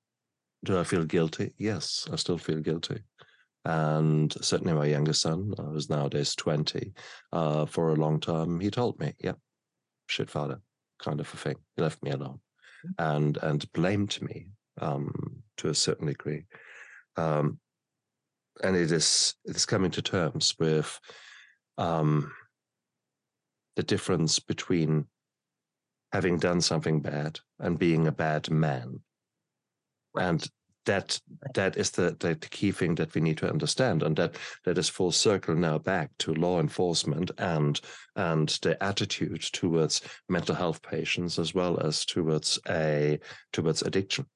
do 0.64 0.78
I 0.78 0.84
feel 0.84 1.04
guilty? 1.04 1.52
Yes, 1.58 2.08
I 2.10 2.16
still 2.16 2.38
feel 2.38 2.60
guilty. 2.60 3.02
And 3.64 4.34
certainly 4.40 4.72
my 4.72 4.86
younger 4.86 5.12
son, 5.12 5.52
who's 5.58 5.90
nowadays 5.90 6.34
20, 6.34 6.92
uh, 7.32 7.66
for 7.66 7.90
a 7.90 7.96
long 7.96 8.20
time, 8.20 8.60
he 8.60 8.70
told 8.70 8.98
me, 8.98 9.14
yeah, 9.18 9.32
shit 10.06 10.30
father, 10.30 10.60
kind 10.98 11.20
of 11.20 11.32
a 11.32 11.36
thing. 11.36 11.56
He 11.76 11.82
left 11.82 12.02
me 12.02 12.10
alone 12.10 12.40
and 12.98 13.36
and 13.38 13.70
blamed 13.72 14.20
me 14.22 14.46
um, 14.80 15.42
to 15.58 15.68
a 15.68 15.74
certain 15.74 16.06
degree. 16.06 16.44
Um, 17.16 17.58
and 18.62 18.76
it 18.76 18.90
is 18.92 19.34
it 19.44 19.56
is 19.56 19.66
coming 19.66 19.90
to 19.92 20.02
terms 20.02 20.54
with 20.58 20.98
um, 21.76 22.32
the 23.76 23.82
difference 23.82 24.38
between 24.38 25.06
having 26.12 26.38
done 26.38 26.60
something 26.60 27.00
bad 27.00 27.38
and 27.58 27.78
being 27.78 28.06
a 28.06 28.12
bad 28.12 28.50
man, 28.50 29.00
and 30.16 30.48
that 30.88 31.20
that 31.54 31.76
is 31.76 31.90
the, 31.90 32.16
the, 32.18 32.28
the 32.28 32.48
key 32.48 32.72
thing 32.72 32.94
that 32.94 33.14
we 33.14 33.20
need 33.20 33.36
to 33.36 33.48
understand 33.48 34.02
and 34.02 34.16
that 34.16 34.36
that 34.64 34.78
is 34.78 34.88
full 34.88 35.12
circle 35.12 35.54
now 35.54 35.76
back 35.76 36.10
to 36.18 36.32
law 36.32 36.58
enforcement 36.58 37.30
and 37.36 37.80
and 38.16 38.48
the 38.62 38.82
attitude 38.82 39.42
towards 39.52 40.00
mental 40.30 40.54
health 40.54 40.80
patients 40.82 41.38
as 41.38 41.54
well 41.54 41.78
as 41.80 42.06
towards 42.06 42.58
a 42.68 43.20
towards 43.52 43.82
addiction. 43.82 44.26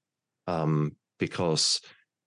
Um, 0.47 0.97
because 1.19 1.81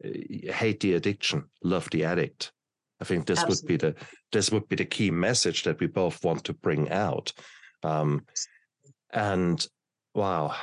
uh, 0.04 0.10
hate 0.52 0.80
the 0.80 0.94
addiction 0.94 1.44
love 1.64 1.88
the 1.92 2.06
addict. 2.06 2.52
I 3.00 3.06
think 3.06 3.28
this 3.28 3.44
Absolutely. 3.44 3.74
would 3.74 3.80
be 3.80 3.88
the 3.88 3.96
this 4.32 4.52
would 4.52 4.68
be 4.68 4.76
the 4.76 4.86
key 4.86 5.12
message 5.12 5.64
that 5.64 5.80
we 5.80 5.86
both 5.86 6.24
want 6.24 6.46
to 6.46 6.54
bring 6.54 6.90
out. 6.90 7.32
Um, 7.84 8.26
and 9.14 9.66
wow 10.16 10.56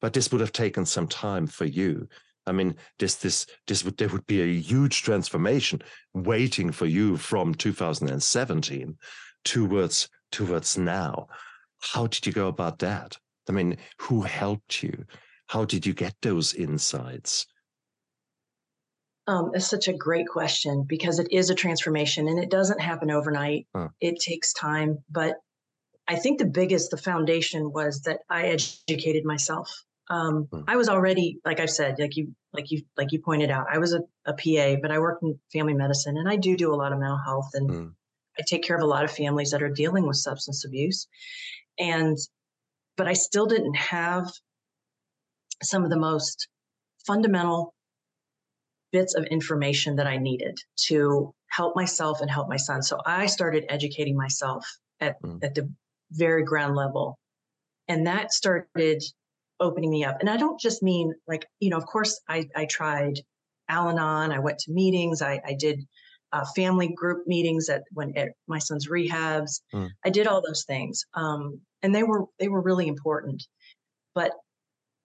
but 0.00 0.12
this 0.12 0.32
would 0.32 0.40
have 0.40 0.52
taken 0.52 0.86
some 0.86 1.06
time 1.06 1.46
for 1.46 1.64
you 1.64 2.08
I 2.50 2.52
mean, 2.52 2.74
this 2.98 3.14
this 3.14 3.46
this 3.68 3.84
would 3.84 3.96
there 3.96 4.08
would 4.08 4.26
be 4.26 4.42
a 4.42 4.60
huge 4.60 5.02
transformation 5.02 5.80
waiting 6.14 6.72
for 6.72 6.86
you 6.86 7.16
from 7.16 7.54
2017 7.54 8.98
towards 9.44 10.08
towards 10.32 10.76
now. 10.76 11.28
How 11.78 12.08
did 12.08 12.26
you 12.26 12.32
go 12.32 12.48
about 12.48 12.80
that? 12.80 13.16
I 13.48 13.52
mean, 13.52 13.76
who 13.98 14.22
helped 14.22 14.82
you? 14.82 15.04
How 15.46 15.64
did 15.64 15.86
you 15.86 15.94
get 15.94 16.14
those 16.22 16.52
insights? 16.52 17.46
Um, 19.28 19.52
it's 19.54 19.68
such 19.68 19.86
a 19.86 19.92
great 19.92 20.26
question 20.26 20.84
because 20.88 21.20
it 21.20 21.30
is 21.30 21.50
a 21.50 21.54
transformation 21.54 22.26
and 22.26 22.38
it 22.40 22.50
doesn't 22.50 22.80
happen 22.80 23.12
overnight. 23.12 23.68
Huh. 23.74 23.88
It 24.00 24.18
takes 24.18 24.52
time, 24.52 24.98
but 25.08 25.36
I 26.08 26.16
think 26.16 26.40
the 26.40 26.46
biggest, 26.46 26.90
the 26.90 26.96
foundation 26.96 27.70
was 27.72 28.02
that 28.02 28.20
I 28.28 28.48
educated 28.48 29.24
myself. 29.24 29.84
Um, 30.10 30.48
hmm. 30.50 30.62
I 30.66 30.76
was 30.76 30.88
already, 30.88 31.38
like 31.44 31.60
I've 31.60 31.70
said, 31.70 31.98
like 31.98 32.16
you, 32.16 32.34
like 32.52 32.70
you, 32.70 32.82
like 32.96 33.12
you 33.12 33.20
pointed 33.20 33.50
out, 33.50 33.66
I 33.72 33.78
was 33.78 33.94
a, 33.94 34.00
a 34.26 34.32
PA, 34.32 34.80
but 34.82 34.90
I 34.90 34.98
work 34.98 35.20
in 35.22 35.38
family 35.52 35.72
medicine, 35.72 36.18
and 36.18 36.28
I 36.28 36.36
do 36.36 36.56
do 36.56 36.74
a 36.74 36.76
lot 36.76 36.92
of 36.92 36.98
mental 36.98 37.20
health, 37.24 37.50
and 37.54 37.70
mm. 37.70 37.92
I 38.38 38.42
take 38.46 38.64
care 38.64 38.76
of 38.76 38.82
a 38.82 38.86
lot 38.86 39.04
of 39.04 39.12
families 39.12 39.52
that 39.52 39.62
are 39.62 39.70
dealing 39.70 40.06
with 40.06 40.16
substance 40.16 40.64
abuse, 40.64 41.06
and, 41.78 42.18
but 42.96 43.06
I 43.06 43.12
still 43.12 43.46
didn't 43.46 43.76
have 43.76 44.28
some 45.62 45.84
of 45.84 45.90
the 45.90 45.98
most 45.98 46.48
fundamental 47.06 47.72
bits 48.92 49.14
of 49.14 49.24
information 49.26 49.96
that 49.96 50.08
I 50.08 50.16
needed 50.16 50.58
to 50.88 51.32
help 51.46 51.76
myself 51.76 52.20
and 52.20 52.30
help 52.30 52.48
my 52.48 52.56
son. 52.56 52.82
So 52.82 52.98
I 53.06 53.26
started 53.26 53.64
educating 53.68 54.16
myself 54.16 54.66
at, 55.00 55.22
mm. 55.22 55.42
at 55.44 55.54
the 55.54 55.72
very 56.10 56.42
ground 56.42 56.74
level. 56.74 57.16
And 57.88 58.06
that 58.06 58.32
started 58.32 59.02
opening 59.60 59.90
me 59.90 60.04
up. 60.04 60.18
And 60.20 60.30
I 60.30 60.36
don't 60.36 60.60
just 60.60 60.82
mean 60.82 61.12
like, 61.28 61.46
you 61.60 61.70
know, 61.70 61.76
of 61.76 61.86
course 61.86 62.20
I, 62.28 62.48
I 62.56 62.64
tried 62.66 63.20
Al-Anon, 63.68 64.32
I 64.32 64.38
went 64.38 64.58
to 64.60 64.72
meetings, 64.72 65.22
I, 65.22 65.40
I 65.46 65.54
did 65.54 65.86
uh, 66.32 66.44
family 66.56 66.88
group 66.88 67.26
meetings 67.26 67.68
at 67.68 67.82
when 67.92 68.16
at 68.16 68.30
my 68.46 68.58
son's 68.58 68.88
rehabs. 68.88 69.60
Mm. 69.74 69.90
I 70.04 70.10
did 70.10 70.26
all 70.26 70.42
those 70.44 70.64
things. 70.64 71.04
Um, 71.14 71.60
and 71.82 71.94
they 71.94 72.02
were 72.02 72.26
they 72.38 72.48
were 72.48 72.60
really 72.60 72.88
important. 72.88 73.42
But 74.14 74.32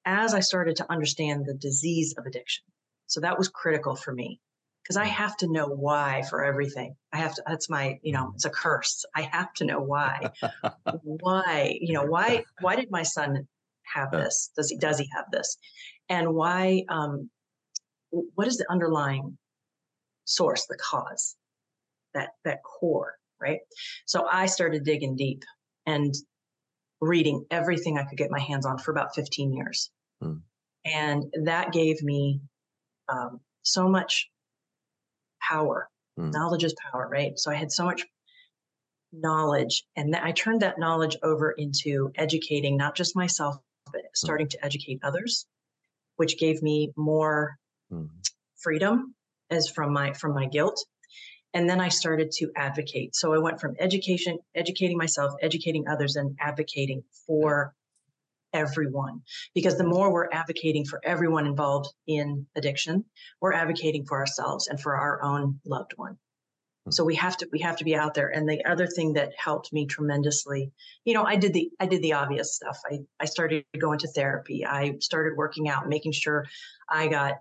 as 0.05 0.33
I 0.33 0.39
started 0.39 0.75
to 0.77 0.91
understand 0.91 1.45
the 1.45 1.53
disease 1.53 2.13
of 2.17 2.25
addiction, 2.25 2.63
so 3.07 3.21
that 3.21 3.37
was 3.37 3.47
critical 3.47 3.95
for 3.95 4.13
me 4.13 4.39
because 4.83 4.97
I 4.97 5.05
hmm. 5.05 5.13
have 5.13 5.35
to 5.37 5.47
know 5.47 5.67
why 5.67 6.23
for 6.29 6.43
everything. 6.43 6.95
I 7.11 7.17
have 7.17 7.33
to, 7.35 7.43
that's 7.47 7.69
my, 7.69 7.97
you 8.03 8.13
know, 8.13 8.31
it's 8.35 8.45
a 8.45 8.51
curse. 8.51 9.03
I 9.15 9.23
have 9.23 9.51
to 9.55 9.65
know 9.65 9.79
why. 9.79 10.29
why, 11.01 11.77
you 11.81 11.93
know, 11.93 12.05
why, 12.05 12.43
why 12.61 12.75
did 12.75 12.91
my 12.91 13.01
son 13.01 13.47
have 13.93 14.11
this? 14.11 14.51
Does 14.55 14.69
he 14.69 14.77
does 14.77 14.99
he 14.99 15.09
have 15.15 15.25
this? 15.31 15.57
And 16.09 16.33
why? 16.33 16.83
Um, 16.89 17.29
what 18.11 18.47
is 18.47 18.57
the 18.57 18.69
underlying 18.69 19.37
source, 20.25 20.65
the 20.67 20.77
cause, 20.77 21.35
that 22.13 22.31
that 22.43 22.59
core, 22.63 23.15
right? 23.41 23.59
So 24.05 24.27
I 24.31 24.45
started 24.45 24.83
digging 24.83 25.15
deep 25.15 25.43
and 25.85 26.13
reading 27.01 27.45
everything 27.51 27.97
I 27.97 28.03
could 28.03 28.17
get 28.17 28.31
my 28.31 28.39
hands 28.39 28.65
on 28.65 28.77
for 28.77 28.91
about 28.91 29.15
15 29.15 29.53
years, 29.53 29.91
hmm. 30.21 30.37
and 30.85 31.25
that 31.43 31.71
gave 31.71 32.01
me 32.01 32.41
um, 33.09 33.39
so 33.63 33.87
much 33.87 34.29
power. 35.41 35.89
Hmm. 36.17 36.31
Knowledge 36.31 36.63
is 36.63 36.75
power, 36.91 37.07
right? 37.11 37.37
So 37.37 37.51
I 37.51 37.55
had 37.55 37.71
so 37.71 37.85
much 37.85 38.05
knowledge 39.21 39.85
and 39.95 40.15
I 40.15 40.31
turned 40.31 40.61
that 40.61 40.79
knowledge 40.79 41.17
over 41.23 41.51
into 41.51 42.11
educating 42.15 42.77
not 42.77 42.95
just 42.95 43.15
myself. 43.15 43.57
Starting 44.13 44.47
to 44.49 44.65
educate 44.65 44.99
others, 45.03 45.45
which 46.15 46.37
gave 46.37 46.61
me 46.61 46.91
more 46.95 47.57
mm. 47.91 48.09
freedom 48.57 49.15
as 49.49 49.69
from 49.69 49.93
my 49.93 50.13
from 50.13 50.33
my 50.33 50.45
guilt. 50.45 50.83
And 51.53 51.69
then 51.69 51.79
I 51.79 51.87
started 51.87 52.31
to 52.39 52.51
advocate. 52.55 53.15
So 53.15 53.33
I 53.33 53.37
went 53.37 53.61
from 53.61 53.75
education, 53.79 54.37
educating 54.55 54.97
myself, 54.97 55.33
educating 55.41 55.87
others, 55.87 56.17
and 56.17 56.35
advocating 56.39 57.03
for 57.25 57.73
everyone. 58.53 59.21
Because 59.53 59.77
the 59.77 59.87
more 59.87 60.11
we're 60.11 60.29
advocating 60.31 60.83
for 60.85 60.99
everyone 61.03 61.45
involved 61.45 61.93
in 62.07 62.45
addiction, 62.57 63.05
we're 63.39 63.53
advocating 63.53 64.05
for 64.05 64.19
ourselves 64.19 64.67
and 64.67 64.79
for 64.79 64.97
our 64.97 65.23
own 65.23 65.61
loved 65.65 65.93
one 65.95 66.17
so 66.91 67.03
we 67.03 67.15
have 67.15 67.35
to 67.37 67.47
we 67.51 67.59
have 67.59 67.77
to 67.77 67.83
be 67.83 67.95
out 67.95 68.13
there. 68.13 68.29
And 68.29 68.47
the 68.47 68.63
other 68.65 68.87
thing 68.87 69.13
that 69.13 69.31
helped 69.37 69.73
me 69.73 69.85
tremendously 69.85 70.71
you 71.03 71.13
know 71.13 71.23
i 71.23 71.35
did 71.35 71.53
the 71.53 71.71
i 71.79 71.85
did 71.85 72.01
the 72.01 72.13
obvious 72.13 72.55
stuff. 72.55 72.79
I 72.85 72.99
i 73.19 73.25
started 73.25 73.65
going 73.79 73.99
to 73.99 74.07
therapy. 74.07 74.65
I 74.65 74.97
started 74.99 75.37
working 75.37 75.67
out 75.67 75.87
making 75.87 76.11
sure 76.11 76.45
i 76.89 77.07
got 77.07 77.35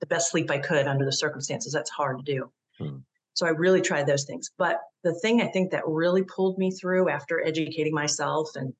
the 0.00 0.06
best 0.06 0.30
sleep 0.30 0.50
i 0.50 0.58
could 0.58 0.86
under 0.86 1.04
the 1.04 1.12
circumstances. 1.12 1.72
That's 1.72 1.90
hard 1.90 2.18
to 2.18 2.24
do. 2.24 2.50
Hmm. 2.78 2.98
so 3.34 3.46
i 3.46 3.50
really 3.50 3.80
tried 3.80 4.06
those 4.06 4.24
things. 4.24 4.50
But 4.58 4.80
the 5.04 5.14
thing 5.14 5.40
i 5.40 5.46
think 5.46 5.70
that 5.70 5.86
really 5.86 6.22
pulled 6.24 6.58
me 6.58 6.72
through 6.72 7.08
after 7.08 7.44
educating 7.44 7.94
myself 7.94 8.50
and 8.56 8.74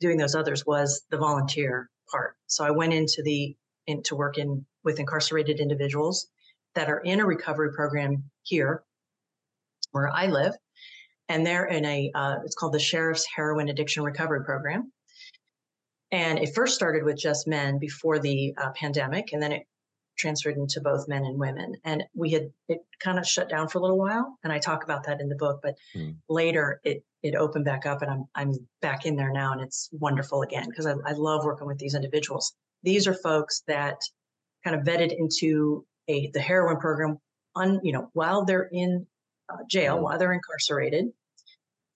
doing 0.00 0.16
those 0.16 0.34
others 0.34 0.66
was 0.66 1.04
the 1.10 1.18
volunteer 1.18 1.88
part. 2.10 2.34
So 2.48 2.64
i 2.64 2.70
went 2.70 2.94
into 2.94 3.22
the 3.22 3.56
into 3.86 4.16
work 4.16 4.38
in 4.38 4.66
with 4.84 4.98
incarcerated 4.98 5.60
individuals 5.60 6.28
that 6.74 6.88
are 6.88 7.00
in 7.00 7.20
a 7.20 7.26
recovery 7.26 7.72
program 7.72 8.24
here 8.42 8.82
where 9.92 10.10
I 10.10 10.26
live. 10.26 10.54
And 11.28 11.46
they're 11.46 11.66
in 11.66 11.84
a, 11.84 12.10
uh, 12.14 12.36
it's 12.44 12.54
called 12.54 12.74
the 12.74 12.78
Sheriff's 12.78 13.26
Heroin 13.34 13.68
Addiction 13.68 14.02
Recovery 14.02 14.44
Program. 14.44 14.92
And 16.10 16.38
it 16.38 16.54
first 16.54 16.74
started 16.74 17.04
with 17.04 17.16
just 17.16 17.46
men 17.46 17.78
before 17.78 18.18
the 18.18 18.54
uh, 18.58 18.70
pandemic, 18.72 19.32
and 19.32 19.42
then 19.42 19.52
it 19.52 19.62
transferred 20.18 20.56
into 20.56 20.80
both 20.82 21.08
men 21.08 21.24
and 21.24 21.38
women. 21.38 21.74
And 21.84 22.04
we 22.14 22.30
had 22.32 22.50
it 22.68 22.80
kind 23.00 23.18
of 23.18 23.26
shut 23.26 23.48
down 23.48 23.68
for 23.68 23.78
a 23.78 23.80
little 23.80 23.98
while, 23.98 24.36
and 24.44 24.52
I 24.52 24.58
talk 24.58 24.84
about 24.84 25.04
that 25.06 25.22
in 25.22 25.30
the 25.30 25.36
book. 25.36 25.60
But 25.62 25.76
mm. 25.96 26.14
later, 26.28 26.80
it 26.84 27.02
it 27.22 27.34
opened 27.34 27.64
back 27.64 27.86
up, 27.86 28.02
and 28.02 28.10
I'm 28.10 28.24
I'm 28.34 28.52
back 28.82 29.06
in 29.06 29.16
there 29.16 29.32
now, 29.32 29.52
and 29.52 29.62
it's 29.62 29.88
wonderful 29.92 30.42
again 30.42 30.66
because 30.68 30.84
I, 30.84 30.92
I 31.06 31.12
love 31.12 31.46
working 31.46 31.66
with 31.66 31.78
these 31.78 31.94
individuals. 31.94 32.52
These 32.82 33.06
are 33.06 33.14
folks 33.14 33.62
that 33.66 33.98
kind 34.64 34.76
of 34.76 34.82
vetted 34.82 35.16
into 35.16 35.86
a 36.08 36.30
the 36.32 36.40
heroin 36.40 36.78
program 36.78 37.18
on 37.54 37.80
you 37.82 37.92
know 37.92 38.08
while 38.12 38.44
they're 38.44 38.68
in 38.70 39.06
uh, 39.52 39.58
jail 39.68 39.94
mm-hmm. 39.94 40.04
while 40.04 40.18
they're 40.18 40.32
incarcerated 40.32 41.06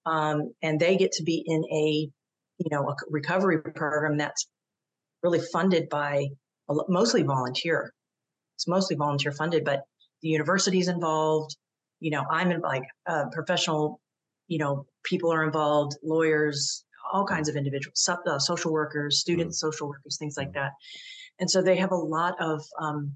um, 0.04 0.52
and 0.62 0.78
they 0.78 0.96
get 0.96 1.12
to 1.12 1.24
be 1.24 1.42
in 1.44 1.64
a 1.72 2.08
you 2.58 2.70
know 2.70 2.88
a 2.88 2.96
recovery 3.10 3.60
program 3.60 4.16
that's 4.16 4.46
really 5.22 5.40
funded 5.52 5.88
by 5.88 6.26
mostly 6.88 7.22
volunteer 7.22 7.92
it's 8.56 8.68
mostly 8.68 8.96
volunteer 8.96 9.32
funded 9.32 9.64
but 9.64 9.82
the 10.22 10.28
university's 10.28 10.88
involved 10.88 11.56
you 12.00 12.10
know 12.10 12.24
i'm 12.30 12.50
in 12.50 12.60
like 12.60 12.84
uh, 13.06 13.24
professional 13.32 14.00
you 14.48 14.58
know 14.58 14.86
people 15.04 15.32
are 15.32 15.44
involved 15.44 15.96
lawyers 16.02 16.84
all 17.12 17.24
kinds 17.24 17.48
of 17.48 17.56
individuals 17.56 18.08
uh, 18.08 18.38
social 18.38 18.72
workers 18.72 19.20
students 19.20 19.58
mm-hmm. 19.58 19.70
social 19.70 19.88
workers 19.88 20.16
things 20.18 20.36
like 20.36 20.48
mm-hmm. 20.48 20.60
that 20.60 20.72
and 21.38 21.50
so 21.50 21.62
they 21.62 21.76
have 21.76 21.92
a 21.92 21.96
lot 21.96 22.34
of 22.40 22.62
um, 22.80 23.12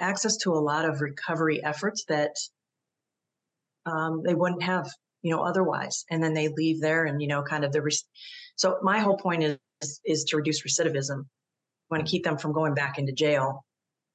access 0.00 0.36
to 0.38 0.52
a 0.52 0.60
lot 0.60 0.84
of 0.84 1.00
recovery 1.00 1.62
efforts 1.62 2.04
that 2.08 2.34
um, 3.86 4.22
they 4.24 4.34
wouldn't 4.34 4.62
have, 4.62 4.88
you 5.22 5.34
know, 5.34 5.42
otherwise. 5.42 6.04
And 6.10 6.22
then 6.22 6.34
they 6.34 6.48
leave 6.48 6.80
there 6.80 7.04
and, 7.04 7.20
you 7.20 7.28
know, 7.28 7.42
kind 7.42 7.64
of 7.64 7.72
the. 7.72 7.82
Re- 7.82 7.92
so 8.56 8.78
my 8.82 8.98
whole 8.98 9.16
point 9.16 9.42
is 9.42 9.58
is 10.04 10.24
to 10.24 10.36
reduce 10.36 10.62
recidivism. 10.62 11.18
We 11.18 11.96
want 11.96 12.06
to 12.06 12.10
keep 12.10 12.24
them 12.24 12.38
from 12.38 12.52
going 12.52 12.74
back 12.74 12.98
into 12.98 13.12
jail, 13.12 13.64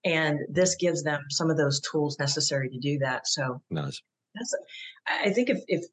and 0.03 0.39
this 0.49 0.75
gives 0.75 1.03
them 1.03 1.21
some 1.29 1.49
of 1.49 1.57
those 1.57 1.81
tools 1.81 2.19
necessary 2.19 2.69
to 2.69 2.79
do 2.79 2.99
that. 2.99 3.27
So 3.27 3.61
nice. 3.69 4.01
That's, 4.35 4.55
I 5.07 5.31
think 5.31 5.49
if 5.49 5.63
if 5.67 5.85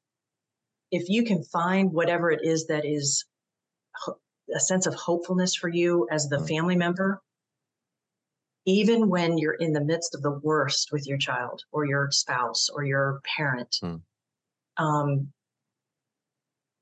if 0.90 1.08
you 1.08 1.24
can 1.24 1.42
find 1.44 1.92
whatever 1.92 2.30
it 2.30 2.40
is 2.42 2.66
that 2.66 2.84
is 2.84 3.24
a 4.54 4.60
sense 4.60 4.86
of 4.86 4.94
hopefulness 4.94 5.54
for 5.54 5.68
you 5.68 6.06
as 6.10 6.28
the 6.28 6.36
mm. 6.36 6.48
family 6.48 6.76
member 6.76 7.20
even 8.64 9.08
when 9.08 9.38
you're 9.38 9.54
in 9.54 9.72
the 9.72 9.84
midst 9.84 10.14
of 10.14 10.22
the 10.22 10.30
worst 10.30 10.90
with 10.92 11.06
your 11.06 11.18
child 11.18 11.62
or 11.72 11.84
your 11.84 12.10
spouse 12.10 12.68
or 12.68 12.84
your 12.84 13.20
parent, 13.36 13.76
Hmm. 13.80 13.96
um, 14.76 15.32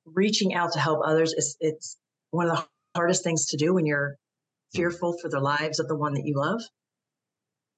reaching 0.04 0.54
out 0.54 0.72
to 0.72 0.78
help 0.78 1.00
others 1.04 1.32
is 1.32 1.56
it's 1.60 1.96
one 2.30 2.48
of 2.48 2.56
the 2.56 2.66
hardest 2.94 3.24
things 3.24 3.46
to 3.46 3.56
do 3.56 3.74
when 3.74 3.86
you're 3.86 4.16
fearful 4.72 5.16
for 5.18 5.28
the 5.28 5.40
lives 5.40 5.78
of 5.78 5.88
the 5.88 5.96
one 5.96 6.14
that 6.14 6.26
you 6.26 6.34
love. 6.36 6.60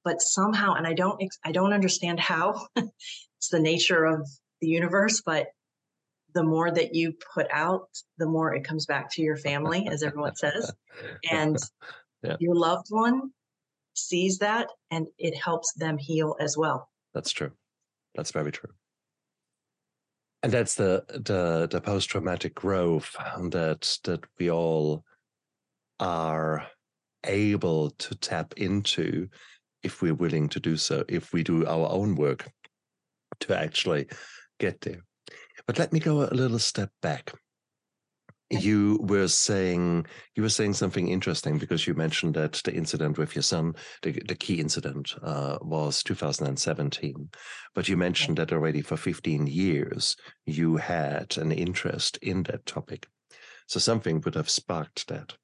But 0.05 0.21
somehow, 0.21 0.75
and 0.75 0.87
I 0.87 0.95
don't 0.95 1.23
i 1.45 1.53
don't 1.53 1.73
understand 1.73 2.19
how. 2.19 2.67
it's 2.77 3.49
the 3.51 3.61
nature 3.61 4.05
of 4.05 4.29
the 4.61 4.69
universe, 4.69 5.23
but 5.25 5.49
the 6.35 6.43
more 6.43 6.71
that 6.71 6.95
you 6.95 7.15
put 7.35 7.47
out, 7.53 7.89
the 8.19 8.27
more 8.27 8.55
it 8.55 8.65
comes 8.65 8.87
back 8.87 9.13
to 9.13 9.23
your 9.23 9.37
family, 9.37 9.89
as 9.89 10.03
everyone 10.03 10.35
says, 10.35 10.73
and 11.31 11.57
Yeah. 12.23 12.37
your 12.41 12.55
loved 12.55 12.87
one 12.91 13.33
sees 13.95 14.39
that, 14.39 14.69
and 14.91 15.07
it 15.19 15.37
helps 15.37 15.73
them 15.75 15.99
heal 15.99 16.37
as 16.41 16.57
well. 16.57 16.91
That's 17.15 17.33
true. 17.33 17.53
That's 18.15 18.31
very 18.31 18.53
true. 18.53 18.71
And 20.43 20.53
that's 20.53 20.75
the 20.75 21.05
the 21.09 21.69
the 21.71 21.81
post 21.81 22.11
traumatic 22.11 22.55
growth 22.55 23.15
that 23.51 23.99
that 24.05 24.25
we 24.39 24.51
all 24.51 25.05
are 26.01 26.67
able 27.25 27.91
to 27.91 28.15
tap 28.17 28.55
into 28.57 29.29
if 29.83 30.03
we're 30.03 30.15
willing 30.15 30.49
to 30.49 30.61
do 30.61 30.77
so, 30.77 31.05
if 31.09 31.33
we 31.33 31.43
do 31.43 31.67
our 31.67 31.89
own 31.91 32.17
work 32.17 32.51
to 33.41 33.59
actually 33.59 34.09
get 34.59 34.81
there. 34.81 35.05
But 35.67 35.79
let 35.79 35.93
me 35.93 36.01
go 36.01 36.23
a 36.23 36.35
little 36.35 36.59
step 36.59 36.91
back. 37.03 37.33
You 38.61 38.99
were 39.03 39.29
saying 39.29 40.07
you 40.37 40.43
were 40.43 40.49
saying 40.49 40.75
something 40.75 41.09
interesting 41.09 41.59
because 41.59 41.87
you 41.87 41.95
mentioned 41.95 42.35
that 42.35 42.61
the 42.65 42.75
incident 42.75 43.17
with 43.17 43.35
your 43.35 43.43
son, 43.43 43.75
the, 44.03 44.13
the 44.27 44.35
key 44.35 44.61
incident, 44.61 45.15
uh, 45.23 45.59
was 45.63 46.03
2017. 46.03 47.31
But 47.75 47.89
you 47.89 47.97
mentioned 47.97 48.39
that 48.39 48.53
already 48.53 48.83
for 48.83 48.97
15 48.97 49.47
years 49.47 50.17
you 50.45 50.77
had 50.77 51.37
an 51.39 51.53
interest 51.53 52.19
in 52.19 52.43
that 52.45 52.67
topic. 52.67 53.07
So 53.67 53.81
something 53.81 54.21
would 54.21 54.35
have 54.35 54.51
sparked 54.51 55.09
that. 55.09 55.35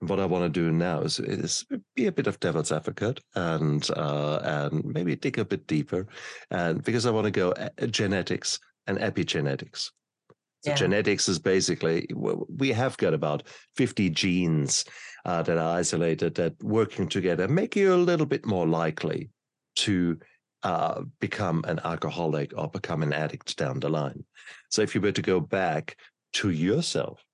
And 0.00 0.10
what 0.10 0.20
I 0.20 0.26
want 0.26 0.44
to 0.44 0.60
do 0.60 0.70
now 0.70 1.00
is, 1.00 1.18
is 1.20 1.64
be 1.94 2.06
a 2.06 2.12
bit 2.12 2.26
of 2.26 2.40
devil's 2.40 2.72
advocate 2.72 3.20
and 3.34 3.88
uh, 3.90 4.40
and 4.42 4.84
maybe 4.84 5.16
dig 5.16 5.38
a 5.38 5.44
bit 5.44 5.66
deeper, 5.66 6.06
and 6.50 6.82
because 6.82 7.04
I 7.04 7.10
want 7.10 7.24
to 7.24 7.30
go 7.30 7.50
uh, 7.52 7.86
genetics 7.86 8.60
and 8.86 8.98
epigenetics. 8.98 9.90
So 10.68 10.72
Yeah. 10.72 10.76
genetics 10.76 11.28
is 11.28 11.38
basically 11.38 12.06
we 12.14 12.72
have 12.72 12.96
got 12.98 13.14
about 13.14 13.42
50 13.76 14.10
genes 14.10 14.84
uh, 15.24 15.42
that 15.42 15.56
are 15.56 15.76
isolated 15.78 16.34
that 16.34 16.62
working 16.62 17.08
together 17.08 17.48
make 17.48 17.74
you 17.76 17.94
a 17.94 17.96
little 17.96 18.26
bit 18.26 18.44
more 18.46 18.66
likely 18.66 19.30
to 19.76 20.18
uh, 20.62 21.02
become 21.20 21.64
an 21.66 21.80
alcoholic 21.84 22.52
or 22.56 22.68
become 22.68 23.02
an 23.02 23.12
addict 23.12 23.56
down 23.56 23.80
the 23.80 23.88
line. 23.88 24.24
So 24.70 24.82
if 24.82 24.94
you 24.94 25.00
were 25.00 25.12
to 25.12 25.22
go 25.22 25.40
back 25.40 25.96
to 26.34 26.50
yourself 26.50 27.24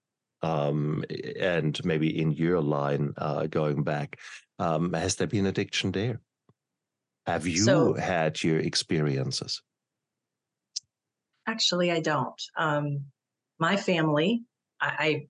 um, 0.43 1.05
and 1.41 1.83
maybe 1.85 2.21
in 2.21 2.33
your 2.33 2.61
line 2.61 3.15
uh, 3.17 3.47
going 3.47 3.83
back, 3.83 4.21
um, 4.59 4.93
has 4.93 5.17
there 5.17 5.27
been 5.27 5.47
addiction 5.47 5.91
there? 5.93 6.21
Have 7.27 7.47
you 7.47 7.57
So- 7.65 7.95
had 7.95 8.43
your 8.45 8.59
experiences? 8.61 9.63
Actually, 11.47 11.91
I 11.93 12.01
don't. 12.01 12.41
Um, 12.57 13.05
my 13.65 13.77
family, 13.77 14.43
I, 14.81 15.27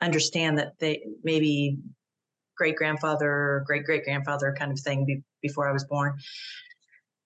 I 0.00 0.04
understand 0.06 0.58
that 0.58 0.72
they 0.78 1.04
maybe 1.22 1.78
great 2.56 2.76
grandfather, 2.76 3.62
great 3.66 3.84
great 3.84 4.04
grandfather 4.04 4.54
kind 4.58 4.72
of 4.72 4.80
thing 4.80 5.04
be, 5.04 5.22
before 5.42 5.68
I 5.68 5.72
was 5.72 5.84
born. 5.84 6.14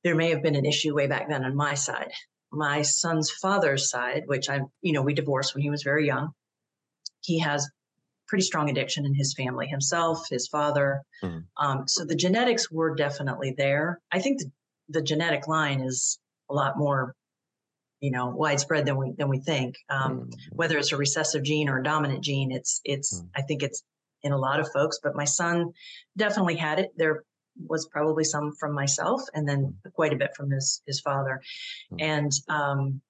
There 0.02 0.16
may 0.16 0.30
have 0.30 0.42
been 0.42 0.56
an 0.56 0.66
issue 0.66 0.94
way 0.94 1.06
back 1.06 1.28
then 1.28 1.44
on 1.44 1.54
my 1.54 1.74
side. 1.74 2.10
My 2.50 2.82
son's 2.82 3.30
father's 3.30 3.88
side, 3.88 4.22
which 4.26 4.48
I, 4.48 4.60
you 4.82 4.92
know, 4.92 5.02
we 5.02 5.14
divorced 5.14 5.54
when 5.54 5.62
he 5.62 5.70
was 5.70 5.84
very 5.84 6.06
young. 6.06 6.30
He 7.20 7.38
has 7.38 7.70
pretty 8.26 8.42
strong 8.42 8.68
addiction 8.68 9.06
in 9.06 9.14
his 9.14 9.34
family 9.34 9.68
himself, 9.68 10.28
his 10.28 10.48
father. 10.48 11.02
Mhm. 11.22 11.44
Um, 11.56 11.86
so 11.86 12.04
the 12.04 12.16
genetics 12.16 12.70
were 12.70 12.94
definitely 12.96 13.54
there. 13.56 14.00
I 14.10 14.18
think 14.20 14.40
the, 14.40 14.50
the 14.88 15.02
genetic 15.02 15.46
line 15.46 15.80
is 15.80 16.18
a 16.48 16.54
lot 16.54 16.76
more 16.76 17.14
you 18.00 18.10
know 18.10 18.26
widespread 18.28 18.86
than 18.86 18.96
we 18.96 19.12
than 19.18 19.28
we 19.28 19.38
think 19.38 19.76
um, 19.90 20.12
Mm, 20.20 20.34
whether 20.52 20.78
it's 20.78 20.92
a 20.92 20.96
recessive 20.96 21.42
gene 21.42 21.68
or 21.68 21.78
a 21.78 21.82
dominant 21.82 22.22
gene 22.24 22.50
it's 22.52 22.80
it's 22.84 23.20
Mm. 23.20 23.28
i 23.36 23.42
think 23.42 23.62
it's 23.62 23.82
in 24.22 24.32
a 24.32 24.38
lot 24.38 24.60
of 24.60 24.68
folks 24.72 24.98
but 25.02 25.14
my 25.14 25.24
son 25.24 25.72
definitely 26.16 26.56
had 26.56 26.78
it 26.78 26.90
there 26.96 27.24
was 27.68 27.86
probably 27.86 28.24
some 28.24 28.52
from 28.60 28.72
myself 28.74 29.20
and 29.34 29.46
then 29.48 29.76
quite 29.94 30.12
a 30.12 30.16
bit 30.16 30.30
from 30.36 30.50
his 30.50 30.82
his 30.86 31.00
father 31.00 31.40
Mm. 31.92 32.00
and 32.12 32.32
um 32.48 33.00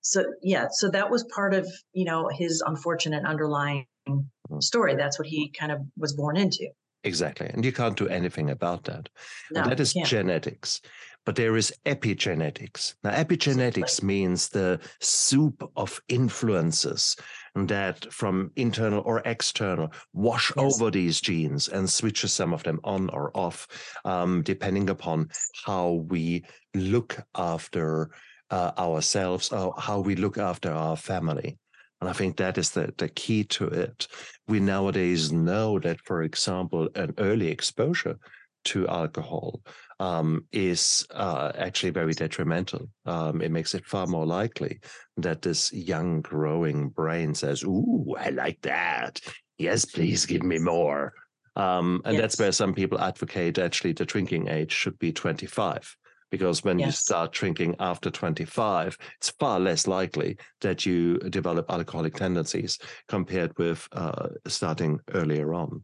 so 0.00 0.24
yeah 0.42 0.66
so 0.70 0.90
that 0.90 1.10
was 1.10 1.24
part 1.24 1.54
of 1.54 1.66
you 1.92 2.04
know 2.04 2.28
his 2.28 2.62
unfortunate 2.66 3.24
underlying 3.24 3.86
Mm. 4.08 4.24
story 4.62 4.94
that's 4.96 5.18
what 5.18 5.28
he 5.28 5.50
kind 5.50 5.70
of 5.70 5.80
was 5.96 6.12
born 6.14 6.36
into 6.36 6.68
Exactly. 7.04 7.46
And 7.46 7.64
you 7.64 7.72
can't 7.72 7.96
do 7.96 8.08
anything 8.08 8.50
about 8.50 8.82
that. 8.84 9.08
no 9.52 9.60
and 9.62 9.70
that 9.70 9.78
is 9.80 9.92
genetics. 9.92 10.80
But 11.26 11.36
there 11.36 11.56
is 11.56 11.74
epigenetics. 11.84 12.94
Now, 13.04 13.10
epigenetics 13.10 14.02
means 14.02 14.48
the 14.48 14.80
soup 15.00 15.62
of 15.76 16.00
influences 16.08 17.16
that 17.54 18.10
from 18.12 18.50
internal 18.56 19.02
or 19.04 19.20
external 19.26 19.92
wash 20.12 20.52
Yes. 20.56 20.80
over 20.80 20.90
these 20.90 21.20
genes 21.20 21.68
and 21.68 21.88
switches 21.88 22.32
some 22.32 22.54
of 22.54 22.62
them 22.62 22.80
on 22.84 23.10
or 23.10 23.30
off, 23.36 23.66
um, 24.04 24.42
depending 24.42 24.88
upon 24.90 25.28
how 25.66 26.04
we 26.08 26.44
look 26.74 27.18
after 27.34 28.10
uh, 28.50 28.72
ourselves 28.78 29.52
or 29.52 29.74
how 29.76 30.00
we 30.00 30.16
look 30.16 30.38
after 30.38 30.70
our 30.72 30.96
family. 30.96 31.58
And 32.00 32.08
I 32.08 32.12
think 32.12 32.36
that 32.36 32.58
is 32.58 32.70
the, 32.70 32.94
the 32.96 33.08
key 33.08 33.44
to 33.44 33.66
it. 33.66 34.06
We 34.46 34.60
nowadays 34.60 35.32
know 35.32 35.78
that, 35.80 36.00
for 36.04 36.22
example, 36.22 36.88
an 36.94 37.12
early 37.18 37.48
exposure 37.48 38.18
to 38.64 38.88
alcohol 38.88 39.60
um, 40.00 40.44
is 40.52 41.06
uh, 41.10 41.52
actually 41.56 41.90
very 41.90 42.12
detrimental. 42.12 42.88
Um, 43.06 43.40
it 43.40 43.50
makes 43.50 43.74
it 43.74 43.86
far 43.86 44.06
more 44.06 44.26
likely 44.26 44.80
that 45.16 45.42
this 45.42 45.72
young, 45.72 46.20
growing 46.20 46.88
brain 46.90 47.34
says, 47.34 47.64
Ooh, 47.64 48.14
I 48.18 48.30
like 48.30 48.60
that. 48.62 49.20
Yes, 49.58 49.84
please 49.84 50.26
give 50.26 50.42
me 50.42 50.58
more. 50.58 51.12
Um, 51.56 52.02
and 52.04 52.16
that's 52.16 52.38
where 52.38 52.52
some 52.52 52.72
people 52.72 53.00
advocate 53.00 53.58
actually 53.58 53.92
the 53.92 54.04
drinking 54.04 54.48
age 54.48 54.72
should 54.72 54.98
be 54.98 55.12
25. 55.12 55.96
Because 56.30 56.62
when 56.62 56.78
you 56.78 56.90
start 56.92 57.32
drinking 57.32 57.74
after 57.80 58.10
25, 58.10 58.98
it's 59.16 59.30
far 59.30 59.58
less 59.58 59.86
likely 59.86 60.36
that 60.60 60.84
you 60.84 61.18
develop 61.30 61.70
alcoholic 61.70 62.14
tendencies 62.14 62.78
compared 63.08 63.56
with 63.56 63.88
uh, 63.92 64.28
starting 64.46 65.00
earlier 65.14 65.54
on. 65.54 65.82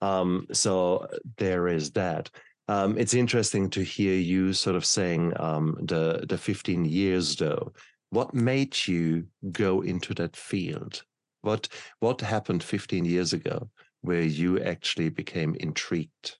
Um, 0.00 0.46
so 0.52 1.08
there 1.36 1.68
is 1.68 1.92
that. 1.92 2.30
Um, 2.68 2.98
it's 2.98 3.14
interesting 3.14 3.70
to 3.70 3.82
hear 3.82 4.14
you 4.14 4.52
sort 4.52 4.76
of 4.76 4.84
saying 4.84 5.32
um, 5.40 5.78
the 5.80 6.26
the 6.28 6.38
15 6.38 6.84
years 6.84 7.36
though. 7.36 7.72
What 8.10 8.34
made 8.34 8.86
you 8.86 9.26
go 9.52 9.82
into 9.82 10.14
that 10.14 10.36
field? 10.36 11.02
What 11.42 11.68
what 12.00 12.20
happened 12.20 12.62
15 12.62 13.04
years 13.04 13.32
ago 13.32 13.70
where 14.02 14.22
you 14.22 14.60
actually 14.60 15.08
became 15.08 15.54
intrigued? 15.56 16.36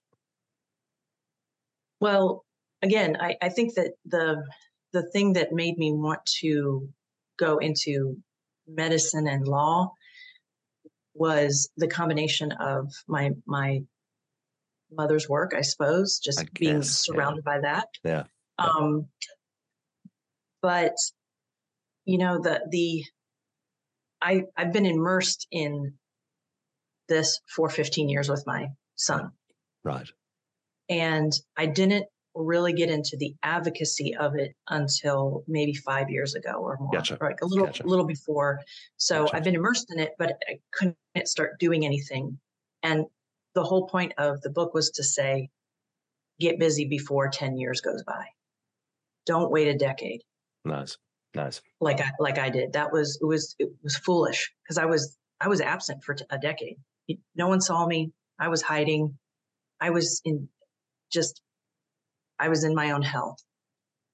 Well, 1.99 2.45
again, 2.81 3.17
I, 3.19 3.35
I 3.41 3.49
think 3.49 3.75
that 3.75 3.93
the 4.05 4.43
the 4.93 5.03
thing 5.11 5.33
that 5.33 5.51
made 5.51 5.77
me 5.77 5.93
want 5.93 6.25
to 6.41 6.89
go 7.37 7.57
into 7.57 8.17
medicine 8.67 9.27
and 9.27 9.47
law 9.47 9.91
was 11.19 11.69
the 11.77 11.87
combination 11.87 12.51
of 12.53 12.91
my 13.07 13.31
my 13.45 13.81
mother's 14.91 15.29
work, 15.29 15.53
I 15.55 15.61
suppose, 15.61 16.19
just 16.19 16.39
I 16.39 16.45
being 16.57 16.77
guess, 16.79 17.05
yeah. 17.07 17.13
surrounded 17.13 17.43
by 17.43 17.59
that. 17.59 17.87
Yeah, 18.03 18.23
yeah. 18.57 18.65
Um, 18.65 19.07
but 20.61 20.95
you 22.05 22.17
know 22.17 22.39
the 22.41 22.61
the 22.71 23.03
I 24.21 24.43
I've 24.57 24.73
been 24.73 24.85
immersed 24.85 25.45
in 25.51 25.93
this 27.09 27.39
for 27.55 27.69
15 27.69 28.07
years 28.09 28.29
with 28.29 28.43
my 28.45 28.67
son 28.95 29.31
Right. 29.83 30.07
and 30.89 31.31
I 31.57 31.65
didn't 31.65 32.05
really 32.35 32.73
get 32.73 32.89
into 32.89 33.17
the 33.17 33.35
advocacy 33.43 34.15
of 34.15 34.35
it 34.35 34.55
until 34.69 35.43
maybe 35.47 35.73
five 35.73 36.09
years 36.09 36.35
ago 36.35 36.53
or 36.53 36.77
more, 36.79 36.91
Gotcha. 36.91 37.17
or 37.19 37.29
like 37.29 37.41
a 37.41 37.45
little 37.45 37.65
Gotcha. 37.65 37.85
little 37.87 38.05
before. 38.05 38.61
So 38.97 39.23
Gotcha. 39.25 39.35
I've 39.37 39.43
been 39.43 39.55
immersed 39.55 39.91
in 39.91 39.99
it, 39.99 40.13
but 40.17 40.37
I 40.47 40.59
couldn't 40.71 40.97
start 41.25 41.59
doing 41.59 41.85
anything. 41.85 42.39
And 42.83 43.05
the 43.55 43.63
whole 43.63 43.87
point 43.87 44.13
of 44.17 44.41
the 44.41 44.49
book 44.49 44.73
was 44.73 44.91
to 44.91 45.03
say, 45.03 45.49
get 46.39 46.59
busy 46.59 46.85
before 46.85 47.29
ten 47.29 47.57
years 47.57 47.81
goes 47.81 48.03
by. 48.03 48.25
Don't 49.25 49.51
wait 49.51 49.67
a 49.67 49.77
decade 49.77 50.21
Nice. 50.65 50.97
Nice. 51.35 51.61
like 51.79 52.01
I 52.01 52.11
like 52.19 52.39
I 52.39 52.49
did. 52.49 52.73
That 52.73 52.91
was 52.91 53.19
it 53.21 53.25
was 53.25 53.55
it 53.59 53.69
was 53.83 53.95
foolish 53.97 54.51
because 54.63 54.77
I 54.79 54.85
was 54.85 55.15
I 55.41 55.47
was 55.47 55.61
absent 55.61 56.03
for 56.03 56.15
a 56.31 56.37
decade. 56.39 56.77
No 57.35 57.47
one 57.47 57.61
saw 57.61 57.85
me. 57.85 58.11
I 58.39 58.47
was 58.47 58.61
hiding. 58.61 59.17
I 59.81 59.89
was 59.91 60.21
in 60.25 60.49
just, 61.11 61.41
I 62.39 62.49
was 62.49 62.63
in 62.63 62.73
my 62.73 62.91
own 62.91 63.01
hell. 63.01 63.37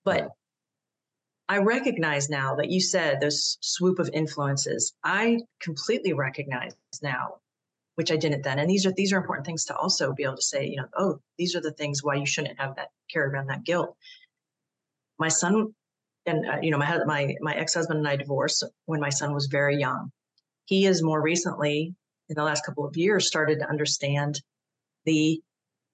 But 0.03 0.29
I 1.47 1.59
recognize 1.59 2.29
now 2.29 2.55
that 2.55 2.69
you 2.69 2.81
said 2.81 3.19
this 3.19 3.57
swoop 3.61 3.99
of 3.99 4.09
influences. 4.13 4.93
I 5.03 5.41
completely 5.59 6.13
recognize 6.13 6.73
now, 7.01 7.35
which 7.95 8.11
I 8.11 8.15
didn't 8.17 8.43
then. 8.43 8.57
And 8.57 8.69
these 8.69 8.85
are 8.85 8.91
these 8.91 9.13
are 9.13 9.17
important 9.17 9.45
things 9.45 9.65
to 9.65 9.75
also 9.75 10.13
be 10.13 10.23
able 10.23 10.37
to 10.37 10.41
say, 10.41 10.65
you 10.65 10.77
know, 10.77 10.87
oh, 10.97 11.19
these 11.37 11.55
are 11.55 11.61
the 11.61 11.71
things 11.71 12.03
why 12.03 12.15
you 12.15 12.25
shouldn't 12.25 12.59
have 12.59 12.75
that 12.77 12.89
carry 13.11 13.27
around 13.27 13.47
that 13.47 13.63
guilt. 13.63 13.95
My 15.19 15.27
son 15.27 15.73
and 16.25 16.45
uh, 16.49 16.57
you 16.61 16.71
know 16.71 16.77
my 16.77 17.03
my 17.05 17.35
my 17.41 17.53
ex-husband 17.53 17.99
and 17.99 18.07
I 18.07 18.15
divorced 18.15 18.63
when 18.85 18.99
my 18.99 19.09
son 19.09 19.33
was 19.33 19.45
very 19.47 19.77
young. 19.77 20.11
He 20.65 20.83
has 20.83 21.03
more 21.03 21.21
recently 21.21 21.93
in 22.29 22.35
the 22.35 22.43
last 22.43 22.65
couple 22.65 22.85
of 22.85 22.97
years 22.97 23.27
started 23.27 23.59
to 23.59 23.69
understand 23.69 24.41
the 25.05 25.41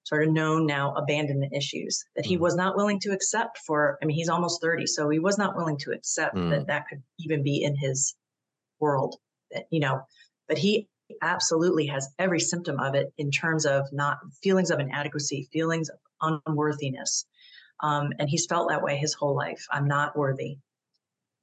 sort 0.04 0.24
of 0.26 0.32
known 0.32 0.66
now 0.66 0.94
abandonment 0.94 1.52
issues 1.54 2.04
that 2.16 2.26
he 2.26 2.36
Mhm. 2.36 2.40
was 2.40 2.56
not 2.56 2.76
willing 2.76 2.98
to 3.00 3.12
accept 3.12 3.58
for 3.58 3.98
i 4.02 4.04
mean 4.04 4.16
he's 4.16 4.28
almost 4.28 4.60
30 4.60 4.86
so 4.86 5.08
he 5.08 5.18
was 5.18 5.38
not 5.38 5.56
willing 5.56 5.78
to 5.78 5.92
accept 5.92 6.34
Mm. 6.34 6.50
that 6.50 6.66
that 6.66 6.88
could 6.88 7.02
even 7.18 7.42
be 7.42 7.62
in 7.62 7.76
his 7.76 8.14
world 8.80 9.16
that 9.52 9.66
you 9.70 9.80
know 9.80 10.02
but 10.48 10.58
he 10.58 10.88
absolutely 11.20 11.86
has 11.86 12.08
every 12.18 12.40
symptom 12.40 12.80
of 12.80 12.94
it 12.94 13.12
in 13.18 13.30
terms 13.30 13.66
of 13.66 13.86
not 13.92 14.18
feelings 14.42 14.70
of 14.70 14.80
inadequacy 14.80 15.48
feelings 15.52 15.88
of 15.88 15.98
unworthiness 16.46 17.26
um, 17.80 18.12
and 18.18 18.28
he's 18.30 18.46
felt 18.46 18.68
that 18.68 18.82
way 18.82 18.96
his 18.96 19.14
whole 19.14 19.34
life 19.36 19.66
i'm 19.70 19.86
not 19.86 20.16
worthy 20.16 20.58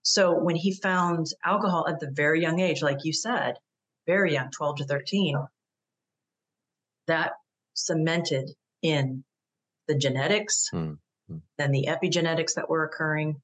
so 0.01 0.33
when 0.33 0.55
he 0.55 0.73
found 0.73 1.27
alcohol 1.45 1.87
at 1.87 1.99
the 1.99 2.09
very 2.11 2.41
young 2.41 2.59
age 2.59 2.81
like 2.81 3.05
you 3.05 3.13
said 3.13 3.57
very 4.05 4.33
young 4.33 4.49
12 4.51 4.77
to 4.77 4.85
13 4.85 5.35
that 7.07 7.33
cemented 7.85 8.51
in 8.81 9.23
the 9.87 9.95
genetics, 9.95 10.69
Mm, 10.73 10.97
mm. 11.31 11.41
then 11.57 11.71
the 11.71 11.87
epigenetics 11.87 12.55
that 12.55 12.69
were 12.69 12.83
occurring, 12.85 13.41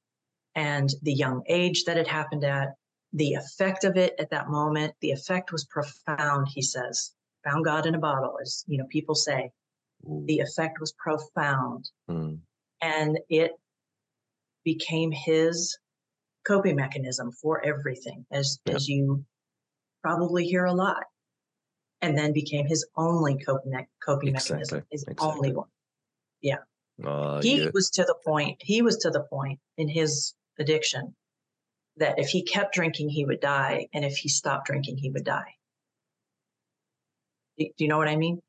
and 0.54 0.88
the 1.02 1.12
young 1.12 1.42
age 1.48 1.84
that 1.84 1.98
it 1.98 2.06
happened 2.06 2.44
at, 2.44 2.74
the 3.12 3.34
effect 3.34 3.84
of 3.84 3.96
it 3.96 4.14
at 4.18 4.30
that 4.30 4.48
moment. 4.48 4.94
The 5.00 5.12
effect 5.12 5.52
was 5.52 5.64
profound, 5.64 6.48
he 6.48 6.62
says. 6.62 7.12
Found 7.44 7.64
God 7.64 7.86
in 7.86 7.94
a 7.94 7.98
bottle, 7.98 8.38
as 8.40 8.64
you 8.66 8.78
know, 8.78 8.86
people 8.90 9.14
say. 9.14 9.50
Ooh. 10.04 10.24
The 10.26 10.40
effect 10.40 10.78
was 10.80 10.92
profound. 10.92 11.90
Mm, 12.10 12.40
And 12.80 13.18
it 13.28 13.52
became 14.64 15.12
his 15.12 15.78
coping 16.46 16.76
mechanism 16.76 17.32
for 17.32 17.64
everything, 17.64 18.26
as 18.30 18.58
as 18.66 18.88
you 18.88 19.24
probably 20.02 20.44
hear 20.46 20.64
a 20.64 20.72
lot. 20.72 21.04
And 22.02 22.16
then 22.16 22.32
became 22.32 22.66
his 22.66 22.86
only 22.96 23.38
coping, 23.38 23.74
coping 24.04 24.32
mechanism, 24.32 24.82
his 24.90 25.04
exactly. 25.04 25.26
only 25.26 25.52
one. 25.52 25.68
Oh, 27.04 27.40
he 27.40 27.62
you- 27.62 27.70
was 27.74 27.90
to 27.90 28.04
the 28.04 28.14
point 28.24 28.56
he 28.60 28.80
was 28.80 28.96
to 28.98 29.10
the 29.10 29.20
point 29.20 29.60
in 29.76 29.88
his 29.88 30.34
addiction 30.58 31.14
that 31.98 32.18
if 32.18 32.28
he 32.28 32.42
kept 32.42 32.74
drinking 32.74 33.10
he 33.10 33.24
would 33.24 33.40
die 33.40 33.88
and 33.92 34.04
if 34.04 34.16
he 34.16 34.28
stopped 34.28 34.66
drinking 34.66 34.96
he 34.96 35.10
would 35.10 35.24
die 35.24 35.54
do 37.58 37.66
do 37.76 37.84
you 37.84 37.88
know 37.88 37.98
what 37.98 38.08
i 38.08 38.16
mean 38.16 38.40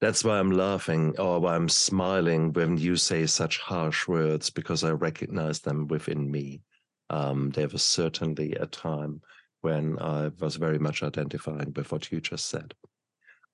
That's 0.00 0.24
why 0.24 0.38
I'm 0.38 0.52
laughing 0.52 1.18
or 1.18 1.40
why 1.40 1.56
I'm 1.56 1.68
smiling 1.68 2.54
when 2.54 2.78
you 2.78 2.96
say 2.96 3.26
such 3.26 3.58
harsh 3.58 4.08
words 4.08 4.48
because 4.48 4.82
I 4.82 4.92
recognize 4.92 5.60
them 5.60 5.88
within 5.88 6.30
me. 6.30 6.62
Um, 7.10 7.50
there 7.50 7.68
was 7.68 7.82
certainly 7.82 8.54
a 8.54 8.66
time 8.66 9.20
when 9.62 9.98
I 9.98 10.30
was 10.40 10.56
very 10.56 10.78
much 10.78 11.02
identifying 11.02 11.72
with 11.74 11.92
what 11.92 12.10
you 12.10 12.20
just 12.20 12.46
said. 12.46 12.74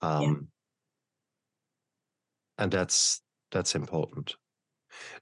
Um, 0.03 0.49
And 2.59 2.73
that's 2.73 3.21
that's 3.51 3.75
important. 3.75 4.37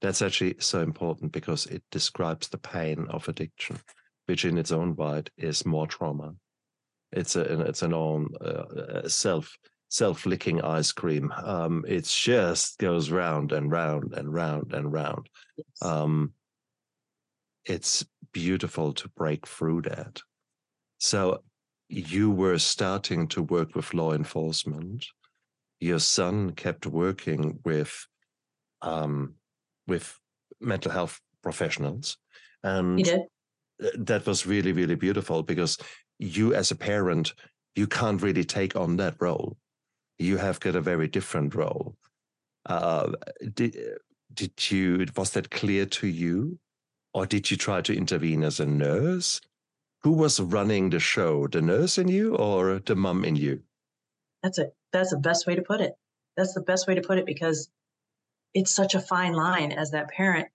That's 0.00 0.22
actually 0.22 0.56
so 0.60 0.80
important 0.80 1.32
because 1.32 1.66
it 1.66 1.82
describes 1.90 2.48
the 2.48 2.58
pain 2.58 3.06
of 3.10 3.28
addiction, 3.28 3.78
which 4.26 4.44
in 4.44 4.56
its 4.58 4.72
own 4.72 4.94
right 4.94 5.28
is 5.36 5.66
more 5.66 5.86
trauma. 5.86 6.34
It's 7.12 7.36
a 7.36 7.40
it's 7.62 7.82
an 7.82 7.92
own 7.92 8.28
uh, 8.40 9.08
self 9.08 9.56
self 9.88 10.26
licking 10.26 10.62
ice 10.62 10.92
cream. 10.92 11.32
Um, 11.32 11.84
it 11.88 12.04
just 12.04 12.78
goes 12.78 13.10
round 13.10 13.52
and 13.52 13.70
round 13.70 14.14
and 14.14 14.32
round 14.32 14.72
and 14.74 14.92
round. 14.92 15.28
Yes. 15.56 15.66
Um, 15.82 16.34
it's 17.64 18.04
beautiful 18.32 18.92
to 18.92 19.08
break 19.08 19.46
through 19.46 19.82
that. 19.82 20.20
So 21.04 21.42
you 21.90 22.30
were 22.30 22.58
starting 22.58 23.28
to 23.28 23.42
work 23.42 23.74
with 23.74 23.92
law 23.92 24.14
enforcement. 24.14 25.04
Your 25.78 25.98
son 25.98 26.52
kept 26.52 26.86
working 26.86 27.58
with 27.62 28.06
um, 28.80 29.34
with 29.86 30.18
mental 30.62 30.90
health 30.90 31.20
professionals, 31.42 32.16
and 32.62 33.06
that 33.98 34.24
was 34.24 34.46
really 34.46 34.72
really 34.72 34.94
beautiful 34.94 35.42
because 35.42 35.76
you 36.18 36.54
as 36.54 36.70
a 36.70 36.76
parent 36.76 37.34
you 37.76 37.86
can't 37.86 38.22
really 38.22 38.44
take 38.44 38.74
on 38.74 38.96
that 38.96 39.16
role. 39.20 39.58
You 40.18 40.38
have 40.38 40.58
got 40.58 40.74
a 40.74 40.80
very 40.80 41.08
different 41.08 41.54
role. 41.54 41.96
Uh, 42.64 43.12
did, 43.52 43.76
did 44.32 44.70
you 44.70 45.04
was 45.18 45.32
that 45.32 45.50
clear 45.50 45.84
to 45.84 46.06
you? 46.06 46.58
Or 47.12 47.26
did 47.26 47.50
you 47.50 47.58
try 47.58 47.82
to 47.82 47.94
intervene 47.94 48.42
as 48.42 48.58
a 48.58 48.64
nurse 48.66 49.42
who 50.04 50.12
was 50.12 50.38
running 50.40 50.90
the 50.90 51.00
show 51.00 51.48
the 51.48 51.60
nurse 51.60 51.98
in 51.98 52.06
you 52.08 52.36
or 52.36 52.78
the 52.78 52.94
mum 52.94 53.24
in 53.24 53.34
you? 53.34 53.62
That's 54.42 54.58
it 54.58 54.74
that's 54.92 55.10
the 55.10 55.18
best 55.18 55.46
way 55.46 55.56
to 55.56 55.62
put 55.62 55.80
it. 55.80 55.94
That's 56.36 56.54
the 56.54 56.62
best 56.62 56.86
way 56.86 56.94
to 56.94 57.02
put 57.02 57.18
it 57.18 57.26
because 57.26 57.68
it's 58.54 58.70
such 58.70 58.94
a 58.94 59.00
fine 59.00 59.32
line 59.32 59.72
as 59.72 59.90
that 59.90 60.08
parent 60.10 60.46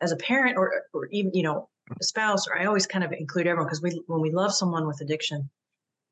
as 0.00 0.12
a 0.12 0.16
parent 0.16 0.56
or 0.56 0.84
or 0.94 1.06
even 1.06 1.32
you 1.34 1.42
know 1.42 1.68
a 2.00 2.04
spouse 2.04 2.46
or 2.46 2.56
i 2.56 2.66
always 2.66 2.86
kind 2.86 3.04
of 3.04 3.12
include 3.12 3.46
everyone 3.46 3.66
because 3.66 3.82
we 3.82 4.00
when 4.06 4.20
we 4.20 4.30
love 4.30 4.54
someone 4.54 4.86
with 4.86 5.00
addiction 5.00 5.50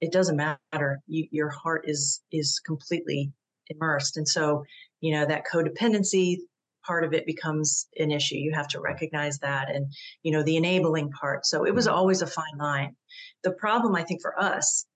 it 0.01 0.13
doesn't 0.13 0.37
matter. 0.37 1.01
You, 1.07 1.27
your 1.31 1.51
heart 1.51 1.85
is 1.87 2.23
is 2.33 2.61
completely 2.61 3.33
immersed. 3.69 4.17
And 4.17 4.27
so 4.27 4.65
you 5.01 5.13
know 5.13 5.27
that 5.27 5.45
codependency 5.51 6.39
part 6.87 7.05
of 7.05 7.13
it 7.13 7.27
becomes 7.27 7.87
an 7.99 8.11
issue. 8.11 8.37
You 8.37 8.53
have 8.55 8.69
to 8.69 8.81
recognize 8.81 9.39
that 9.41 9.71
and 9.71 9.93
you 10.23 10.33
know 10.33 10.43
the 10.43 10.57
enabling 10.57 11.11
part. 11.11 11.47
So 11.47 11.65
it 11.65 11.75
was 11.75 11.87
Mhm. 11.87 11.93
always 11.93 12.23
a 12.23 12.27
fine 12.27 12.59
line. 12.59 12.97
The 13.43 13.53
problem 13.53 13.95
i 13.95 14.03
think 14.03 14.21
for 14.23 14.39
us 14.39 14.87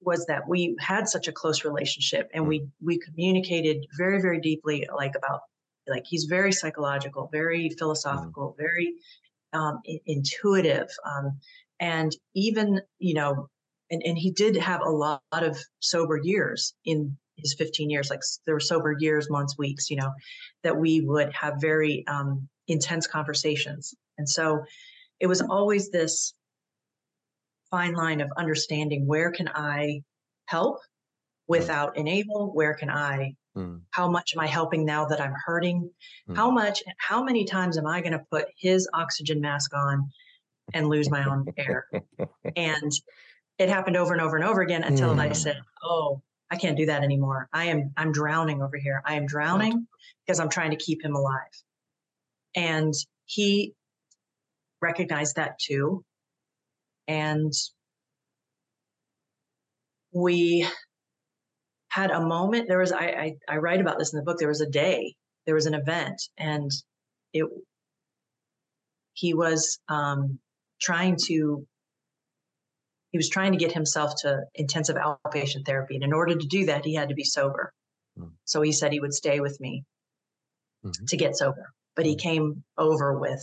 was 0.00 0.26
that 0.26 0.48
we 0.48 0.76
had 0.80 1.08
such 1.08 1.28
a 1.28 1.32
close 1.32 1.64
relationship 1.64 2.28
and 2.34 2.46
we 2.48 2.66
we 2.84 2.98
communicated 2.98 3.86
very 3.96 4.20
very 4.20 4.40
deeply 4.40 4.86
like 4.94 5.14
about 5.16 5.40
like 5.88 6.04
he's 6.06 6.24
very 6.24 6.52
psychological 6.52 7.28
very 7.32 7.70
philosophical 7.78 8.54
very 8.58 8.94
um, 9.52 9.80
intuitive 10.06 10.88
um, 11.04 11.38
and 11.80 12.16
even 12.34 12.80
you 12.98 13.14
know 13.14 13.48
and, 13.90 14.02
and 14.04 14.16
he 14.16 14.30
did 14.30 14.56
have 14.56 14.80
a 14.80 14.90
lot 14.90 15.20
of 15.32 15.58
sober 15.80 16.18
years 16.22 16.74
in 16.84 17.16
his 17.42 17.54
15 17.54 17.90
years 17.90 18.08
like 18.10 18.20
there 18.46 18.54
were 18.54 18.60
sober 18.60 18.96
years 18.98 19.28
months 19.28 19.58
weeks 19.58 19.90
you 19.90 19.96
know 19.96 20.12
that 20.62 20.76
we 20.76 21.00
would 21.00 21.32
have 21.34 21.54
very 21.60 22.04
um, 22.06 22.48
intense 22.68 23.06
conversations. 23.06 23.94
And 24.18 24.28
so 24.28 24.64
it 25.20 25.26
was 25.26 25.40
always 25.42 25.90
this 25.90 26.34
fine 27.70 27.94
line 27.94 28.20
of 28.20 28.30
understanding 28.36 29.06
where 29.06 29.30
can 29.32 29.48
i 29.48 30.02
help 30.46 30.78
without 31.48 31.96
enable? 31.96 32.52
Where 32.52 32.74
can 32.74 32.90
i 32.90 33.34
Mm, 33.54 33.82
how 33.90 34.08
much 34.08 34.32
am 34.34 34.40
i 34.40 34.46
helping 34.46 34.86
now 34.86 35.04
that 35.04 35.20
i'm 35.20 35.34
hurting? 35.44 35.90
Mm. 36.26 36.36
how 36.36 36.50
much 36.50 36.82
how 36.96 37.22
many 37.22 37.44
times 37.44 37.76
am 37.76 37.86
i 37.86 38.00
going 38.00 38.12
to 38.14 38.24
put 38.30 38.46
his 38.56 38.88
oxygen 38.94 39.42
mask 39.42 39.74
on 39.74 40.08
and 40.72 40.88
lose 40.88 41.10
my 41.10 41.22
own 41.28 41.44
air 41.58 41.86
and 42.56 42.90
it 43.58 43.68
happened 43.68 43.98
over 43.98 44.14
and 44.14 44.22
over 44.22 44.36
and 44.36 44.44
over 44.46 44.62
again 44.62 44.82
until 44.84 45.20
i 45.20 45.28
Mm. 45.28 45.36
said 45.36 45.60
oh 45.84 46.22
i 46.52 46.56
can't 46.56 46.76
do 46.76 46.86
that 46.86 47.02
anymore. 47.02 47.48
I 47.52 47.64
am 47.64 47.92
i'm 47.96 48.12
drowning 48.12 48.62
over 48.62 48.76
here. 48.76 49.02
I 49.04 49.14
am 49.14 49.26
drowning 49.26 49.88
because 50.24 50.38
i'm 50.38 50.50
trying 50.50 50.70
to 50.70 50.76
keep 50.76 51.02
him 51.04 51.16
alive. 51.16 51.56
And 52.54 52.92
he 53.24 53.74
recognized 54.80 55.36
that 55.36 55.58
too. 55.58 56.04
And 57.08 57.52
we 60.12 60.66
had 61.88 62.10
a 62.10 62.20
moment 62.20 62.68
there 62.68 62.78
was 62.78 62.92
I, 62.92 63.06
I 63.06 63.34
i 63.48 63.56
write 63.56 63.80
about 63.80 63.98
this 63.98 64.12
in 64.12 64.18
the 64.18 64.24
book 64.24 64.38
there 64.38 64.48
was 64.48 64.60
a 64.60 64.68
day 64.68 65.14
there 65.46 65.54
was 65.54 65.66
an 65.66 65.74
event 65.74 66.20
and 66.38 66.70
it 67.32 67.46
he 69.14 69.34
was 69.34 69.78
um 69.88 70.38
trying 70.80 71.16
to 71.26 71.66
he 73.12 73.18
was 73.18 73.28
trying 73.28 73.52
to 73.52 73.58
get 73.58 73.72
himself 73.72 74.12
to 74.22 74.40
intensive 74.54 74.96
outpatient 74.96 75.64
therapy 75.66 75.94
and 75.94 76.04
in 76.04 76.12
order 76.12 76.34
to 76.34 76.46
do 76.46 76.66
that 76.66 76.84
he 76.84 76.94
had 76.94 77.08
to 77.08 77.14
be 77.14 77.24
sober 77.24 77.72
Mm. 78.18 78.32
so 78.44 78.60
he 78.60 78.72
said 78.72 78.92
he 78.92 79.00
would 79.00 79.14
stay 79.14 79.40
with 79.40 79.58
me 79.60 79.84
Mhm. 80.84 81.06
to 81.08 81.16
get 81.16 81.36
sober 81.36 81.72
but 81.96 82.04
he 82.04 82.14
Mm. 82.16 82.20
came 82.20 82.64
over 82.76 83.18
with 83.18 83.42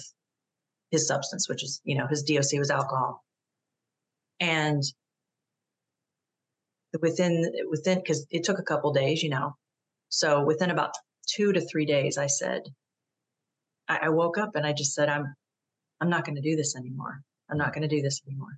his 0.91 1.07
substance 1.07 1.47
which 1.49 1.63
is 1.63 1.81
you 1.83 1.95
know 1.97 2.07
his 2.07 2.23
doc 2.23 2.45
was 2.53 2.69
alcohol 2.69 3.23
and 4.39 4.83
within 7.01 7.51
within 7.69 7.99
because 7.99 8.25
it 8.29 8.43
took 8.43 8.59
a 8.59 8.63
couple 8.63 8.91
days 8.93 9.23
you 9.23 9.29
know 9.29 9.55
So 10.09 10.43
within 10.43 10.71
about 10.71 10.91
two 11.35 11.53
to 11.53 11.61
three 11.61 11.85
days, 11.85 12.17
I 12.17 12.25
said, 12.25 12.63
I, 13.87 13.97
I 14.07 14.09
woke 14.09 14.39
up 14.39 14.55
and 14.55 14.65
I 14.65 14.73
just 14.73 14.93
said, 14.95 15.07
I'm, 15.07 15.25
I'm 16.01 16.09
not 16.09 16.25
going 16.25 16.35
to 16.35 16.41
do 16.41 16.55
this 16.55 16.75
anymore. 16.75 17.21
I'm 17.49 17.59
not 17.59 17.73
going 17.73 17.83
to 17.87 17.95
do 17.95 18.01
this 18.01 18.19
anymore. 18.25 18.57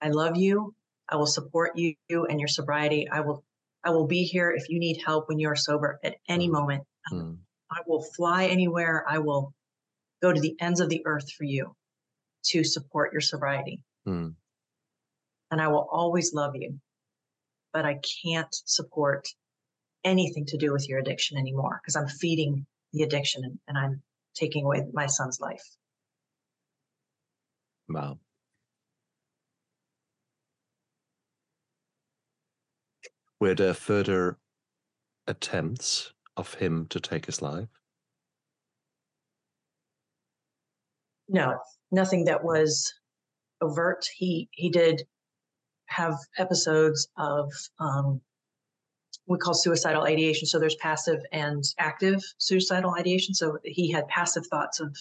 I 0.00 0.08
love 0.08 0.36
you. 0.36 0.74
I 1.08 1.16
will 1.16 1.26
support 1.26 1.76
you 1.76 1.94
and 2.10 2.38
your 2.38 2.48
sobriety. 2.48 3.08
I 3.08 3.20
will, 3.20 3.44
I 3.84 3.90
will 3.90 4.06
be 4.06 4.24
here 4.24 4.50
if 4.50 4.68
you 4.68 4.78
need 4.78 5.00
help 5.04 5.28
when 5.28 5.38
you 5.38 5.48
are 5.48 5.56
sober 5.56 5.98
at 6.04 6.16
any 6.28 6.48
moment. 6.48 6.84
Mm. 7.12 7.38
I 7.70 7.80
will 7.86 8.02
fly 8.02 8.46
anywhere. 8.46 9.04
I 9.08 9.18
will 9.18 9.54
go 10.22 10.32
to 10.32 10.40
the 10.40 10.56
ends 10.60 10.80
of 10.80 10.88
the 10.88 11.02
earth 11.06 11.30
for 11.32 11.44
you 11.44 11.74
to 12.46 12.64
support 12.64 13.12
your 13.12 13.20
sobriety. 13.20 13.80
Mm. 14.06 14.34
And 15.50 15.60
I 15.60 15.68
will 15.68 15.88
always 15.90 16.34
love 16.34 16.54
you. 16.56 16.78
But 17.72 17.84
I 17.84 18.00
can't 18.24 18.54
support 18.64 19.28
anything 20.04 20.46
to 20.46 20.56
do 20.56 20.72
with 20.72 20.88
your 20.88 20.98
addiction 20.98 21.38
anymore 21.38 21.80
because 21.82 21.96
I'm 21.96 22.08
feeding 22.08 22.66
the 22.92 23.02
addiction 23.02 23.44
and, 23.44 23.58
and 23.68 23.78
I'm 23.78 24.02
taking 24.34 24.64
away 24.64 24.86
my 24.92 25.06
son's 25.06 25.40
life. 25.40 25.64
Wow. 27.88 28.18
Were 33.40 33.54
there 33.54 33.74
further 33.74 34.38
attempts 35.26 36.12
of 36.36 36.54
him 36.54 36.86
to 36.86 37.00
take 37.00 37.26
his 37.26 37.40
life? 37.40 37.68
No, 41.28 41.58
nothing 41.90 42.24
that 42.24 42.42
was 42.42 42.92
overt. 43.60 44.06
He 44.16 44.48
he 44.52 44.70
did 44.70 45.06
have 45.86 46.14
episodes 46.38 47.08
of 47.16 47.52
um, 47.78 48.20
we 49.26 49.38
call 49.38 49.54
suicidal 49.54 50.04
ideation. 50.04 50.46
So 50.46 50.58
there's 50.58 50.76
passive 50.76 51.20
and 51.32 51.62
active 51.78 52.22
suicidal 52.38 52.94
ideation. 52.98 53.34
So 53.34 53.58
he 53.62 53.90
had 53.90 54.08
passive 54.08 54.46
thoughts 54.46 54.80
of 54.80 54.96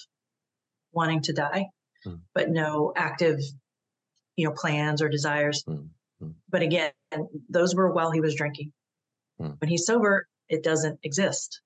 wanting 0.92 1.22
to 1.24 1.34
die, 1.34 1.68
Hmm. 2.04 2.16
but 2.34 2.50
no 2.50 2.94
active, 2.96 3.40
you 4.36 4.48
know, 4.48 4.54
plans 4.54 5.02
or 5.02 5.10
desires. 5.10 5.64
Hmm. 5.66 5.88
Hmm. 6.22 6.32
But 6.50 6.62
again, 6.62 6.92
those 7.50 7.76
were 7.76 7.92
while 7.92 8.12
he 8.12 8.22
was 8.22 8.36
drinking. 8.36 8.72
Hmm. 9.40 9.52
When 9.60 9.70
he's 9.70 9.86
sober, 9.86 10.28
it 10.50 10.64
doesn't 10.64 11.00
exist. 11.04 11.62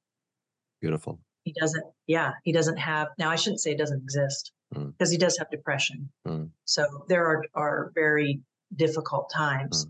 Beautiful. 0.82 1.20
He 1.44 1.54
doesn't, 1.60 1.84
yeah, 2.08 2.34
he 2.44 2.52
doesn't 2.52 2.78
have, 2.78 3.10
now 3.18 3.30
I 3.30 3.36
shouldn't 3.36 3.62
say 3.62 3.72
it 3.72 3.78
doesn't 3.78 4.02
exist 4.02 4.52
Hmm. 4.74 4.90
because 4.92 5.12
he 5.12 5.18
does 5.18 5.38
have 5.38 5.50
depression. 5.50 6.10
Hmm. 6.26 6.46
So 6.66 6.86
there 7.08 7.26
are, 7.26 7.44
are 7.56 7.92
very 7.96 8.42
difficult 8.76 9.30
times. 9.34 9.88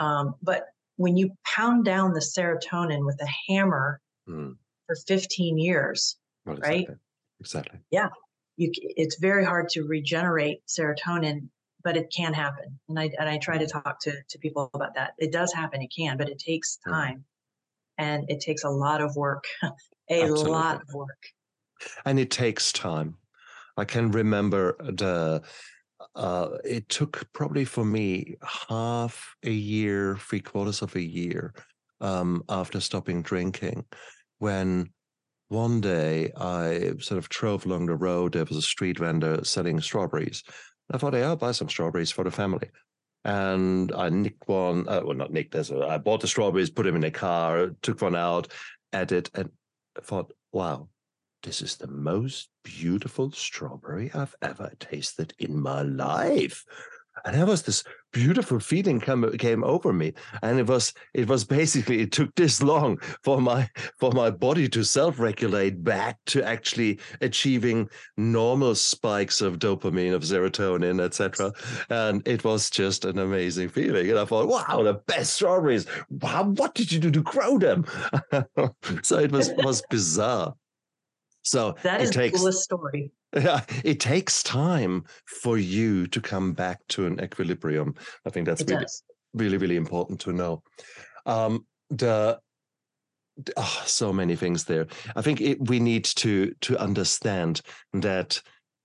Um, 0.00 0.34
but 0.42 0.64
when 0.96 1.16
you 1.16 1.30
pound 1.44 1.84
down 1.84 2.12
the 2.12 2.20
serotonin 2.20 3.04
with 3.06 3.20
a 3.22 3.28
hammer 3.52 4.00
Mm. 4.28 4.56
for 4.88 4.96
15 5.06 5.56
years, 5.58 6.16
Well, 6.44 6.56
Right? 6.56 6.88
exactly. 7.38 7.80
Exactly. 7.80 7.80
you, 8.56 8.70
it's 8.74 9.16
very 9.20 9.44
hard 9.44 9.68
to 9.68 9.82
regenerate 9.84 10.62
serotonin, 10.66 11.48
but 11.86 11.96
it 11.96 12.12
can 12.14 12.34
happen. 12.34 12.80
And 12.88 12.98
I, 12.98 13.10
and 13.16 13.28
I 13.28 13.38
try 13.38 13.58
to 13.58 13.66
talk 13.68 14.00
to, 14.00 14.12
to 14.28 14.38
people 14.40 14.68
about 14.74 14.96
that. 14.96 15.12
It 15.18 15.30
does 15.30 15.52
happen. 15.52 15.80
It 15.80 15.92
can, 15.96 16.18
but 16.18 16.28
it 16.28 16.40
takes 16.40 16.78
Mm. 16.84 16.90
time 16.90 17.24
and 17.96 18.24
it 18.28 18.40
takes 18.40 18.64
a 18.64 18.68
lot 18.68 19.00
of 19.00 19.14
work, 19.14 19.44
a 20.10 20.26
lot 20.26 20.82
of 20.82 20.88
work. 20.92 21.22
and 22.04 22.18
it 22.18 22.32
takes 22.32 22.72
time. 22.72 23.18
I 23.76 23.84
can 23.84 24.10
remember 24.10 24.76
the. 24.80 25.42
Uh, 26.16 26.58
it 26.64 26.88
took 26.88 27.26
probably 27.32 27.64
for 27.64 27.84
me 27.84 28.34
half 28.42 29.36
a 29.44 29.50
year, 29.50 30.16
three 30.16 30.40
quarters 30.40 30.82
of 30.82 30.94
a 30.96 31.02
year 31.02 31.54
um, 32.00 32.42
after 32.48 32.80
stopping 32.80 33.22
drinking, 33.22 33.84
when 34.38 34.90
one 35.48 35.80
day 35.80 36.32
I 36.36 36.94
sort 36.98 37.18
of 37.18 37.28
drove 37.28 37.64
along 37.64 37.86
the 37.86 37.94
road. 37.96 38.32
There 38.32 38.44
was 38.44 38.56
a 38.58 38.62
street 38.74 38.98
vendor 38.98 39.44
selling 39.44 39.80
strawberries. 39.80 40.42
I 40.90 40.98
thought, 40.98 41.14
hey, 41.14 41.22
I'll 41.22 41.36
buy 41.36 41.52
some 41.52 41.68
strawberries 41.68 42.10
for 42.10 42.24
the 42.24 42.30
family. 42.30 42.70
And 43.24 43.92
I 43.92 44.08
nicked 44.08 44.46
one, 44.46 44.88
uh, 44.88 45.02
well, 45.04 45.16
not 45.16 45.32
nicked, 45.32 45.54
a- 45.54 45.86
I 45.88 45.98
bought 45.98 46.20
the 46.20 46.28
strawberries, 46.28 46.70
put 46.70 46.84
them 46.84 46.96
in 46.96 47.04
a 47.04 47.10
car, 47.10 47.70
took 47.82 48.00
one 48.00 48.14
out, 48.14 48.52
added, 48.92 49.30
and 49.34 49.50
thought, 50.00 50.32
wow, 50.52 50.88
this 51.42 51.60
is 51.60 51.76
the 51.76 51.88
most 51.88 52.50
beautiful 52.62 53.32
strawberry 53.32 54.12
I've 54.14 54.34
ever 54.42 54.72
tasted 54.78 55.34
in 55.38 55.60
my 55.60 55.82
life. 55.82 56.64
And 57.24 57.34
there 57.34 57.46
was 57.46 57.62
this 57.62 57.82
beautiful 58.12 58.60
feeling 58.60 59.00
come, 59.00 59.30
came 59.38 59.64
over 59.64 59.92
me. 59.92 60.12
And 60.42 60.58
it 60.58 60.66
was 60.66 60.92
it 61.14 61.28
was 61.28 61.44
basically 61.44 62.00
it 62.00 62.12
took 62.12 62.34
this 62.34 62.62
long 62.62 62.98
for 63.22 63.40
my 63.40 63.68
for 63.98 64.12
my 64.12 64.30
body 64.30 64.68
to 64.68 64.84
self-regulate 64.84 65.82
back 65.82 66.18
to 66.26 66.44
actually 66.44 67.00
achieving 67.20 67.88
normal 68.16 68.74
spikes 68.74 69.40
of 69.40 69.58
dopamine, 69.58 70.14
of 70.14 70.22
serotonin, 70.22 71.00
etc. 71.00 71.52
And 71.90 72.26
it 72.26 72.44
was 72.44 72.70
just 72.70 73.04
an 73.04 73.18
amazing 73.18 73.70
feeling. 73.70 74.10
And 74.10 74.18
I 74.18 74.24
thought, 74.24 74.48
wow, 74.48 74.82
the 74.82 74.94
best 75.06 75.34
strawberries. 75.34 75.86
Wow, 76.10 76.44
what 76.44 76.74
did 76.74 76.92
you 76.92 77.00
do 77.00 77.10
to 77.10 77.22
grow 77.22 77.58
them? 77.58 77.86
so 79.02 79.18
it 79.18 79.32
was 79.32 79.52
was 79.58 79.82
bizarre. 79.90 80.54
So 81.42 81.76
that 81.84 82.00
is 82.00 82.10
the 82.10 82.30
coolest 82.30 82.64
story. 82.64 83.12
Yeah, 83.36 83.60
it 83.84 84.00
takes 84.00 84.42
time 84.42 85.04
for 85.26 85.58
you 85.58 86.06
to 86.08 86.20
come 86.20 86.52
back 86.52 86.80
to 86.88 87.06
an 87.06 87.20
equilibrium. 87.20 87.94
I 88.24 88.30
think 88.30 88.46
that's 88.46 88.62
really, 88.62 88.86
really, 89.34 89.56
really 89.58 89.76
important 89.76 90.20
to 90.20 90.32
know. 90.32 90.62
Um, 91.26 91.66
the 91.90 92.38
the- 93.36 93.52
oh, 93.56 93.82
so 93.84 94.12
many 94.12 94.36
things 94.36 94.64
there. 94.64 94.86
I 95.14 95.22
think 95.22 95.40
it, 95.40 95.68
we 95.68 95.80
need 95.80 96.04
to 96.04 96.54
to 96.62 96.78
understand 96.78 97.60
that 97.92 98.40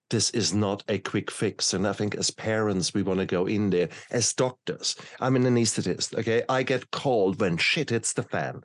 this 0.09 0.29
is 0.31 0.53
not 0.53 0.83
a 0.89 0.99
quick 0.99 1.31
fix. 1.31 1.73
And 1.73 1.87
I 1.87 1.93
think 1.93 2.15
as 2.15 2.29
parents, 2.29 2.93
we 2.93 3.01
want 3.01 3.19
to 3.21 3.25
go 3.25 3.45
in 3.47 3.69
there. 3.69 3.89
As 4.11 4.33
doctors, 4.33 4.95
I'm 5.21 5.37
an 5.37 5.43
anesthetist. 5.43 6.19
Okay, 6.19 6.43
I 6.49 6.63
get 6.63 6.91
called 6.91 7.39
when 7.39 7.57
shit 7.57 7.89
hits 7.89 8.13
the 8.13 8.23
fan. 8.23 8.61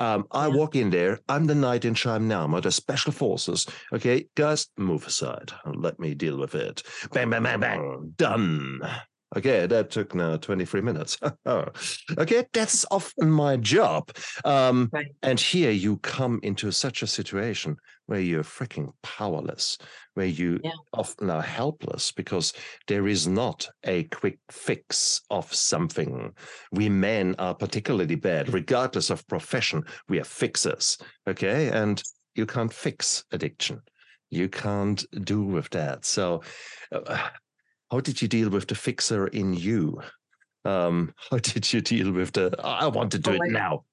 Um, 0.00 0.26
I 0.32 0.48
Yeah. 0.48 0.54
walk 0.54 0.74
in 0.76 0.90
there. 0.90 1.20
I'm 1.28 1.46
the 1.46 1.54
knight 1.54 1.84
in 1.84 1.94
shining 1.94 2.32
armor, 2.32 2.60
the 2.60 2.72
special 2.72 3.12
forces. 3.12 3.66
Okay, 3.92 4.26
guys, 4.34 4.66
move 4.78 5.06
aside. 5.06 5.52
Let 5.66 6.00
me 6.00 6.14
deal 6.14 6.38
with 6.38 6.54
it. 6.54 6.82
Bang, 7.12 7.30
bang, 7.30 7.42
bang, 7.42 7.60
bang. 7.60 8.14
Done. 8.16 8.80
Okay, 9.36 9.66
that 9.66 9.90
took 9.90 10.14
now 10.14 10.36
23 10.36 10.80
minutes. 10.80 11.16
okay, 12.18 12.44
that's 12.52 12.84
often 12.90 13.30
my 13.30 13.56
job. 13.56 14.10
Um, 14.44 14.88
Right. 14.92 15.06
And 15.22 15.38
here 15.38 15.70
you 15.70 15.98
come 15.98 16.40
into 16.42 16.72
such 16.72 17.02
a 17.02 17.06
situation 17.06 17.76
where 18.06 18.20
you're 18.20 18.42
freaking 18.42 18.92
powerless, 19.02 19.78
where 20.14 20.26
you 20.26 20.58
Yeah. 20.64 20.72
often 20.92 21.30
are 21.30 21.42
helpless 21.42 22.10
because 22.10 22.52
there 22.88 23.06
is 23.06 23.28
not 23.28 23.68
a 23.84 24.04
quick 24.04 24.38
fix 24.50 25.20
of 25.30 25.54
something. 25.54 26.32
We 26.72 26.88
men 26.88 27.36
are 27.38 27.54
particularly 27.54 28.16
bad, 28.16 28.52
regardless 28.52 29.10
of 29.10 29.26
profession. 29.28 29.84
We 30.08 30.18
are 30.18 30.24
fixers. 30.24 30.98
Okay. 31.28 31.68
And 31.70 32.02
you 32.34 32.46
can't 32.46 32.72
fix 32.72 33.24
addiction. 33.30 33.82
You 34.30 34.48
can't 34.48 35.04
do 35.24 35.42
with 35.42 35.70
that. 35.70 36.04
So, 36.04 36.42
uh, 36.90 37.28
how 37.90 38.00
did 38.00 38.22
you 38.22 38.28
deal 38.28 38.50
with 38.50 38.68
the 38.68 38.74
fixer 38.74 39.26
in 39.28 39.52
you? 39.54 40.00
Um, 40.64 41.14
how 41.30 41.38
did 41.38 41.72
you 41.72 41.80
deal 41.80 42.12
with 42.12 42.32
the 42.32 42.54
I 42.62 42.86
want 42.86 43.12
to 43.12 43.18
do 43.18 43.32
Oh, 43.32 43.34
it 43.34 43.40
I- 43.44 43.48
now? 43.48 43.84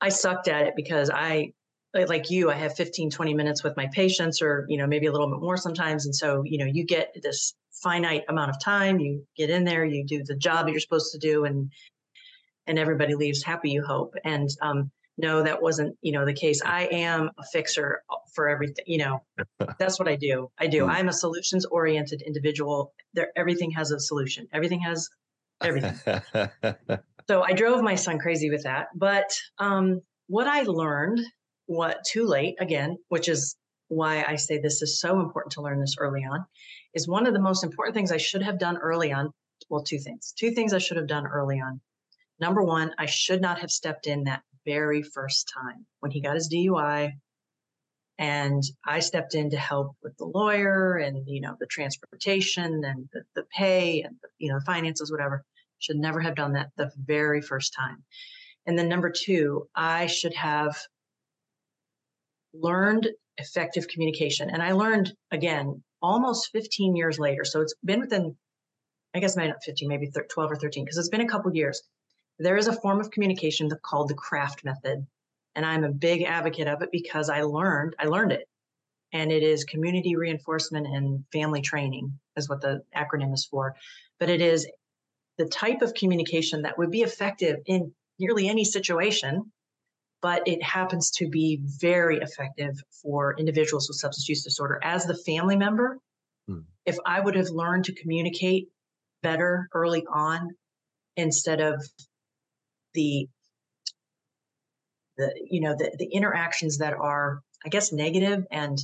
I 0.00 0.08
sucked 0.08 0.48
at 0.48 0.66
it 0.66 0.74
because 0.74 1.10
I, 1.10 1.52
like- 1.94 2.28
you, 2.28 2.50
I 2.50 2.54
have 2.54 2.74
15, 2.74 3.10
20 3.10 3.34
minutes 3.34 3.62
with 3.62 3.76
my 3.76 3.86
patients 3.92 4.42
or, 4.42 4.66
you 4.68 4.76
know, 4.76 4.86
maybe 4.86 5.06
a 5.06 5.12
little 5.12 5.28
bit 5.30 5.38
more 5.40 5.56
sometimes. 5.56 6.06
And 6.06 6.14
so, 6.14 6.42
you 6.44 6.58
know, 6.58 6.64
you 6.64 6.84
get 6.84 7.14
this 7.22 7.54
finite 7.82 8.24
amount 8.28 8.50
of 8.50 8.60
time, 8.60 8.98
you 8.98 9.24
get 9.36 9.48
in 9.48 9.62
there, 9.62 9.84
you 9.84 10.04
do 10.04 10.24
the 10.24 10.34
job 10.34 10.66
that 10.66 10.72
you're 10.72 10.80
supposed 10.80 11.12
to 11.12 11.18
do 11.18 11.44
and, 11.44 11.70
and 12.66 12.78
everybody 12.80 13.14
leaves 13.14 13.44
happy, 13.44 13.70
you 13.70 13.82
hope. 13.84 14.14
And, 14.24 14.48
um, 14.60 14.90
no, 15.18 15.42
that 15.42 15.60
wasn't, 15.60 15.96
you 16.00 16.12
know, 16.12 16.24
the 16.24 16.32
case. 16.32 16.60
I 16.64 16.84
am 16.86 17.30
a 17.38 17.44
fixer 17.52 18.02
for 18.34 18.48
everything, 18.48 18.84
you 18.86 18.98
know, 18.98 19.22
that's 19.78 19.98
what 19.98 20.08
I 20.08 20.16
do. 20.16 20.50
I 20.58 20.66
do. 20.66 20.84
Hmm. 20.84 20.90
I'm 20.90 21.08
a 21.08 21.12
solutions 21.12 21.64
oriented 21.66 22.22
individual. 22.22 22.92
There, 23.14 23.30
everything 23.36 23.70
has 23.72 23.90
a 23.90 24.00
solution. 24.00 24.48
Everything 24.52 24.80
has 24.80 25.08
everything. 25.60 25.94
So 27.28 27.42
I 27.42 27.52
drove 27.52 27.82
my 27.82 27.94
son 27.94 28.18
crazy 28.18 28.50
with 28.50 28.64
that. 28.64 28.88
But 28.94 29.32
um, 29.58 30.00
what 30.26 30.46
I 30.46 30.62
learned, 30.62 31.20
what 31.66 31.98
too 32.10 32.26
late 32.26 32.56
again, 32.60 32.98
which 33.08 33.28
is 33.28 33.56
why 33.88 34.24
I 34.26 34.36
say 34.36 34.58
this 34.58 34.82
is 34.82 35.00
so 35.00 35.20
important 35.20 35.52
to 35.52 35.62
learn 35.62 35.80
this 35.80 35.96
early 35.98 36.22
on, 36.24 36.44
is 36.94 37.08
one 37.08 37.26
of 37.26 37.34
the 37.34 37.40
most 37.40 37.64
important 37.64 37.94
things 37.94 38.10
I 38.10 38.16
should 38.16 38.42
have 38.42 38.58
done 38.58 38.76
early 38.78 39.12
on. 39.12 39.30
Well, 39.68 39.82
two 39.82 39.98
things. 39.98 40.34
Two 40.36 40.50
things 40.50 40.72
I 40.72 40.78
should 40.78 40.96
have 40.96 41.06
done 41.06 41.26
early 41.26 41.60
on. 41.60 41.80
Number 42.40 42.62
one, 42.62 42.92
I 42.98 43.06
should 43.06 43.40
not 43.40 43.60
have 43.60 43.70
stepped 43.70 44.06
in 44.06 44.24
that 44.24 44.42
very 44.64 45.02
first 45.02 45.52
time 45.54 45.86
when 46.00 46.12
he 46.12 46.20
got 46.20 46.34
his 46.34 46.52
DUI. 46.52 47.12
And 48.18 48.62
I 48.86 49.00
stepped 49.00 49.34
in 49.34 49.50
to 49.50 49.56
help 49.56 49.96
with 50.02 50.16
the 50.18 50.26
lawyer 50.26 50.96
and 50.96 51.26
you 51.26 51.40
know 51.40 51.56
the 51.58 51.66
transportation 51.66 52.84
and 52.84 53.08
the, 53.12 53.22
the 53.34 53.44
pay 53.56 54.02
and 54.02 54.16
the, 54.22 54.28
you 54.38 54.52
know 54.52 54.58
the 54.58 54.64
finances, 54.64 55.10
whatever 55.10 55.44
should 55.82 55.96
never 55.96 56.20
have 56.20 56.36
done 56.36 56.52
that 56.52 56.70
the 56.76 56.90
very 56.96 57.42
first 57.42 57.74
time 57.74 58.04
And 58.66 58.78
then 58.78 58.88
number 58.88 59.10
two, 59.10 59.68
I 59.74 60.06
should 60.06 60.34
have 60.34 60.76
learned 62.54 63.08
effective 63.38 63.88
communication. 63.88 64.50
And 64.50 64.62
I 64.62 64.72
learned 64.72 65.12
again 65.30 65.82
almost 66.00 66.50
15 66.52 66.94
years 66.94 67.18
later. 67.18 67.44
So 67.44 67.60
it's 67.60 67.74
been 67.84 68.00
within, 68.00 68.36
I 69.14 69.20
guess, 69.20 69.36
maybe 69.36 69.48
not 69.48 69.64
15, 69.64 69.88
maybe 69.88 70.08
12 70.10 70.52
or 70.52 70.56
13, 70.56 70.84
because 70.84 70.98
it's 70.98 71.08
been 71.08 71.20
a 71.22 71.28
couple 71.28 71.54
years. 71.54 71.82
There 72.42 72.56
is 72.56 72.68
a 72.68 72.80
form 72.80 73.00
of 73.00 73.10
communication 73.10 73.70
called 73.82 74.08
the 74.08 74.14
CRAFT 74.14 74.64
method. 74.64 75.06
And 75.54 75.66
I'm 75.66 75.84
a 75.84 75.92
big 75.92 76.22
advocate 76.22 76.66
of 76.66 76.82
it 76.82 76.90
because 76.90 77.28
I 77.28 77.42
learned, 77.42 77.94
I 77.98 78.06
learned 78.06 78.32
it. 78.32 78.48
And 79.12 79.30
it 79.30 79.42
is 79.42 79.64
community 79.64 80.16
reinforcement 80.16 80.86
and 80.86 81.24
family 81.32 81.60
training, 81.60 82.18
is 82.36 82.48
what 82.48 82.62
the 82.62 82.82
acronym 82.96 83.34
is 83.34 83.44
for. 83.44 83.76
But 84.18 84.30
it 84.30 84.40
is 84.40 84.66
the 85.36 85.46
type 85.46 85.82
of 85.82 85.92
communication 85.94 86.62
that 86.62 86.78
would 86.78 86.90
be 86.90 87.02
effective 87.02 87.58
in 87.66 87.92
nearly 88.18 88.48
any 88.48 88.64
situation 88.64 89.52
but 90.22 90.46
it 90.46 90.62
happens 90.62 91.10
to 91.10 91.28
be 91.28 91.60
very 91.64 92.18
effective 92.18 92.80
for 93.02 93.34
individuals 93.38 93.88
with 93.88 93.98
substance 93.98 94.28
use 94.28 94.44
disorder. 94.44 94.80
As 94.82 95.04
the 95.04 95.16
family 95.16 95.56
member, 95.56 95.98
hmm. 96.46 96.60
if 96.86 96.96
I 97.04 97.20
would 97.20 97.34
have 97.34 97.50
learned 97.50 97.86
to 97.86 97.94
communicate 97.94 98.68
better 99.22 99.68
early 99.74 100.04
on 100.06 100.50
instead 101.16 101.60
of 101.60 101.84
the 102.94 103.28
the 105.16 105.32
you 105.50 105.60
know 105.60 105.74
the, 105.76 105.94
the 105.98 106.06
interactions 106.06 106.78
that 106.78 106.94
are 106.94 107.42
i 107.64 107.68
guess 107.68 107.92
negative 107.92 108.44
and 108.50 108.78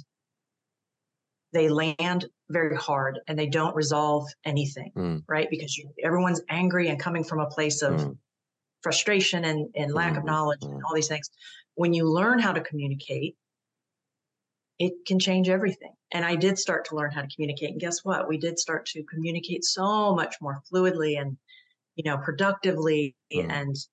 they 1.53 1.69
land 1.69 2.27
very 2.51 2.77
hard 2.77 3.21
and 3.27 3.39
they 3.39 3.47
don't 3.47 3.75
resolve 3.75 4.27
anything 4.45 4.93
mm. 4.97 5.23
right 5.29 5.49
because 5.51 5.77
you, 5.77 5.91
everyone's 6.05 6.43
angry 6.51 6.89
and 6.89 7.01
coming 7.01 7.25
from 7.25 7.41
a 7.41 7.47
place 7.47 7.83
of 7.83 7.95
mm 7.95 8.19
frustration 8.83 9.45
and, 9.45 9.69
and 9.75 9.93
lack 9.93 10.13
of 10.13 10.19
mm-hmm, 10.19 10.27
knowledge 10.27 10.59
and 10.63 10.73
mm-hmm. 10.73 10.85
all 10.87 10.95
these 10.95 11.09
things. 11.09 11.31
When 11.75 11.93
you 11.93 12.09
learn 12.09 12.39
how 12.39 12.53
to 12.53 12.61
communicate, 12.61 13.37
it 14.79 14.93
can 15.07 15.19
change 15.19 15.49
everything. 15.49 15.93
And 16.13 16.25
I 16.25 16.37
did 16.37 16.59
start 16.59 16.87
to 16.87 16.97
learn 16.97 17.11
how 17.11 17.23
to 17.23 17.29
communicate. 17.35 17.71
And 17.71 17.81
guess 17.81 18.05
what? 18.05 18.29
We 18.29 18.39
did 18.39 18.59
start 18.59 18.87
to 18.87 19.03
communicate 19.05 19.65
so 19.65 20.15
much 20.15 20.37
more 20.41 20.63
fluidly 20.73 21.21
and, 21.21 21.37
you 21.97 22.05
know, 22.05 22.19
productively 22.19 23.17
mm. 23.33 23.51
and, 23.51 23.75
mm. 23.75 23.89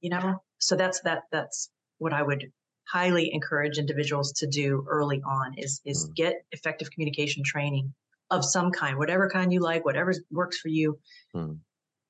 You 0.00 0.10
know, 0.10 0.42
so 0.58 0.76
that's 0.76 1.00
that, 1.02 1.22
that's 1.32 1.70
what 1.98 2.12
I 2.12 2.22
would 2.22 2.50
highly 2.88 3.30
encourage 3.32 3.78
individuals 3.78 4.32
to 4.32 4.46
do 4.46 4.86
early 4.88 5.20
on 5.22 5.54
is, 5.58 5.80
is 5.84 6.08
mm. 6.08 6.14
get 6.14 6.34
effective 6.52 6.90
communication 6.90 7.42
training 7.44 7.92
of 8.30 8.44
some 8.44 8.70
kind, 8.70 8.98
whatever 8.98 9.28
kind 9.28 9.52
you 9.52 9.60
like, 9.60 9.84
whatever 9.84 10.12
works 10.30 10.58
for 10.58 10.68
you. 10.68 10.98
Mm 11.34 11.58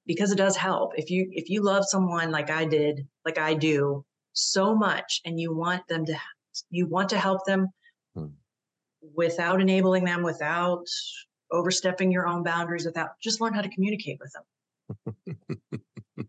because 0.07 0.31
it 0.33 0.39
does 0.39 0.57
help. 0.57 0.93
If 0.97 1.11
you 1.11 1.29
if 1.33 1.51
you 1.51 1.63
love 1.63 1.85
someone 1.87 2.31
like 2.31 2.51
I 2.51 2.65
did, 2.65 3.07
like 3.25 3.39
I 3.39 3.55
do 3.55 4.05
so 4.33 4.75
much 4.75 5.21
and 5.25 5.39
you 5.39 5.55
want 5.55 5.87
them 5.89 6.07
to 6.07 6.17
you 6.71 6.87
want 6.87 7.11
to 7.11 7.19
help 7.19 7.45
them 7.45 7.69
hmm. 8.15 8.27
without 9.15 9.61
enabling 9.61 10.05
them 10.05 10.23
without 10.23 10.87
overstepping 11.51 12.11
your 12.11 12.27
own 12.27 12.43
boundaries 12.43 12.87
without 12.87 13.11
just 13.23 13.41
learn 13.41 13.55
how 13.55 13.63
to 13.63 13.69
communicate 13.69 14.19
with 14.21 14.33
them. 14.33 15.47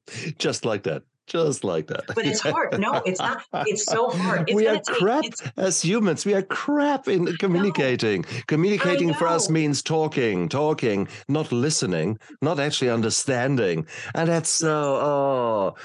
just 0.37 0.65
like 0.65 0.83
that 0.83 1.03
just 1.27 1.63
like 1.63 1.87
that. 1.87 2.05
But 2.07 2.25
it's 2.25 2.39
hard. 2.39 2.79
No, 2.79 3.01
it's 3.05 3.19
not. 3.19 3.43
It's 3.67 3.85
so 3.85 4.09
hard. 4.09 4.49
It's 4.49 4.55
we 4.55 4.67
are 4.67 4.81
crap 4.81 5.25
as 5.57 5.81
humans. 5.81 6.25
We 6.25 6.33
are 6.33 6.41
crap 6.41 7.07
in 7.07 7.37
communicating. 7.37 8.23
Communicating 8.47 9.13
for 9.13 9.27
us 9.27 9.49
means 9.49 9.83
talking, 9.83 10.49
talking, 10.49 11.07
not 11.27 11.51
listening, 11.51 12.17
not 12.41 12.59
actually 12.59 12.89
understanding. 12.89 13.85
And 14.15 14.29
that's 14.29 14.49
so, 14.49 14.95
oh, 14.95 15.75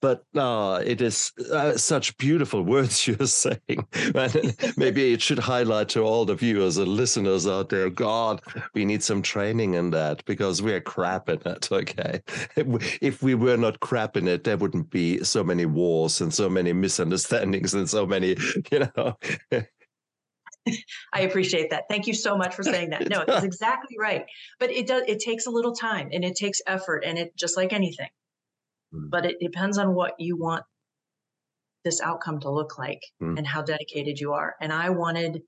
but 0.00 0.24
uh, 0.34 0.82
it 0.84 1.00
is 1.00 1.32
uh, 1.52 1.76
such 1.76 2.16
beautiful 2.16 2.62
words 2.74 3.06
you're 3.06 3.26
saying. 3.26 3.86
and 4.14 4.56
maybe 4.76 5.12
it 5.12 5.22
should 5.22 5.38
highlight 5.38 5.88
to 5.90 6.00
all 6.00 6.24
the 6.24 6.34
viewers 6.34 6.76
and 6.76 6.88
listeners 6.88 7.46
out 7.46 7.68
there 7.68 7.90
God, 7.90 8.40
we 8.74 8.84
need 8.84 9.02
some 9.02 9.22
training 9.22 9.74
in 9.74 9.90
that 9.90 10.24
because 10.24 10.62
we're 10.62 10.80
crap 10.80 11.28
in 11.28 11.40
it. 11.44 11.68
Okay. 11.70 12.20
If 12.56 13.22
we 13.22 13.34
were 13.34 13.56
not 13.56 13.80
crap 13.80 14.16
in 14.16 14.28
it, 14.28 14.44
there 14.44 14.56
wouldn't 14.56 14.90
be 14.90 15.22
so 15.24 15.44
many 15.44 15.66
wars 15.66 16.20
and 16.20 16.32
so 16.32 16.48
many 16.48 16.72
misunderstandings 16.72 17.74
and 17.74 17.88
so 17.88 18.06
many, 18.06 18.36
you 18.70 18.88
know. 18.96 19.16
I 21.12 21.22
appreciate 21.22 21.70
that. 21.70 21.84
Thank 21.88 22.06
you 22.06 22.14
so 22.14 22.36
much 22.36 22.54
for 22.54 22.62
saying 22.62 22.90
that. 22.90 23.08
No, 23.08 23.24
it's 23.28 23.44
exactly 23.44 23.96
right. 23.98 24.26
But 24.58 24.70
it 24.70 24.86
does 24.86 25.02
it 25.08 25.20
takes 25.20 25.46
a 25.46 25.50
little 25.50 25.72
time 25.74 26.10
and 26.12 26.24
it 26.24 26.36
takes 26.36 26.60
effort 26.66 27.02
and 27.04 27.18
it 27.18 27.34
just 27.36 27.56
like 27.56 27.72
anything 27.72 28.08
mm. 28.94 29.10
but 29.10 29.26
it 29.26 29.38
depends 29.40 29.78
on 29.78 29.94
what 29.94 30.14
you 30.18 30.36
want 30.36 30.64
this 31.84 32.00
outcome 32.00 32.40
to 32.40 32.50
look 32.50 32.78
like 32.78 33.00
mm. 33.22 33.36
and 33.36 33.46
how 33.46 33.62
dedicated 33.62 34.18
you 34.18 34.32
are 34.32 34.54
and 34.60 34.72
i 34.72 34.90
wanted 34.90 35.42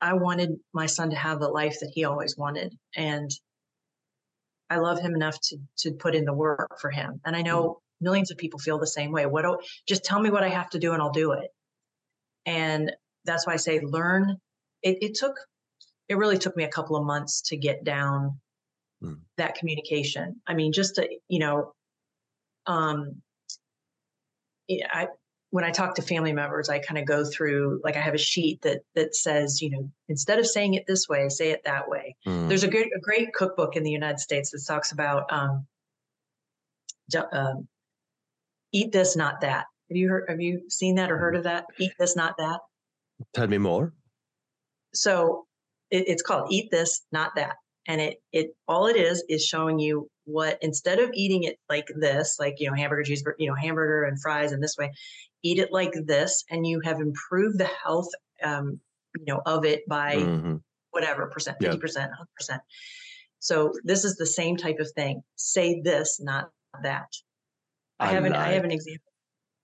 i 0.00 0.12
wanted 0.12 0.50
my 0.72 0.86
son 0.86 1.10
to 1.10 1.16
have 1.16 1.40
the 1.40 1.48
life 1.48 1.78
that 1.80 1.90
he 1.94 2.04
always 2.04 2.36
wanted 2.36 2.76
and 2.96 3.30
i 4.70 4.78
love 4.78 4.98
him 5.00 5.14
enough 5.14 5.38
to 5.40 5.56
to 5.76 5.92
put 5.92 6.14
in 6.14 6.24
the 6.24 6.32
work 6.32 6.78
for 6.80 6.90
him 6.90 7.20
and 7.24 7.34
i 7.34 7.42
know 7.42 7.62
mm. 7.62 7.74
millions 8.00 8.30
of 8.30 8.38
people 8.38 8.58
feel 8.58 8.78
the 8.78 8.86
same 8.86 9.12
way 9.12 9.26
what 9.26 9.42
do 9.42 9.58
just 9.86 10.04
tell 10.04 10.20
me 10.20 10.30
what 10.30 10.44
i 10.44 10.48
have 10.48 10.70
to 10.70 10.78
do 10.78 10.92
and 10.92 11.02
i'll 11.02 11.10
do 11.10 11.32
it 11.32 11.50
and 12.46 12.92
that's 13.24 13.46
why 13.46 13.54
i 13.54 13.56
say 13.56 13.80
learn 13.80 14.36
it, 14.82 14.98
it 15.00 15.14
took 15.14 15.34
it 16.08 16.16
really 16.16 16.38
took 16.38 16.56
me 16.56 16.64
a 16.64 16.68
couple 16.68 16.96
of 16.96 17.04
months 17.04 17.42
to 17.42 17.56
get 17.56 17.82
down 17.84 18.38
mm. 19.02 19.18
that 19.36 19.56
communication 19.56 20.36
i 20.46 20.54
mean 20.54 20.72
just 20.72 20.94
to 20.94 21.08
you 21.28 21.40
know 21.40 21.72
um, 22.68 23.22
I 24.70 25.08
when 25.50 25.64
I 25.64 25.70
talk 25.70 25.94
to 25.94 26.02
family 26.02 26.32
members, 26.32 26.68
I 26.68 26.78
kind 26.78 26.98
of 26.98 27.06
go 27.06 27.24
through 27.24 27.80
like 27.82 27.96
I 27.96 28.00
have 28.00 28.14
a 28.14 28.18
sheet 28.18 28.60
that 28.62 28.82
that 28.94 29.16
says, 29.16 29.62
you 29.62 29.70
know, 29.70 29.90
instead 30.08 30.38
of 30.38 30.46
saying 30.46 30.74
it 30.74 30.86
this 30.86 31.08
way, 31.08 31.28
say 31.30 31.50
it 31.50 31.62
that 31.64 31.88
way. 31.88 32.16
Mm. 32.26 32.48
There's 32.48 32.64
a 32.64 32.68
good 32.68 32.86
a 32.94 33.00
great 33.00 33.32
cookbook 33.32 33.74
in 33.74 33.82
the 33.82 33.90
United 33.90 34.20
States 34.20 34.50
that 34.50 34.62
talks 34.66 34.92
about 34.92 35.32
um, 35.32 35.66
um, 37.32 37.66
eat 38.72 38.92
this, 38.92 39.16
not 39.16 39.40
that. 39.40 39.64
Have 39.88 39.96
you 39.96 40.08
heard? 40.10 40.26
Have 40.28 40.40
you 40.40 40.68
seen 40.68 40.96
that 40.96 41.10
or 41.10 41.16
heard 41.16 41.34
of 41.34 41.44
that? 41.44 41.64
Eat 41.78 41.92
this, 41.98 42.14
not 42.14 42.36
that. 42.38 42.60
Tell 43.32 43.48
me 43.48 43.58
more. 43.58 43.94
So 44.92 45.46
it, 45.90 46.04
it's 46.08 46.22
called 46.22 46.52
"Eat 46.52 46.70
This, 46.70 47.06
Not 47.10 47.34
That," 47.36 47.56
and 47.88 48.00
it 48.00 48.22
it 48.32 48.50
all 48.68 48.86
it 48.86 48.96
is 48.96 49.24
is 49.28 49.44
showing 49.44 49.80
you 49.80 50.08
what 50.24 50.58
instead 50.60 51.00
of 51.00 51.10
eating 51.14 51.42
it 51.44 51.56
like 51.68 51.86
this 51.98 52.36
like 52.38 52.56
you 52.58 52.68
know 52.68 52.76
hamburger 52.76 53.02
cheeseburger 53.02 53.34
you 53.38 53.48
know 53.48 53.54
hamburger 53.54 54.04
and 54.04 54.20
fries 54.20 54.52
in 54.52 54.60
this 54.60 54.76
way 54.78 54.92
eat 55.42 55.58
it 55.58 55.72
like 55.72 55.92
this 56.06 56.44
and 56.50 56.66
you 56.66 56.80
have 56.80 57.00
improved 57.00 57.58
the 57.58 57.68
health 57.82 58.08
um, 58.44 58.78
you 59.16 59.24
know 59.26 59.40
of 59.46 59.64
it 59.64 59.82
by 59.88 60.16
mm-hmm. 60.16 60.56
whatever 60.90 61.26
percent 61.26 61.56
50 61.60 61.78
percent 61.78 62.10
100 62.10 62.26
percent 62.36 62.62
so 63.40 63.72
this 63.82 64.04
is 64.04 64.16
the 64.16 64.26
same 64.26 64.56
type 64.56 64.78
of 64.78 64.90
thing 64.92 65.22
say 65.36 65.80
this 65.82 66.20
not 66.20 66.50
that 66.82 67.08
i, 67.98 68.10
I 68.10 68.12
have 68.12 68.24
an 68.24 68.32
like. 68.32 68.40
i 68.40 68.52
have 68.52 68.64
an 68.64 68.70
example 68.70 69.07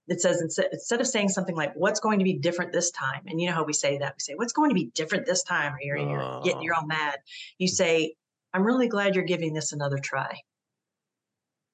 that 0.09 0.21
says 0.21 0.41
instead, 0.41 0.69
instead 0.73 1.01
of 1.01 1.07
saying 1.07 1.29
something 1.29 1.57
like 1.57 1.73
what's 1.75 2.01
going 2.01 2.19
to 2.19 2.25
be 2.25 2.35
different 2.35 2.73
this 2.73 2.91
time 2.91 3.23
and 3.27 3.41
you 3.41 3.49
know 3.49 3.55
how 3.55 3.65
we 3.65 3.73
say 3.73 3.99
that 3.99 4.15
we 4.17 4.21
say 4.21 4.35
what's 4.35 4.53
going 4.53 4.71
to 4.71 4.75
be 4.75 4.91
different 4.95 5.27
this 5.27 5.43
time 5.43 5.73
or 5.73 5.79
you're, 5.81 5.97
you're 5.97 6.41
getting 6.43 6.63
you're 6.63 6.75
all 6.75 6.87
mad 6.87 7.17
you 7.59 7.67
say 7.67 8.15
i'm 8.53 8.65
really 8.65 8.89
glad 8.89 9.15
you're 9.15 9.25
giving 9.25 9.55
this 9.55 9.73
another 9.73 9.99
try 9.99 10.39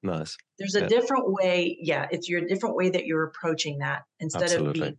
Nice. 0.03 0.37
There's 0.59 0.74
a 0.74 0.81
yeah. 0.81 0.87
different 0.87 1.24
way. 1.26 1.76
Yeah, 1.81 2.07
it's 2.11 2.28
your 2.28 2.41
different 2.43 2.76
way 2.76 2.91
that 2.91 3.07
you're 3.07 3.24
approaching 3.24 3.78
that 3.78 4.03
instead 4.18 4.45
Absolutely. 4.45 4.68
of 4.68 4.74
being. 4.74 4.97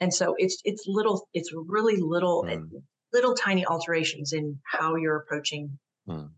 And 0.00 0.14
so 0.14 0.34
it's 0.38 0.60
it's 0.64 0.84
little, 0.86 1.26
it's 1.32 1.50
really 1.54 1.96
little, 1.96 2.44
mm. 2.44 2.68
little 3.12 3.34
tiny 3.34 3.66
alterations 3.66 4.32
in 4.32 4.60
how 4.64 4.96
you're 4.96 5.16
approaching 5.16 5.78
mm. 6.08 6.30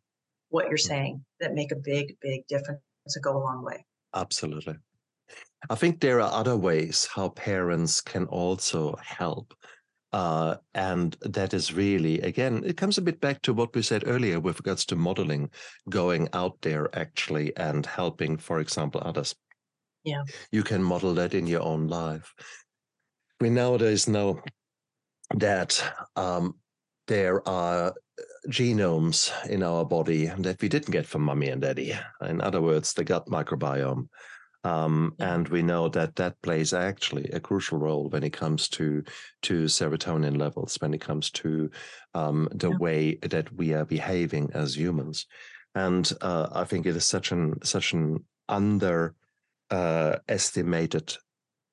what 0.48 0.68
you're 0.68 0.78
mm. 0.78 0.80
saying 0.80 1.24
that 1.40 1.54
make 1.54 1.72
a 1.72 1.76
big, 1.76 2.16
big 2.22 2.46
difference 2.48 2.80
to 3.08 3.20
go 3.20 3.36
a 3.36 3.42
long 3.42 3.64
way. 3.64 3.84
Absolutely. 4.14 4.76
I 5.70 5.74
think 5.74 6.00
there 6.00 6.20
are 6.20 6.32
other 6.32 6.56
ways 6.56 7.08
how 7.12 7.30
parents 7.30 8.00
can 8.00 8.26
also 8.26 8.96
help 9.02 9.54
uh, 10.12 10.56
and 10.74 11.16
that 11.20 11.52
is 11.52 11.74
really, 11.74 12.20
again, 12.22 12.62
it 12.64 12.76
comes 12.76 12.96
a 12.96 13.02
bit 13.02 13.20
back 13.20 13.42
to 13.42 13.52
what 13.52 13.74
we 13.74 13.82
said 13.82 14.04
earlier 14.06 14.40
with 14.40 14.58
regards 14.58 14.84
to 14.86 14.96
modeling, 14.96 15.50
going 15.90 16.28
out 16.32 16.56
there 16.62 16.88
actually 16.98 17.54
and 17.56 17.84
helping, 17.84 18.38
for 18.38 18.60
example, 18.60 19.02
others. 19.04 19.34
Yeah. 20.04 20.22
You 20.50 20.62
can 20.62 20.82
model 20.82 21.12
that 21.14 21.34
in 21.34 21.46
your 21.46 21.62
own 21.62 21.88
life. 21.88 22.32
We 23.40 23.50
nowadays 23.50 24.08
know 24.08 24.40
that 25.34 25.82
um, 26.16 26.54
there 27.06 27.46
are 27.46 27.94
genomes 28.48 29.30
in 29.46 29.62
our 29.62 29.84
body 29.84 30.26
that 30.38 30.62
we 30.62 30.70
didn't 30.70 30.90
get 30.90 31.06
from 31.06 31.22
mommy 31.22 31.50
and 31.50 31.60
daddy. 31.60 31.92
In 32.22 32.40
other 32.40 32.62
words, 32.62 32.94
the 32.94 33.04
gut 33.04 33.26
microbiome. 33.26 34.08
Um, 34.64 35.14
and 35.18 35.48
we 35.48 35.62
know 35.62 35.88
that 35.90 36.16
that 36.16 36.40
plays 36.42 36.72
actually 36.72 37.30
a 37.30 37.40
crucial 37.40 37.78
role 37.78 38.08
when 38.08 38.24
it 38.24 38.32
comes 38.32 38.68
to 38.70 39.04
to 39.42 39.64
serotonin 39.64 40.36
levels, 40.36 40.76
when 40.80 40.94
it 40.94 41.00
comes 41.00 41.30
to 41.30 41.70
um, 42.14 42.48
the 42.52 42.70
yeah. 42.70 42.76
way 42.76 43.14
that 43.22 43.52
we 43.54 43.72
are 43.72 43.84
behaving 43.84 44.50
as 44.54 44.76
humans. 44.76 45.26
And 45.74 46.10
uh, 46.20 46.48
I 46.52 46.64
think 46.64 46.86
it 46.86 46.96
is 46.96 47.04
such 47.04 47.30
an 47.30 47.62
such 47.62 47.92
an 47.92 48.24
under 48.48 49.14
uh, 49.70 50.16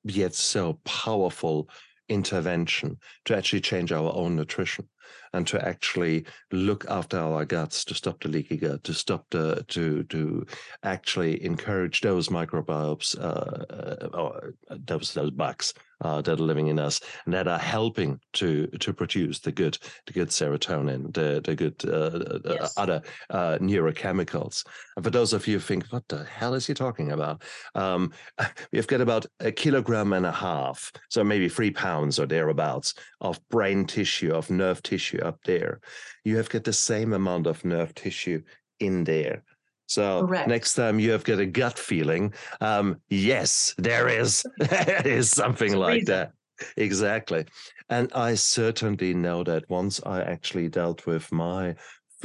yet 0.04 0.36
so 0.36 0.80
powerful 0.84 1.70
intervention 2.08 2.98
to 3.26 3.36
actually 3.36 3.62
change 3.62 3.92
our 3.92 4.14
own 4.14 4.36
nutrition 4.36 4.88
and 5.34 5.46
to 5.48 5.68
actually 5.68 6.26
look 6.52 6.86
after 6.90 7.20
our 7.20 7.46
guts 7.46 7.84
to 7.86 7.94
stop 7.94 8.22
the 8.22 8.30
leaky 8.30 8.58
gut, 8.58 8.84
to 8.84 8.94
stop 8.94 9.26
the 9.32 9.64
to 9.68 10.04
to 10.04 10.46
actually 10.84 11.44
encourage 11.44 12.02
those 12.02 12.30
microbiomes, 12.30 13.20
uh, 13.20 13.66
uh 13.74 14.08
or 14.14 14.54
uh, 14.70 14.78
those 14.86 15.14
those 15.14 15.32
bugs 15.32 15.74
uh, 16.02 16.22
that 16.22 16.40
are 16.40 16.44
living 16.44 16.68
in 16.68 16.80
us 16.80 17.00
and 17.26 17.34
that 17.34 17.48
are 17.48 17.60
helping 17.60 18.20
to 18.34 18.68
to 18.80 18.94
produce 18.94 19.40
the 19.40 19.52
good 19.52 19.78
the 20.06 20.14
good 20.14 20.30
serotonin, 20.30 21.14
the 21.14 21.42
the 21.44 21.56
good 21.56 21.76
uh, 21.86 22.54
yes. 22.54 22.74
other 22.78 23.02
uh, 23.30 23.58
neurochemicals. 23.60 24.66
And 24.96 25.06
for 25.06 25.12
those 25.12 25.34
of 25.34 25.48
you 25.48 25.56
who 25.56 25.60
think, 25.60 25.86
what 25.88 26.08
the 26.08 26.24
hell 26.24 26.54
is 26.54 26.68
he 26.68 26.74
talking 26.74 27.12
about? 27.12 27.44
Um, 27.76 28.12
we've 28.72 28.88
got 28.88 29.02
about 29.02 29.26
a 29.40 29.52
kilogram 29.52 30.14
and 30.14 30.26
a 30.26 30.32
half, 30.32 30.92
so 31.10 31.24
maybe 31.24 31.50
three 31.50 31.72
pounds 31.72 32.20
or 32.20 32.26
thereabouts 32.26 32.94
of 33.22 33.40
brain 33.50 33.86
tissue, 33.86 34.34
of 34.34 34.50
nerve 34.50 34.82
tissue 34.84 34.95
up 35.22 35.44
there. 35.46 35.82
You 36.24 36.38
have 36.38 36.50
got 36.50 36.64
the 36.64 36.74
same 36.74 37.14
amount 37.14 37.48
of 37.48 37.64
nerve 37.66 37.94
tissue 37.96 38.42
in 38.80 39.04
there. 39.04 39.44
So 39.88 40.26
Correct. 40.26 40.48
next 40.48 40.74
time 40.74 41.00
you 41.00 41.12
have 41.12 41.24
got 41.24 41.40
a 41.40 41.46
gut 41.46 41.78
feeling, 41.78 42.34
um, 42.62 43.02
yes, 43.10 43.76
there 43.78 44.08
is 44.08 44.44
there 44.58 45.02
is 45.06 45.30
something 45.30 45.76
like 45.76 46.06
that. 46.06 46.32
Exactly. 46.78 47.46
And 47.90 48.12
I 48.14 48.36
certainly 48.36 49.14
know 49.14 49.44
that 49.44 49.70
once 49.70 50.02
I 50.06 50.22
actually 50.22 50.70
dealt 50.70 51.06
with 51.06 51.32
my 51.32 51.76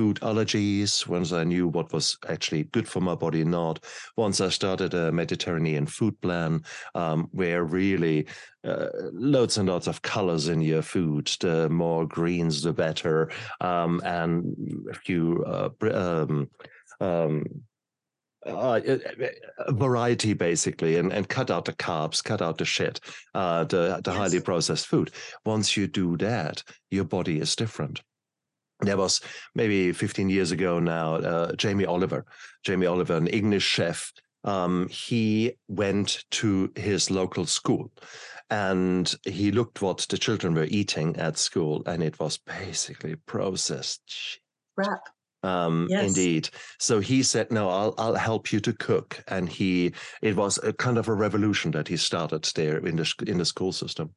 food 0.01 0.19
allergies, 0.23 1.07
once 1.07 1.31
I 1.31 1.45
knew 1.45 1.69
what 1.69 1.93
was 1.93 2.17
actually 2.27 2.65
good 2.73 2.89
for 2.89 3.03
my 3.03 3.15
body, 3.15 3.45
not. 3.45 3.85
Once 4.17 4.41
I 4.41 4.49
started 4.49 4.95
a 4.95 5.13
Mediterranean 5.13 5.85
food 5.85 6.19
plan, 6.23 6.65
um, 6.95 7.29
where 7.33 7.65
really 7.65 8.27
uh, 8.65 8.87
loads 9.13 9.59
and 9.59 9.69
lots 9.69 9.89
of 9.89 10.01
colors 10.01 10.49
in 10.49 10.63
your 10.63 10.81
food, 10.81 11.27
the 11.41 11.69
more 11.69 12.07
greens, 12.07 12.63
the 12.63 12.73
better, 12.73 13.31
um, 13.61 14.01
and 14.03 14.87
a 14.91 14.95
few. 14.95 15.45
Uh, 15.45 15.69
um, 15.93 16.49
um 17.03 17.45
uh, 18.47 18.81
variety 19.69 20.33
basically 20.33 20.97
and, 20.97 21.13
and 21.13 21.29
cut 21.29 21.51
out 21.51 21.67
the 21.67 21.75
carbs 21.75 22.25
cut 22.25 22.41
out 22.41 22.57
the 22.57 22.65
shit 22.65 22.99
uh, 23.35 23.65
the, 23.65 24.01
the 24.03 24.11
yes. 24.11 24.17
highly 24.17 24.41
processed 24.41 24.87
food 24.87 25.11
once 25.45 25.77
you 25.77 25.87
do 25.87 26.17
that 26.17 26.63
your 26.91 27.05
body 27.05 27.39
is 27.39 27.55
different 27.55 28.01
there 28.83 28.97
was 28.97 29.21
maybe 29.55 29.93
15 29.93 30.29
years 30.31 30.51
ago 30.51 30.79
now 30.79 31.17
uh, 31.17 31.55
jamie 31.57 31.87
oliver 31.87 32.25
jamie 32.65 32.87
oliver 32.87 33.17
an 33.17 33.27
english 33.29 33.65
chef. 33.65 34.13
Um, 34.43 34.89
he 34.89 35.53
went 35.69 36.25
to 36.31 36.73
his 36.75 37.11
local 37.11 37.45
school 37.45 37.93
and 38.49 39.15
he 39.25 39.53
looked 39.53 39.83
what 39.83 40.07
the 40.09 40.17
children 40.17 40.55
were 40.55 40.67
eating 40.71 41.15
at 41.17 41.37
school 41.37 41.83
and 41.85 42.03
it 42.03 42.19
was 42.19 42.39
basically 42.39 43.17
processed 43.17 44.41
crap 44.75 45.03
um 45.43 45.87
yes. 45.91 46.09
indeed. 46.09 46.49
So 46.79 47.01
he 47.01 47.23
said 47.23 47.51
no 47.51 47.69
i'll 47.69 47.95
i'll 47.99 48.15
help 48.15 48.53
you 48.53 48.61
to 48.61 48.73
cook 48.73 49.23
and 49.29 49.49
he 49.49 49.93
it 50.23 50.37
was 50.37 50.59
a 50.63 50.73
kind 50.73 50.99
of 50.99 51.09
a 51.09 51.15
revolution 51.15 51.71
that 51.73 51.89
he 51.89 51.97
started 51.97 52.45
there 52.55 52.79
in 52.87 52.97
the 52.97 53.15
in 53.27 53.39
the 53.39 53.45
school 53.45 53.73
system. 53.73 54.11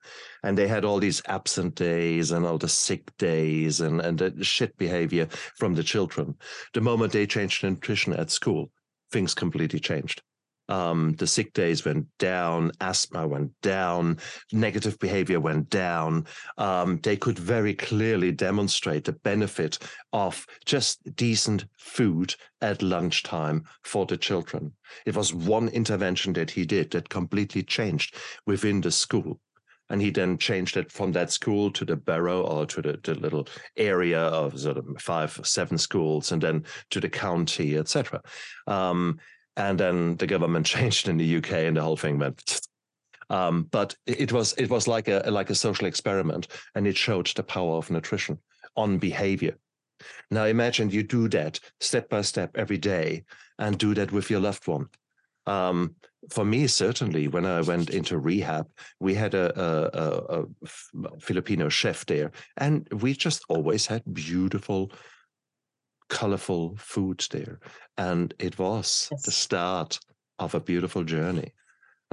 And 0.43 0.57
they 0.57 0.67
had 0.67 0.83
all 0.83 0.99
these 0.99 1.21
absent 1.27 1.75
days 1.75 2.31
and 2.31 2.45
all 2.45 2.57
the 2.57 2.69
sick 2.69 3.15
days 3.17 3.81
and 3.81 4.01
and 4.01 4.19
the 4.19 4.43
shit 4.43 4.75
behavior 4.77 5.27
from 5.57 5.75
the 5.75 5.83
children. 5.83 6.35
The 6.73 6.81
moment 6.81 7.13
they 7.13 7.25
changed 7.25 7.63
nutrition 7.63 8.13
at 8.13 8.31
school 8.31 8.71
things 9.11 9.35
completely 9.35 9.79
changed 9.79 10.23
um, 10.73 11.13
the 11.19 11.27
sick 11.27 11.53
days 11.53 11.85
went 11.85 12.07
down, 12.17 12.71
asthma 12.81 13.27
went 13.27 13.51
down, 13.61 14.17
negative 14.51 14.97
behavior 14.97 15.39
went 15.39 15.69
down. 15.69 16.25
Um, 16.57 16.99
they 17.03 17.15
could 17.15 17.37
very 17.37 17.75
clearly 17.75 18.31
demonstrate 18.31 19.03
the 19.03 19.11
benefit 19.11 19.77
of 20.13 20.47
just 20.65 21.15
decent 21.15 21.65
food 21.77 22.33
at 22.61 22.81
lunchtime 22.81 23.65
for 23.83 24.07
the 24.07 24.17
children. 24.17 24.73
It 25.05 25.15
was 25.15 25.31
one 25.31 25.69
intervention 25.69 26.33
that 26.33 26.49
he 26.49 26.65
did 26.65 26.89
that 26.91 27.07
completely 27.07 27.61
changed 27.61 28.15
within 28.47 28.81
the 28.81 28.91
school. 28.91 29.39
And 29.91 30.01
he 30.01 30.09
then 30.09 30.39
changed 30.39 30.75
it 30.77 30.91
from 30.91 31.11
that 31.11 31.31
school 31.31 31.69
to 31.71 31.85
the 31.85 31.97
borough 31.97 32.41
or 32.41 32.65
to 32.65 32.81
the, 32.81 32.99
the 33.03 33.13
little 33.13 33.47
area 33.77 34.21
of 34.21 34.59
sort 34.59 34.77
of 34.77 34.85
five, 34.99 35.39
seven 35.43 35.77
schools, 35.77 36.31
and 36.31 36.41
then 36.41 36.63
to 36.89 36.99
the 36.99 37.09
county, 37.09 37.77
etc. 37.77 38.21
Um, 38.65 39.19
and 39.57 39.79
then 39.79 40.15
the 40.17 40.27
government 40.27 40.65
changed 40.75 41.07
in 41.07 41.17
the 41.17 41.37
UK, 41.37 41.51
and 41.51 41.77
the 41.77 41.81
whole 41.81 41.97
thing 41.97 42.19
went. 42.19 42.61
Um, 43.29 43.63
but 43.71 43.95
it 44.05 44.31
was 44.31 44.53
it 44.57 44.69
was 44.69 44.87
like 44.87 45.07
a 45.07 45.23
like 45.29 45.49
a 45.49 45.55
social 45.55 45.87
experiment, 45.87 46.47
and 46.75 46.87
it 46.87 46.97
showed 46.97 47.27
the 47.27 47.43
power 47.43 47.77
of 47.77 47.89
nutrition 47.89 48.37
on 48.75 48.97
behavior. 48.97 49.57
Now 50.29 50.45
imagine 50.45 50.89
you 50.89 51.03
do 51.03 51.29
that 51.29 51.59
step 51.79 52.09
by 52.09 52.21
step 52.21 52.51
every 52.55 52.77
day, 52.77 53.23
and 53.59 53.77
do 53.77 53.93
that 53.93 54.11
with 54.11 54.29
your 54.29 54.39
loved 54.39 54.67
one. 54.67 54.87
Um, 55.45 55.95
for 56.29 56.45
me, 56.45 56.67
certainly, 56.67 57.27
when 57.27 57.45
I 57.45 57.61
went 57.61 57.89
into 57.89 58.17
rehab, 58.17 58.67
we 58.99 59.13
had 59.13 59.33
a, 59.33 59.59
a, 59.59 60.39
a, 60.39 60.45
a 61.03 61.19
Filipino 61.19 61.69
chef 61.69 62.05
there, 62.05 62.31
and 62.57 62.87
we 63.01 63.13
just 63.13 63.43
always 63.49 63.85
had 63.85 64.03
beautiful 64.13 64.91
colorful 66.09 66.75
foods 66.77 67.27
there. 67.27 67.59
And 67.97 68.33
it 68.39 68.57
was 68.59 69.09
yes. 69.11 69.23
the 69.23 69.31
start 69.31 69.99
of 70.39 70.55
a 70.55 70.59
beautiful 70.59 71.03
journey. 71.03 71.53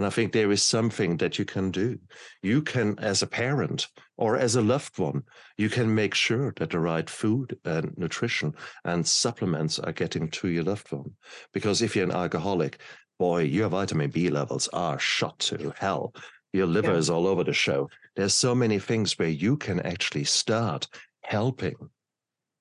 And 0.01 0.07
I 0.07 0.11
think 0.11 0.33
there 0.33 0.51
is 0.51 0.63
something 0.63 1.19
that 1.19 1.39
you 1.39 1.45
can 1.45 1.71
do. 1.71 1.99
You 2.43 2.63
can, 2.63 2.99
as 3.01 3.21
a 3.21 3.27
parent 3.27 3.87
or 4.17 4.39
as 4.39 4.57
a 4.57 4.63
loved 4.63 4.99
one, 4.99 5.25
you 5.59 5.69
can 5.69 5.95
make 5.95 6.15
sure 6.15 6.55
that 6.57 6.71
the 6.71 6.79
right 6.79 7.11
food 7.11 7.59
and 7.67 7.93
nutrition 7.99 8.55
and 8.87 9.07
supplements 9.07 9.79
are 9.79 9.93
getting 9.93 10.31
to 10.31 10.49
your 10.49 10.65
loved 10.65 10.91
one. 10.91 11.13
Because 11.53 11.83
if 11.83 11.95
you're 11.95 12.07
an 12.07 12.13
alcoholic, 12.13 12.81
boy, 13.19 13.43
your 13.43 13.69
vitamin 13.69 14.09
B 14.09 14.31
levels 14.31 14.69
are 14.73 14.99
shot 14.99 15.39
to 15.41 15.75
hell. 15.77 16.15
Your 16.55 16.67
liver 16.67 16.93
yeah. 16.93 16.99
is 16.99 17.11
all 17.11 17.27
over 17.27 17.45
the 17.45 17.53
show. 17.53 17.91
There's 18.17 18.33
so 18.33 18.55
many 18.55 18.79
things 18.79 19.19
where 19.19 19.29
you 19.29 19.59
can 19.59 19.81
actually 19.81 20.25
start 20.25 20.89
helping. 21.23 21.77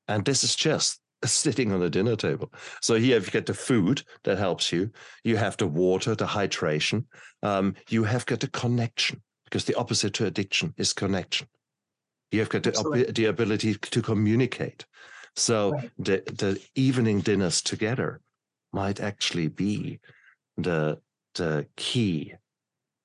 And 0.10 0.26
this 0.26 0.44
is 0.44 0.58
just 0.58 1.00
sitting 1.26 1.72
on 1.72 1.80
the 1.80 1.90
dinner 1.90 2.16
table. 2.16 2.52
So 2.82 2.96
here 2.96 3.18
if 3.18 3.26
you 3.26 3.32
get 3.32 3.46
the 3.46 3.54
food 3.54 4.04
that 4.24 4.38
helps 4.38 4.72
you. 4.72 4.92
You 5.24 5.38
have 5.38 5.58
the 5.58 5.68
water, 5.68 6.16
the 6.16 6.26
hydration. 6.26 7.06
Um, 7.44 7.76
you 7.90 8.04
have 8.04 8.26
got 8.26 8.40
the 8.40 8.50
connection 8.50 9.22
because 9.46 9.66
the 9.66 9.76
opposite 9.76 10.14
to 10.16 10.26
addiction 10.26 10.74
is 10.78 10.94
connection. 10.94 11.48
You 12.32 12.40
have 12.40 12.50
got 12.50 12.64
the, 12.64 13.12
the 13.14 13.26
ability 13.26 13.76
to 13.76 14.02
communicate. 14.02 14.86
So 15.36 15.72
right. 15.72 15.92
the 15.98 16.24
the 16.26 16.62
evening 16.76 17.22
dinners 17.22 17.62
together 17.62 18.22
might 18.72 19.00
actually 19.00 19.48
be 19.48 20.00
the 20.58 21.00
the 21.36 21.66
key 21.76 22.34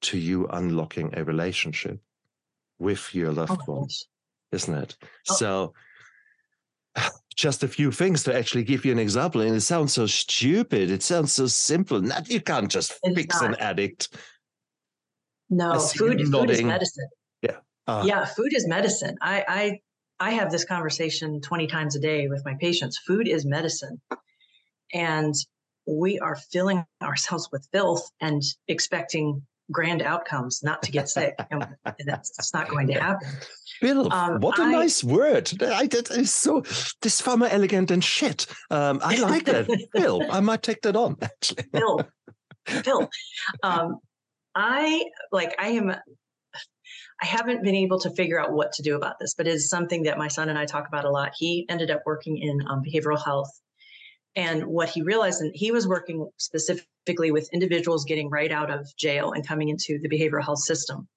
to 0.03 0.19
you 0.19 0.47
unlocking 0.49 1.15
a 1.17 1.25
relationship 1.25 1.99
with 2.79 3.15
your 3.15 3.33
loved 3.33 3.63
oh, 3.67 3.73
ones, 3.73 4.09
isn't 4.53 4.75
it? 4.75 4.97
Oh. 5.31 5.35
So 5.35 5.75
just 7.35 7.63
a 7.63 7.69
few 7.69 7.91
things 7.91 8.23
to 8.25 8.35
actually 8.35 8.65
give 8.65 8.85
you 8.85 8.93
an 8.93 8.99
example. 8.99 9.41
And 9.41 9.55
it 9.55 9.61
sounds 9.61 9.93
so 9.93 10.07
stupid. 10.07 10.91
It 10.91 11.03
sounds 11.03 11.33
so 11.33 11.47
simple. 11.47 12.01
Not, 12.01 12.29
you 12.29 12.41
can't 12.41 12.71
just 12.71 12.99
it's 13.03 13.15
fix 13.15 13.41
not. 13.41 13.51
an 13.51 13.57
addict. 13.57 14.17
No, 15.51 15.79
food, 15.79 16.21
food 16.29 16.51
is 16.51 16.63
medicine. 16.63 17.09
Yeah. 17.43 17.57
Uh, 17.87 18.05
yeah, 18.07 18.25
food 18.25 18.55
is 18.55 18.67
medicine. 18.67 19.17
I, 19.21 19.45
I 19.47 19.81
I 20.21 20.31
have 20.31 20.51
this 20.51 20.65
conversation 20.65 21.41
20 21.41 21.67
times 21.67 21.97
a 21.97 22.01
day 22.01 22.29
with 22.29 22.45
my 22.45 22.55
patients. 22.61 22.99
Food 22.99 23.29
is 23.29 23.45
medicine. 23.45 24.01
And 24.93 25.35
we 25.87 26.19
are 26.21 26.37
filling 26.37 26.85
ourselves 27.03 27.49
with 27.53 27.69
filth 27.73 28.11
and 28.21 28.43
expecting 28.69 29.43
grand 29.71 30.03
outcomes, 30.03 30.63
not 30.63 30.83
to 30.83 30.93
get 30.93 31.09
sick. 31.09 31.35
and 31.51 31.67
that's 32.05 32.53
not 32.55 32.69
going 32.69 32.87
to 32.89 32.95
happen. 32.95 33.29
Bill, 33.81 34.13
um, 34.13 34.41
what 34.41 34.59
a 34.59 34.63
I, 34.63 34.73
nice 34.73 35.03
word. 35.03 35.51
I, 35.63 35.87
that 35.87 36.11
is 36.11 36.33
so, 36.33 36.63
this 37.03 37.21
far 37.21 37.37
more 37.37 37.49
elegant 37.49 37.89
than 37.89 38.01
shit. 38.01 38.47
Um, 38.71 39.01
I 39.03 39.17
like 39.17 39.45
that. 39.47 39.69
Bill, 39.93 40.23
I 40.31 40.41
might 40.41 40.63
take 40.63 40.83
that 40.83 40.97
on, 40.97 41.17
actually. 41.21 41.65
Bill, 41.73 42.07
Bill. 42.85 43.09
Um, 43.63 43.99
I, 44.55 45.05
like, 45.33 45.55
I 45.59 45.69
am, 45.69 45.91
I 45.91 47.27
haven't 47.27 47.63
been 47.63 47.75
able 47.75 47.99
to 48.01 48.11
figure 48.11 48.41
out 48.41 48.53
what 48.53 48.73
to 48.75 48.83
do 48.83 48.97
about 48.97 49.19
this, 49.19 49.35
but 49.35 49.47
it's 49.47 49.69
something 49.69 50.05
that 50.05 50.19
my 50.19 50.29
son 50.29 50.49
and 50.49 50.59
I 50.59 50.67
talk 50.67 50.87
about 50.87 51.05
a 51.05 51.11
lot. 51.11 51.33
He 51.37 51.67
ended 51.69 51.91
up 51.91 52.03
working 52.07 52.39
in 52.39 52.61
um, 52.69 52.83
behavioral 52.83 53.23
health 53.23 53.51
and 54.37 54.65
what 54.67 54.89
he 54.89 55.03
realized, 55.03 55.41
and 55.41 55.53
he 55.55 55.73
was 55.73 55.87
working 55.87 56.29
specifically 56.39 56.89
with 57.07 57.49
individuals 57.53 58.05
getting 58.05 58.31
right 58.31 58.51
out 58.51 58.71
of 58.71 58.87
jail 58.97 59.33
and 59.33 59.47
coming 59.47 59.69
into 59.69 59.99
the 60.01 60.09
behavioral 60.09 60.45
health 60.45 60.61
system 60.61 61.09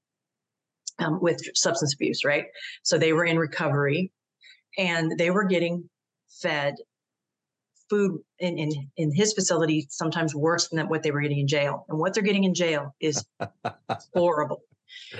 um, 0.99 1.19
with 1.21 1.39
substance 1.55 1.93
abuse, 1.93 2.23
right? 2.25 2.45
So 2.83 2.97
they 2.97 3.13
were 3.13 3.25
in 3.25 3.37
recovery 3.37 4.11
and 4.77 5.17
they 5.17 5.31
were 5.31 5.45
getting 5.45 5.89
fed 6.41 6.75
food 7.89 8.19
in, 8.39 8.57
in 8.57 8.71
in 8.97 9.15
his 9.15 9.33
facility 9.33 9.87
sometimes 9.89 10.35
worse 10.35 10.67
than 10.67 10.87
what 10.89 11.03
they 11.03 11.11
were 11.11 11.21
getting 11.21 11.39
in 11.39 11.47
jail. 11.47 11.85
And 11.89 11.97
what 11.97 12.13
they're 12.13 12.23
getting 12.23 12.43
in 12.43 12.53
jail 12.53 12.93
is 12.99 13.25
horrible. 14.13 14.61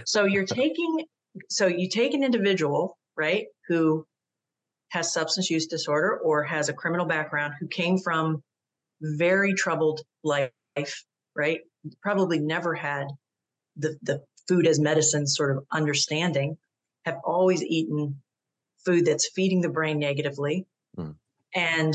So 0.06 0.26
you're 0.26 0.46
taking 0.46 1.06
so 1.50 1.68
you 1.68 1.90
take 1.90 2.14
an 2.14 2.24
individual, 2.24 2.98
right, 3.16 3.46
who 3.68 4.06
has 4.90 5.14
substance 5.14 5.50
use 5.50 5.68
disorder 5.68 6.18
or 6.18 6.44
has 6.44 6.70
a 6.70 6.74
criminal 6.74 7.06
background 7.06 7.54
who 7.60 7.68
came 7.68 7.98
from 7.98 8.42
very 9.02 9.54
troubled 9.54 10.02
life, 10.24 11.04
right? 11.36 11.62
Probably 12.02 12.40
never 12.40 12.74
had 12.74 13.08
the 13.76 13.98
the 14.02 14.24
food 14.48 14.68
as 14.68 14.80
medicine 14.80 15.28
sort 15.28 15.56
of 15.56 15.66
understanding, 15.72 16.58
have 17.06 17.20
always 17.24 17.64
eaten 17.64 18.22
food 18.86 19.06
that's 19.06 19.30
feeding 19.30 19.62
the 19.62 19.70
brain 19.70 20.00
negatively. 20.00 20.66
Mm. 20.98 21.16
And 21.54 21.94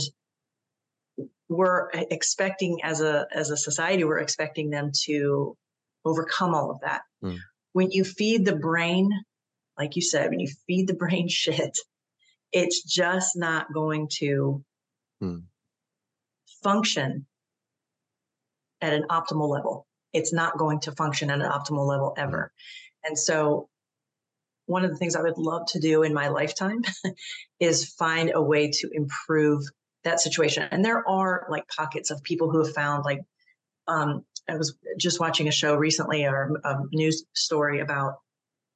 we're 1.48 1.90
expecting 1.92 2.80
as 2.82 3.00
a 3.00 3.26
as 3.32 3.50
a 3.50 3.57
society, 3.57 4.05
we're 4.05 4.18
expecting 4.18 4.70
them 4.70 4.90
to 5.05 5.57
overcome 6.05 6.55
all 6.55 6.70
of 6.70 6.80
that. 6.80 7.03
Mm. 7.22 7.38
When 7.72 7.90
you 7.90 8.05
feed 8.05 8.44
the 8.44 8.57
brain, 8.57 9.11
like 9.78 9.96
you 9.96 10.03
said, 10.03 10.30
when 10.30 10.40
you 10.40 10.48
feed 10.66 10.86
the 10.88 10.94
brain 10.94 11.28
shit, 11.42 11.78
it's 12.53 12.82
just 12.82 13.36
not 13.36 13.72
going 13.72 14.09
to 14.18 14.64
mm. 15.22 15.42
Function 16.62 17.26
at 18.80 18.92
an 18.92 19.04
optimal 19.10 19.48
level. 19.48 19.86
It's 20.12 20.32
not 20.32 20.58
going 20.58 20.80
to 20.80 20.92
function 20.92 21.30
at 21.30 21.40
an 21.40 21.50
optimal 21.50 21.86
level 21.86 22.14
ever. 22.16 22.52
And 23.04 23.18
so 23.18 23.68
one 24.66 24.84
of 24.84 24.90
the 24.90 24.96
things 24.96 25.16
I 25.16 25.22
would 25.22 25.38
love 25.38 25.66
to 25.68 25.80
do 25.80 26.02
in 26.02 26.14
my 26.14 26.28
lifetime 26.28 26.82
is 27.60 27.88
find 27.94 28.32
a 28.34 28.42
way 28.42 28.70
to 28.70 28.90
improve 28.92 29.64
that 30.04 30.20
situation. 30.20 30.68
And 30.70 30.84
there 30.84 31.08
are 31.08 31.46
like 31.50 31.64
pockets 31.68 32.10
of 32.10 32.22
people 32.22 32.50
who 32.50 32.64
have 32.64 32.74
found 32.74 33.04
like 33.04 33.20
um, 33.88 34.24
I 34.48 34.56
was 34.56 34.76
just 34.98 35.20
watching 35.20 35.48
a 35.48 35.52
show 35.52 35.74
recently 35.74 36.24
or 36.24 36.60
a 36.64 36.76
news 36.92 37.24
story 37.34 37.80
about 37.80 38.16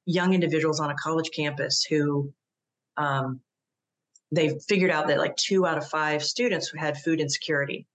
young 0.05 0.33
individuals 0.33 0.79
on 0.79 0.89
a 0.89 0.95
college 0.95 1.29
campus 1.35 1.83
who 1.83 2.31
um, 2.95 3.41
they 4.31 4.59
figured 4.67 4.91
out 4.91 5.07
that 5.07 5.19
like 5.19 5.35
two 5.35 5.65
out 5.65 5.77
of 5.77 5.87
five 5.87 6.23
students 6.23 6.71
had 6.75 6.97
food 6.97 7.19
insecurity, 7.19 7.85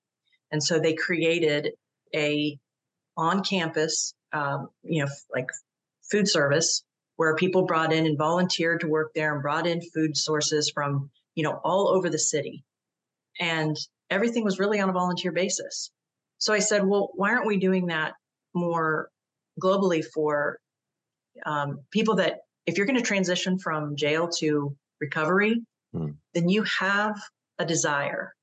and 0.51 0.63
so 0.63 0.79
they 0.79 0.95
created 0.95 1.73
a 2.15 2.59
on 3.17 3.43
campus, 3.43 4.15
um, 4.33 4.69
you 4.83 5.05
know, 5.05 5.11
like 5.33 5.49
food 6.11 6.29
service 6.29 6.83
where 7.17 7.37
people 7.37 7.67
brought 7.67 7.93
in 7.93 8.07
and 8.07 8.17
volunteered 8.17 8.81
to 8.81 8.89
work 8.89 9.13
there 9.15 9.35
and 9.35 9.43
brought 9.43 9.67
in 9.67 9.81
food 9.81 10.17
sources 10.17 10.71
from 10.71 11.11
you 11.35 11.43
know 11.43 11.61
all 11.65 11.89
over 11.89 12.09
the 12.09 12.19
city. 12.19 12.65
And 13.41 13.77
everything 14.11 14.45
was 14.45 14.59
really 14.59 14.81
on 14.81 14.89
a 14.89 14.93
volunteer 14.93 15.33
basis. 15.33 15.91
So 16.39 16.53
i 16.53 16.59
said 16.59 16.85
well 16.85 17.11
why 17.15 17.31
aren't 17.31 17.47
we 17.47 17.59
doing 17.59 17.87
that 17.87 18.15
more 18.55 19.09
globally 19.61 20.05
for 20.05 20.59
um, 21.47 21.81
people 21.91 22.17
that 22.17 22.41
if 22.67 22.77
you're 22.77 22.87
going 22.87 22.99
to 22.99 23.05
transition 23.05 23.59
from 23.59 23.97
jail 23.97 24.29
to 24.29 24.77
recovery 25.01 25.63
mm. 25.95 26.15
then 26.35 26.49
you 26.49 26.63
have 26.63 27.21
a 27.59 27.65
desire 27.65 28.35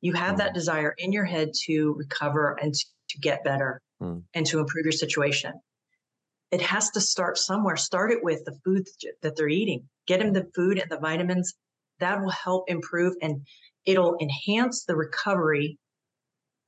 you 0.00 0.12
have 0.12 0.34
mm. 0.34 0.38
that 0.38 0.54
desire 0.54 0.94
in 0.98 1.12
your 1.12 1.24
head 1.24 1.50
to 1.66 1.94
recover 1.94 2.56
and 2.60 2.74
to, 2.74 2.86
get 3.22 3.42
better 3.42 3.80
mm. 4.02 4.22
and 4.34 4.44
to 4.44 4.58
improve 4.58 4.84
your 4.84 4.92
situation 4.92 5.52
it 6.50 6.62
has 6.62 6.90
to 6.90 7.00
start 7.00 7.36
somewhere. 7.36 7.76
Start 7.76 8.10
it 8.10 8.22
with 8.22 8.44
the 8.44 8.58
food 8.64 8.86
that 9.22 9.36
they're 9.36 9.48
eating. 9.48 9.88
Get 10.06 10.20
them 10.20 10.32
the 10.32 10.48
food 10.54 10.78
and 10.78 10.90
the 10.90 10.98
vitamins. 10.98 11.54
That 12.00 12.22
will 12.22 12.30
help 12.30 12.70
improve 12.70 13.14
and 13.20 13.46
it'll 13.84 14.16
enhance 14.20 14.84
the 14.84 14.96
recovery 14.96 15.78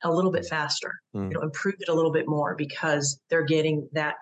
a 0.03 0.13
little 0.13 0.33
bit 0.33 0.47
faster. 0.47 0.95
Mm. 1.15 1.31
It'll 1.31 1.43
improve 1.43 1.77
it 1.79 1.89
a 1.89 1.95
little 1.95 2.13
bit 2.13 2.29
more 2.29 2.55
because 2.57 3.21
they're 3.31 3.45
getting 3.45 3.89
that 3.93 4.17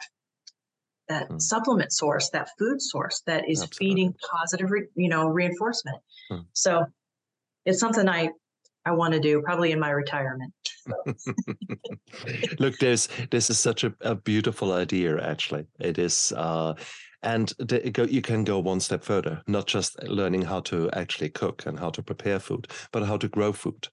that 1.08 1.28
mm. 1.28 1.40
supplement 1.40 1.92
source, 1.92 2.30
that 2.30 2.50
food 2.58 2.80
source 2.80 3.22
that 3.26 3.48
is 3.48 3.62
Absolutely. 3.62 3.88
feeding 3.88 4.14
positive, 4.30 4.70
re, 4.70 4.82
you 4.94 5.08
know, 5.08 5.28
reinforcement. 5.28 5.98
Mm. 6.30 6.44
So 6.52 6.84
it's 7.64 7.80
something 7.80 8.08
I 8.08 8.30
I 8.84 8.92
want 8.92 9.12
to 9.14 9.20
do 9.20 9.42
probably 9.42 9.72
in 9.72 9.80
my 9.80 9.90
retirement. 9.90 10.52
Look, 12.58 12.78
there's 12.78 13.08
this 13.30 13.50
is 13.50 13.58
such 13.58 13.84
a, 13.84 13.94
a 14.00 14.14
beautiful 14.14 14.72
idea. 14.72 15.20
Actually, 15.20 15.66
it 15.78 15.98
is. 15.98 16.32
Uh, 16.36 16.74
and 17.22 17.52
go, 17.92 18.04
you 18.04 18.22
can 18.22 18.44
go 18.44 18.60
one 18.60 18.78
step 18.78 19.02
further, 19.02 19.42
not 19.48 19.66
just 19.66 20.00
learning 20.04 20.42
how 20.42 20.60
to 20.60 20.88
actually 20.92 21.30
cook 21.30 21.66
and 21.66 21.76
how 21.78 21.90
to 21.90 22.00
prepare 22.00 22.38
food, 22.38 22.68
but 22.92 23.04
how 23.04 23.16
to 23.16 23.28
grow 23.28 23.52
food. 23.52 23.88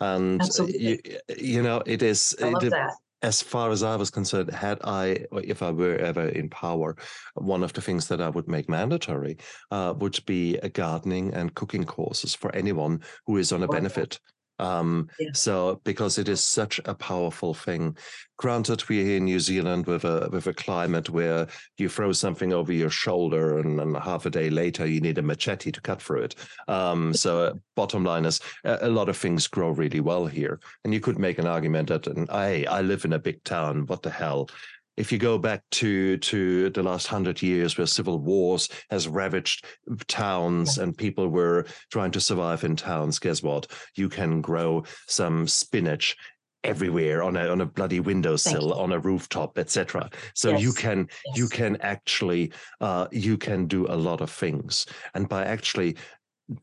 And 0.00 0.40
you, 0.68 0.98
you, 1.38 1.62
know, 1.62 1.82
it 1.84 2.02
is. 2.02 2.34
I 2.42 2.48
love 2.48 2.64
it, 2.64 2.70
that 2.70 2.94
as 3.22 3.40
far 3.40 3.70
as 3.70 3.82
I 3.82 3.96
was 3.96 4.10
concerned, 4.10 4.50
had 4.50 4.78
I, 4.82 5.26
if 5.32 5.62
I 5.62 5.70
were 5.70 5.96
ever 5.96 6.28
in 6.28 6.48
power, 6.48 6.96
one 7.34 7.62
of 7.62 7.72
the 7.72 7.80
things 7.80 8.08
that 8.08 8.20
I 8.20 8.28
would 8.28 8.48
make 8.48 8.68
mandatory 8.68 9.38
uh, 9.70 9.94
would 9.98 10.18
be 10.26 10.56
a 10.58 10.68
gardening 10.68 11.32
and 11.32 11.54
cooking 11.54 11.84
courses 11.84 12.34
for 12.34 12.54
anyone 12.54 13.00
who 13.26 13.36
is 13.36 13.52
on 13.52 13.62
a 13.62 13.68
benefit 13.68 14.18
um, 14.58 15.08
yeah. 15.18 15.30
So 15.34 15.80
because 15.84 16.18
it 16.18 16.28
is 16.28 16.42
such 16.42 16.80
a 16.84 16.94
powerful 16.94 17.54
thing. 17.54 17.96
Granted, 18.36 18.88
we're 18.88 19.04
here 19.04 19.16
in 19.18 19.24
New 19.24 19.40
Zealand 19.40 19.86
with 19.86 20.04
a 20.04 20.28
with 20.32 20.46
a 20.46 20.54
climate 20.54 21.10
where 21.10 21.46
you 21.78 21.88
throw 21.88 22.12
something 22.12 22.52
over 22.52 22.72
your 22.72 22.90
shoulder 22.90 23.58
and, 23.58 23.80
and 23.80 23.96
half 23.96 24.26
a 24.26 24.30
day 24.30 24.50
later 24.50 24.86
you 24.86 25.00
need 25.00 25.18
a 25.18 25.22
machete 25.22 25.70
to 25.70 25.80
cut 25.80 26.02
through 26.02 26.22
it. 26.22 26.34
Um, 26.68 27.14
so 27.22 27.44
uh, 27.44 27.54
bottom 27.76 28.04
line 28.04 28.24
is 28.24 28.40
a, 28.64 28.78
a, 28.82 28.88
lot 28.88 29.08
of 29.08 29.16
things 29.16 29.46
grow 29.46 29.70
really 29.70 30.00
well 30.00 30.26
here, 30.26 30.60
and 30.84 30.92
you 30.92 31.00
could 31.00 31.18
make 31.18 31.38
an 31.38 31.46
argument 31.46 31.88
that, 31.88 32.06
and 32.06 32.28
I 32.30 32.64
I 32.68 32.82
live 32.82 33.04
in 33.04 33.12
a 33.12 33.18
big 33.18 33.42
town. 33.44 33.86
What 33.86 34.02
the 34.02 34.10
hell? 34.10 34.48
If 34.96 35.10
you 35.10 35.18
go 35.18 35.38
back 35.38 35.62
to 35.70 36.16
to 36.18 36.70
the 36.70 36.82
last 36.82 37.06
hundred 37.06 37.42
years 37.42 37.76
where 37.76 37.86
civil 37.86 38.18
wars 38.18 38.68
has 38.90 39.08
ravaged 39.08 39.64
towns 40.06 40.78
and 40.78 40.96
people 40.96 41.28
were 41.28 41.66
trying 41.90 42.10
to 42.10 42.20
survive 42.20 42.64
in 42.64 42.76
towns 42.76 43.18
guess 43.18 43.42
what? 43.42 43.66
You 43.94 44.08
can 44.08 44.40
grow 44.40 44.84
some 45.08 45.46
spinach 45.48 46.16
everywhere 46.64 47.22
on 47.22 47.36
a 47.36 47.48
on 47.48 47.60
a 47.60 47.66
bloody 47.66 48.00
windowsill 48.00 48.72
on 48.74 48.92
a 48.92 48.98
rooftop 48.98 49.58
etc 49.58 50.08
so 50.34 50.50
yes. 50.50 50.62
you 50.62 50.72
can 50.72 51.08
yes. 51.26 51.36
you 51.36 51.48
can 51.48 51.76
actually 51.80 52.52
uh, 52.80 53.08
you 53.10 53.36
can 53.36 53.66
do 53.66 53.86
a 53.86 53.96
lot 53.96 54.20
of 54.20 54.30
things. 54.30 54.86
And 55.14 55.28
by 55.28 55.44
actually 55.44 55.96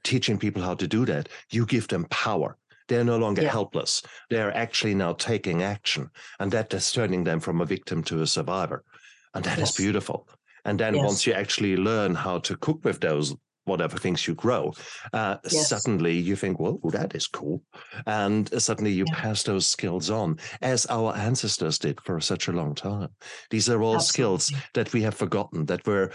teaching 0.04 0.38
people 0.38 0.62
how 0.62 0.76
to 0.76 0.88
do 0.88 1.06
that 1.06 1.30
you 1.52 1.66
give 1.66 1.88
them 1.88 2.06
power 2.10 2.58
they're 2.90 3.06
no 3.06 3.18
longer 3.18 3.44
yeah. 3.44 3.52
helpless. 3.52 4.02
They're 4.30 4.56
actually 4.56 4.96
now 4.96 5.14
taking 5.14 5.64
action. 5.64 6.10
And 6.40 6.52
that 6.52 6.74
is 6.74 6.92
turning 6.92 7.24
them 7.24 7.40
from 7.40 7.62
a 7.62 7.66
victim 7.66 8.04
to 8.04 8.22
a 8.22 8.28
survivor. 8.28 8.84
And 9.34 9.46
that 9.46 9.60
yes. 9.60 9.70
is 9.70 9.78
beautiful. 9.78 10.28
And 10.66 10.78
then 10.78 10.96
yes. 10.96 11.06
once 11.06 11.26
you 11.26 11.34
actually 11.34 11.78
learn 11.78 12.16
how 12.16 12.40
to 12.40 12.58
cook 12.58 12.84
with 12.84 13.00
those 13.00 13.34
whatever 13.66 13.98
things 13.98 14.28
you 14.28 14.34
grow, 14.34 14.74
uh, 15.14 15.38
yes. 15.44 15.70
suddenly 15.70 16.18
you 16.18 16.36
think, 16.36 16.60
well, 16.60 16.80
that 16.86 17.16
is 17.16 17.28
cool. 17.28 17.62
And 18.08 18.50
suddenly 18.62 18.92
you 18.92 19.06
yeah. 19.08 19.16
pass 19.16 19.44
those 19.44 19.68
skills 19.68 20.10
on, 20.10 20.38
as 20.62 20.88
our 20.88 21.16
ancestors 21.16 21.78
did 21.78 22.02
for 22.02 22.20
such 22.20 22.48
a 22.48 22.52
long 22.52 22.74
time. 22.74 23.10
These 23.52 23.70
are 23.70 23.82
all 23.82 23.96
Absolutely. 23.96 24.40
skills 24.40 24.54
that 24.74 24.92
we 24.92 25.02
have 25.04 25.14
forgotten, 25.14 25.66
that 25.68 25.86
were 25.86 26.12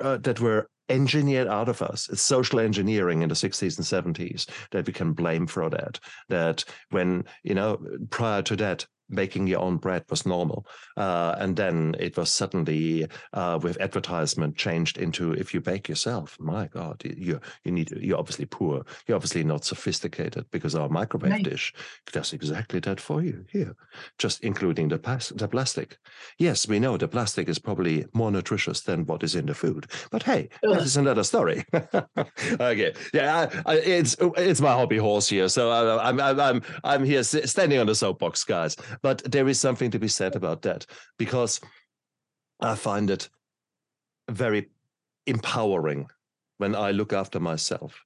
uh, 0.00 0.16
that 0.18 0.40
were 0.40 0.68
engineered 0.88 1.48
out 1.48 1.68
of 1.68 1.82
us. 1.82 2.08
It's 2.08 2.22
social 2.22 2.60
engineering 2.60 3.22
in 3.22 3.28
the 3.28 3.34
60s 3.34 3.78
and 3.78 4.16
70s 4.16 4.48
that 4.70 4.86
we 4.86 4.92
can 4.92 5.12
blame 5.12 5.46
for 5.46 5.70
that. 5.70 6.00
That 6.28 6.64
when, 6.90 7.24
you 7.42 7.54
know, 7.54 7.84
prior 8.10 8.42
to 8.42 8.56
that, 8.56 8.86
making 9.12 9.46
your 9.46 9.60
own 9.60 9.76
bread 9.76 10.04
was 10.08 10.26
normal. 10.26 10.66
Uh, 10.96 11.34
and 11.38 11.56
then 11.56 11.94
it 11.98 12.16
was 12.16 12.30
suddenly 12.30 13.06
uh, 13.32 13.58
with 13.62 13.80
advertisement 13.80 14.56
changed 14.56 14.98
into 14.98 15.32
if 15.32 15.54
you 15.54 15.60
bake 15.60 15.88
yourself, 15.88 16.36
my 16.40 16.66
God, 16.68 17.02
you 17.04 17.40
you 17.64 17.72
need 17.72 17.90
you're 17.90 18.18
obviously 18.18 18.46
poor. 18.46 18.84
You're 19.06 19.16
obviously 19.16 19.44
not 19.44 19.64
sophisticated 19.64 20.46
because 20.50 20.74
our 20.74 20.88
microwave 20.88 21.32
right. 21.32 21.44
dish 21.44 21.72
does 22.12 22.32
exactly 22.32 22.80
that 22.80 23.00
for 23.00 23.22
you 23.22 23.44
here, 23.50 23.74
just 24.18 24.42
including 24.42 24.88
the, 24.88 24.98
plas- 24.98 25.30
the 25.30 25.48
plastic. 25.48 25.98
Yes, 26.38 26.68
we 26.68 26.78
know 26.78 26.96
the 26.96 27.08
plastic 27.08 27.48
is 27.48 27.58
probably 27.58 28.06
more 28.12 28.30
nutritious 28.30 28.80
than 28.80 29.06
what 29.06 29.22
is 29.22 29.34
in 29.34 29.46
the 29.46 29.54
food, 29.54 29.86
but 30.10 30.22
hey, 30.22 30.48
Ugh. 30.64 30.74
that 30.74 30.82
is 30.82 30.96
another 30.96 31.24
story. 31.24 31.64
okay, 31.74 32.94
yeah, 33.12 33.48
I, 33.66 33.72
I, 33.72 33.76
it's 33.76 34.16
it's 34.20 34.60
my 34.60 34.72
hobby 34.72 34.98
horse 34.98 35.28
here, 35.28 35.48
so 35.48 35.70
I'm 35.70 36.20
I'm 36.20 36.40
I'm 36.40 36.62
I'm 36.84 37.04
here 37.04 37.22
standing 37.22 37.78
on 37.78 37.86
the 37.86 37.94
soapbox, 37.94 38.44
guys. 38.44 38.76
But 39.02 39.30
there 39.30 39.48
is 39.48 39.58
something 39.58 39.90
to 39.90 39.98
be 39.98 40.08
said 40.08 40.36
about 40.36 40.62
that 40.62 40.86
because 41.18 41.60
I 42.60 42.76
find 42.76 43.10
it 43.10 43.28
very 44.30 44.70
empowering 45.26 46.08
when 46.58 46.74
I 46.76 46.92
look 46.92 47.12
after 47.12 47.40
myself, 47.40 48.04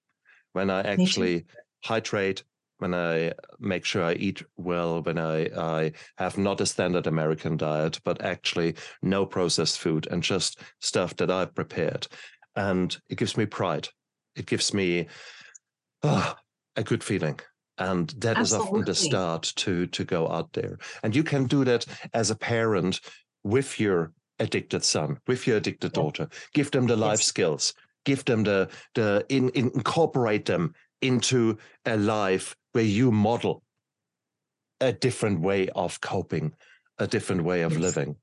when 0.52 0.70
I 0.70 0.80
actually 0.80 1.44
hydrate, 1.84 2.42
when 2.78 2.94
I 2.94 3.32
make 3.58 3.84
sure 3.84 4.02
I 4.02 4.14
eat 4.14 4.42
well, 4.56 5.02
when 5.02 5.18
I, 5.18 5.46
I 5.56 5.92
have 6.18 6.38
not 6.38 6.60
a 6.60 6.66
standard 6.66 7.06
American 7.06 7.56
diet, 7.56 8.00
but 8.04 8.22
actually 8.22 8.76
no 9.02 9.26
processed 9.26 9.78
food 9.78 10.08
and 10.10 10.22
just 10.22 10.60
stuff 10.80 11.16
that 11.16 11.30
I've 11.30 11.54
prepared. 11.54 12.06
And 12.54 12.96
it 13.08 13.18
gives 13.18 13.36
me 13.36 13.46
pride. 13.46 13.88
It 14.34 14.46
gives 14.46 14.72
me 14.72 15.06
oh, 16.02 16.34
a 16.76 16.82
good 16.82 17.04
feeling 17.04 17.40
and 17.78 18.10
that 18.18 18.38
is 18.38 18.52
often 18.52 18.84
the 18.84 18.94
start 18.94 19.42
to 19.56 19.86
to 19.86 20.04
go 20.04 20.28
out 20.28 20.52
there 20.52 20.78
and 21.02 21.14
you 21.14 21.22
can 21.22 21.46
do 21.46 21.64
that 21.64 21.84
as 22.14 22.30
a 22.30 22.34
parent 22.36 23.00
with 23.44 23.78
your 23.80 24.12
addicted 24.38 24.82
son 24.84 25.18
with 25.26 25.46
your 25.46 25.56
addicted 25.56 25.92
Yeah. 25.94 26.02
daughter 26.02 26.28
give 26.52 26.70
them 26.70 26.86
the 26.86 26.96
life 26.96 27.20
Yes. 27.20 27.26
skills 27.26 27.74
give 28.04 28.24
them 28.24 28.44
the 28.44 28.68
the 28.94 29.24
in, 29.28 29.48
in, 29.50 29.70
incorporate 29.74 30.44
them 30.44 30.74
into 31.02 31.56
a 31.84 31.96
life 31.96 32.56
where 32.72 32.84
you 32.84 33.10
model 33.10 33.62
a 34.80 34.92
different 34.92 35.40
way 35.40 35.68
of 35.70 36.00
coping 36.00 36.52
a 36.98 37.06
different 37.06 37.44
way 37.44 37.62
of 37.62 37.72
Yes. 37.72 37.80
living 37.80 38.16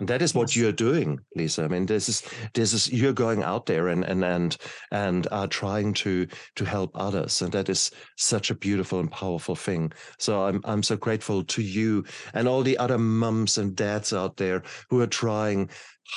and 0.00 0.08
that 0.08 0.22
is 0.22 0.34
what 0.34 0.56
you're 0.56 0.72
doing 0.72 1.20
lisa. 1.36 1.64
I 1.64 1.68
mean 1.68 1.86
this 1.86 2.08
is 2.08 2.22
this 2.54 2.72
is 2.72 2.90
you're 2.92 3.12
going 3.12 3.42
out 3.42 3.66
there 3.66 3.88
and 3.88 4.02
and 4.04 4.24
and 4.24 4.56
and 4.90 5.28
are 5.30 5.46
trying 5.46 5.92
to 5.94 6.26
to 6.56 6.64
help 6.64 6.90
others. 6.94 7.42
And 7.42 7.52
that 7.52 7.68
is 7.68 7.90
such 8.16 8.50
a 8.50 8.54
beautiful 8.54 8.98
and 8.98 9.10
powerful 9.10 9.54
thing. 9.54 9.92
So 10.18 10.42
i'm 10.46 10.60
i'm 10.64 10.82
so 10.82 10.96
grateful 10.96 11.44
to 11.44 11.62
you 11.62 12.04
and 12.34 12.48
all 12.48 12.62
the 12.62 12.78
other 12.78 12.98
mums 12.98 13.58
and 13.58 13.76
dads 13.76 14.12
out 14.12 14.36
there 14.36 14.62
who 14.88 15.00
are 15.00 15.06
trying 15.06 15.70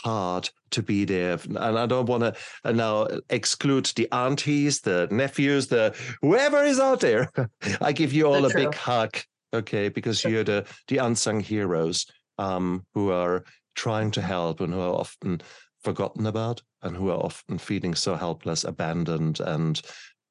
hard 0.03 0.49
to 0.71 0.81
be 0.81 1.05
there. 1.05 1.38
And 1.45 1.77
i 1.77 1.86
don't 1.86 2.07
want 2.07 2.23
to 2.23 2.73
now 2.73 3.07
exclude 3.29 3.86
the 3.95 4.09
aunties 4.11 4.81
the 4.81 5.07
nephews 5.11 5.67
the 5.67 5.93
whoever 6.21 6.63
is 6.63 6.79
out 6.79 7.01
there. 7.01 7.29
I 7.81 7.91
give 7.91 8.13
you 8.13 8.27
all 8.27 8.49
So 8.49 8.49
a 8.49 8.53
big 8.53 8.73
hug 8.73 9.17
okay 9.53 9.89
because 9.89 10.23
you're 10.23 10.43
the 10.43 10.65
the 10.88 10.97
unsung 10.97 11.39
heroes 11.39 12.07
um 12.39 12.86
who 12.95 13.11
are 13.11 13.43
trying 13.76 14.11
to 14.11 14.21
help 14.21 14.61
and 14.61 14.74
who 14.74 14.80
are 14.80 14.93
often 14.93 15.41
forgotten 15.84 16.26
about 16.26 16.61
and 16.82 16.95
who 16.95 17.09
are 17.09 17.24
often 17.24 17.57
feeling 17.57 17.95
so 17.95 18.15
helpless, 18.15 18.63
abandoned, 18.63 19.39
and 19.39 19.82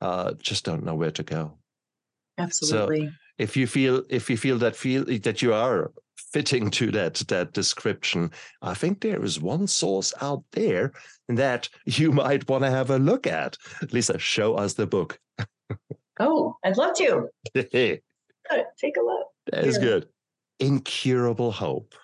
uh, 0.01 0.33
just 0.39 0.65
don't 0.65 0.85
know 0.85 0.95
where 0.95 1.11
to 1.11 1.23
go. 1.23 1.59
Absolutely. 2.39 3.11
If 3.39 3.57
you 3.57 3.67
feel 3.67 4.03
if 4.09 4.31
you 4.31 4.37
feel 4.37 4.59
that 4.59 4.77
feel 4.77 5.05
that 5.05 5.43
you 5.43 5.55
are 5.55 5.93
fitting 6.33 6.71
to 6.71 6.91
that 6.93 7.15
that 7.29 7.53
description, 7.53 8.31
I 8.63 8.75
think 8.75 9.01
there 9.01 9.23
is 9.23 9.41
one 9.41 9.67
source 9.67 10.13
out 10.21 10.45
there 10.53 10.93
that 11.29 11.69
you 11.85 12.13
might 12.13 12.49
want 12.49 12.65
to 12.65 12.71
have 12.71 12.91
a 12.91 12.99
look 12.99 13.27
at. 13.27 13.57
Lisa, 13.91 14.19
show 14.19 14.55
us 14.55 14.75
the 14.75 14.87
book. 14.87 15.19
oh, 16.21 16.57
I'd 16.65 16.77
love 16.77 16.95
to. 16.97 17.29
Take 17.55 18.03
a 18.97 19.03
look. 19.03 19.27
That 19.51 19.65
is 19.65 19.79
good. 19.79 20.09
Incurable 20.59 21.53
hope. 21.53 21.95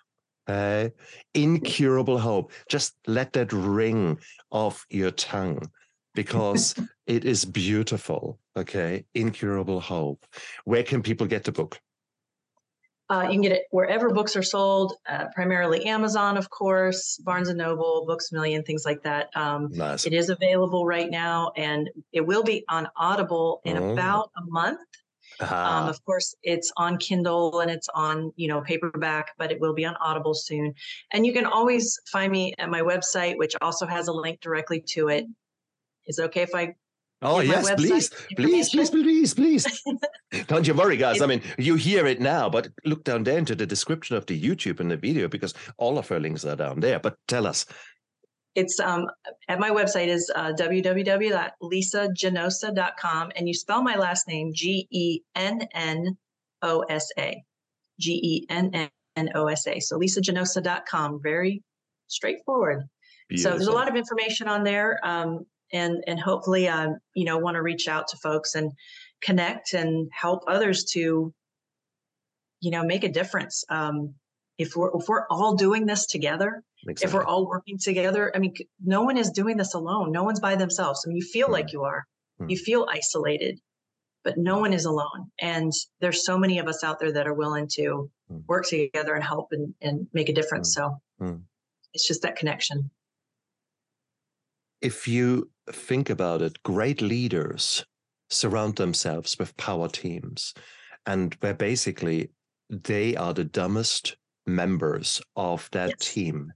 Uh, 0.48 0.88
incurable 1.34 2.18
hope. 2.18 2.52
Just 2.68 2.96
let 3.06 3.34
that 3.34 3.52
ring 3.52 4.18
off 4.50 4.86
your 4.88 5.10
tongue 5.10 5.70
because 6.14 6.74
it 7.06 7.24
is 7.24 7.44
beautiful. 7.44 8.38
Okay. 8.56 9.04
Incurable 9.14 9.80
hope. 9.80 10.24
Where 10.64 10.82
can 10.82 11.02
people 11.02 11.26
get 11.26 11.44
the 11.44 11.52
book? 11.52 11.78
Uh, 13.10 13.22
you 13.22 13.30
can 13.32 13.40
get 13.40 13.52
it 13.52 13.62
wherever 13.70 14.10
books 14.10 14.36
are 14.36 14.42
sold, 14.42 14.92
uh, 15.08 15.24
primarily 15.34 15.86
Amazon, 15.86 16.36
of 16.36 16.50
course, 16.50 17.16
Barnes 17.24 17.48
and 17.48 17.56
Noble, 17.56 18.04
Books 18.06 18.30
a 18.32 18.34
Million, 18.34 18.62
things 18.62 18.84
like 18.84 19.02
that. 19.02 19.30
Um, 19.34 19.70
Nice. 19.72 20.04
it 20.06 20.12
is 20.12 20.28
available 20.28 20.84
right 20.84 21.10
now, 21.10 21.50
and 21.56 21.88
it 22.12 22.20
will 22.20 22.42
be 22.42 22.64
on 22.68 22.86
Audible 22.96 23.62
in 23.64 23.78
Oh. 23.78 23.92
about 23.92 24.30
a 24.36 24.42
month. 24.44 24.80
Um, 25.40 25.48
Ah, 25.50 25.88
of 25.88 26.04
course, 26.04 26.34
it's 26.42 26.72
on 26.76 26.96
Kindle 26.98 27.60
and 27.60 27.70
it's 27.70 27.88
on 27.94 28.32
you 28.36 28.48
know 28.48 28.60
paperback, 28.60 29.32
but 29.38 29.52
it 29.52 29.60
will 29.60 29.74
be 29.74 29.84
on 29.84 29.96
Audible 29.96 30.34
soon. 30.34 30.74
And 31.12 31.26
you 31.26 31.32
can 31.32 31.46
always 31.46 31.98
find 32.10 32.32
me 32.32 32.54
at 32.58 32.70
my 32.70 32.80
website, 32.80 33.38
which 33.38 33.54
also 33.60 33.86
has 33.86 34.08
a 34.08 34.12
link 34.12 34.40
directly 34.40 34.80
to 34.94 35.08
it. 35.08 35.26
Is 36.06 36.18
it 36.18 36.24
okay 36.24 36.42
if 36.42 36.54
I? 36.54 36.74
oh, 37.22 37.40
yes, 37.40 37.70
please. 37.74 38.10
Please, 38.36 38.68
please, 38.70 38.90
please, 38.90 39.34
please. 39.34 39.82
Don't 40.46 40.66
you 40.66 40.74
worry, 40.74 40.96
guys. 40.96 41.20
I 41.20 41.26
mean, 41.26 41.42
you 41.58 41.74
hear 41.74 42.06
it 42.06 42.20
now, 42.20 42.48
but 42.48 42.68
look 42.84 43.04
down 43.04 43.24
there 43.24 43.38
into 43.38 43.54
the 43.54 43.66
description 43.66 44.16
of 44.16 44.26
the 44.26 44.40
YouTube 44.40 44.80
and 44.80 44.90
the 44.90 44.96
video 44.96 45.28
because 45.28 45.52
all 45.78 45.98
of 45.98 46.08
her 46.08 46.20
links 46.20 46.44
are 46.44 46.56
down 46.56 46.80
there. 46.80 46.98
But 47.00 47.16
tell 47.26 47.46
us. 47.46 47.66
It's 48.58 48.80
um 48.80 49.06
at 49.46 49.60
my 49.60 49.70
website 49.70 50.08
is 50.08 50.32
uh, 50.34 50.52
www.lisagennosa.com, 50.58 53.32
and 53.36 53.46
you 53.46 53.54
spell 53.54 53.84
my 53.84 53.94
last 53.94 54.26
name 54.26 54.50
G 54.52 54.88
E 54.90 55.20
N 55.36 55.60
N 55.72 56.18
O 56.62 56.80
S 56.80 57.12
A, 57.16 57.40
G 58.00 58.14
E 58.14 58.44
N 58.50 58.90
N 59.14 59.30
O 59.36 59.46
S 59.46 59.68
A. 59.68 59.78
So 59.78 59.96
lisagennosa.com, 59.96 61.20
very 61.22 61.62
straightforward. 62.08 62.82
So 63.36 63.50
there's 63.50 63.68
a 63.68 63.72
lot 63.72 63.88
of 63.88 63.94
information 63.94 64.48
on 64.48 64.64
there, 64.64 64.98
um, 65.04 65.46
and 65.72 66.02
and 66.08 66.18
hopefully, 66.18 66.66
um, 66.66 66.98
you 67.14 67.26
know, 67.26 67.38
want 67.38 67.54
to 67.54 67.62
reach 67.62 67.86
out 67.86 68.08
to 68.08 68.16
folks 68.16 68.56
and 68.56 68.72
connect 69.20 69.72
and 69.72 70.10
help 70.12 70.42
others 70.48 70.82
to, 70.94 71.32
you 72.60 72.70
know, 72.72 72.84
make 72.84 73.04
a 73.04 73.12
difference. 73.12 73.62
Um, 73.68 74.16
if 74.56 74.74
we're 74.74 74.90
if 74.98 75.06
we're 75.06 75.28
all 75.30 75.54
doing 75.54 75.86
this 75.86 76.06
together, 76.06 76.64
if 77.00 77.12
we're 77.14 77.24
all 77.24 77.46
working 77.46 77.78
together, 77.78 78.32
I 78.34 78.38
mean, 78.38 78.54
no 78.84 79.02
one 79.02 79.16
is 79.16 79.30
doing 79.30 79.56
this 79.56 79.74
alone. 79.74 80.12
No 80.12 80.24
one's 80.24 80.40
by 80.40 80.56
themselves. 80.56 81.04
I 81.04 81.08
mean, 81.08 81.16
you 81.18 81.22
feel 81.26 81.50
like 81.50 81.72
you 81.72 81.84
are, 81.84 82.06
Mm. 82.40 82.50
you 82.50 82.56
feel 82.56 82.86
isolated, 82.90 83.58
but 84.24 84.38
no 84.38 84.58
one 84.58 84.72
is 84.72 84.84
alone. 84.84 85.30
And 85.40 85.72
there's 86.00 86.24
so 86.24 86.38
many 86.38 86.58
of 86.60 86.68
us 86.68 86.84
out 86.84 87.00
there 87.00 87.12
that 87.12 87.26
are 87.26 87.34
willing 87.34 87.68
to 87.74 88.10
Mm. 88.30 88.44
work 88.46 88.66
together 88.66 89.14
and 89.14 89.24
help 89.24 89.52
and 89.52 89.74
and 89.80 90.08
make 90.12 90.28
a 90.28 90.32
difference. 90.32 90.74
So 90.74 91.00
Mm. 91.20 91.42
it's 91.94 92.06
just 92.06 92.22
that 92.22 92.36
connection. 92.36 92.90
if 94.80 95.08
you 95.08 95.50
think 95.72 96.08
about 96.08 96.40
it, 96.40 96.62
great 96.62 97.02
leaders 97.02 97.84
surround 98.30 98.76
themselves 98.76 99.36
with 99.38 99.56
power 99.56 99.88
teams, 99.88 100.54
and 101.06 101.34
where 101.40 101.54
basically 101.54 102.30
they 102.70 103.16
are 103.16 103.34
the 103.34 103.44
dumbest 103.44 104.16
members 104.46 105.20
of 105.34 105.68
that 105.72 105.88
Yes. 105.98 106.14
team. 106.14 106.52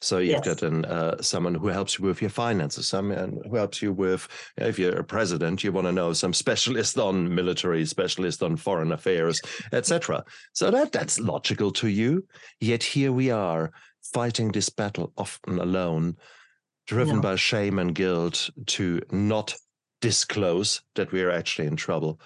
So 0.00 0.18
you've 0.18 0.30
Yes. 0.30 0.44
got 0.44 0.62
an, 0.62 0.84
uh, 0.84 1.20
someone 1.20 1.54
who 1.56 1.66
helps 1.68 1.98
you 1.98 2.04
with 2.04 2.20
your 2.20 2.30
finances, 2.30 2.86
someone 2.86 3.40
who 3.44 3.56
helps 3.56 3.82
you 3.82 3.92
with, 3.92 4.28
if 4.56 4.78
you're 4.78 4.96
a 4.96 5.04
president, 5.04 5.64
you 5.64 5.72
want 5.72 5.86
to 5.88 5.92
know 5.92 6.12
some 6.12 6.32
specialist 6.32 6.96
on 6.98 7.34
military, 7.34 7.84
specialist 7.84 8.42
on 8.42 8.56
foreign 8.56 8.92
affairs, 8.92 9.40
etc. 9.72 10.24
So 10.52 10.70
that 10.70 10.92
that's 10.92 11.18
logical 11.18 11.72
to 11.72 11.88
you. 11.88 12.24
Yet 12.60 12.84
here 12.84 13.12
we 13.12 13.30
are 13.30 13.72
fighting 14.12 14.52
this 14.52 14.68
battle 14.68 15.12
often 15.16 15.58
alone, 15.58 16.16
driven 16.86 17.16
No. 17.16 17.22
by 17.22 17.34
shame 17.36 17.78
and 17.80 17.92
guilt 17.94 18.50
to 18.66 19.00
not 19.10 19.54
disclose 20.00 20.80
that 20.94 21.10
we're 21.10 21.30
actually 21.30 21.66
in 21.66 21.74
trouble. 21.74 22.20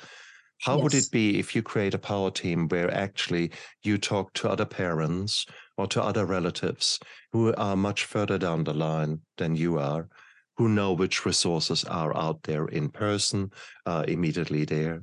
How 0.62 0.78
would 0.78 0.94
it 0.94 1.10
be 1.10 1.38
if 1.38 1.54
you 1.56 1.62
create 1.62 1.94
a 1.94 1.98
power 1.98 2.30
team 2.30 2.68
where 2.68 2.90
actually 2.90 3.50
you 3.82 3.98
talk 3.98 4.32
to 4.34 4.48
other 4.48 4.64
parents 4.64 5.44
or 5.76 5.86
to 5.88 6.02
other 6.02 6.24
relatives 6.24 6.98
who 7.32 7.52
are 7.54 7.76
much 7.76 8.04
further 8.04 8.38
down 8.38 8.64
the 8.64 8.74
line 8.74 9.20
than 9.38 9.56
you 9.56 9.78
are, 9.78 10.08
who 10.56 10.68
know 10.68 10.92
which 10.92 11.26
resources 11.26 11.84
are 11.84 12.16
out 12.16 12.44
there 12.44 12.66
in 12.66 12.90
person, 12.90 13.50
uh, 13.86 14.04
immediately 14.06 14.64
there? 14.64 15.02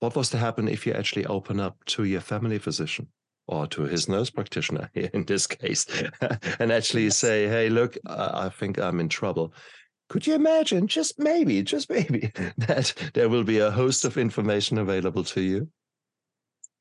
What 0.00 0.16
was 0.16 0.30
to 0.30 0.38
happen 0.38 0.68
if 0.68 0.86
you 0.86 0.92
actually 0.92 1.26
open 1.26 1.60
up 1.60 1.84
to 1.86 2.04
your 2.04 2.20
family 2.20 2.58
physician? 2.58 3.08
Or 3.46 3.66
to 3.68 3.82
his 3.82 4.08
nurse 4.08 4.30
practitioner 4.30 4.90
in 4.94 5.24
this 5.26 5.46
case, 5.46 5.84
and 6.58 6.72
actually 6.72 7.04
Yes. 7.04 7.18
say, 7.18 7.46
"Hey, 7.46 7.68
look, 7.68 7.96
I 8.06 8.48
think 8.48 8.78
I'm 8.78 9.00
in 9.00 9.10
trouble." 9.10 9.52
Could 10.14 10.28
you 10.28 10.34
imagine, 10.36 10.86
just 10.86 11.18
maybe, 11.18 11.60
just 11.64 11.90
maybe, 11.90 12.30
that 12.56 12.94
there 13.14 13.28
will 13.28 13.42
be 13.42 13.58
a 13.58 13.72
host 13.72 14.04
of 14.04 14.16
information 14.16 14.78
available 14.78 15.24
to 15.24 15.40
you? 15.40 15.68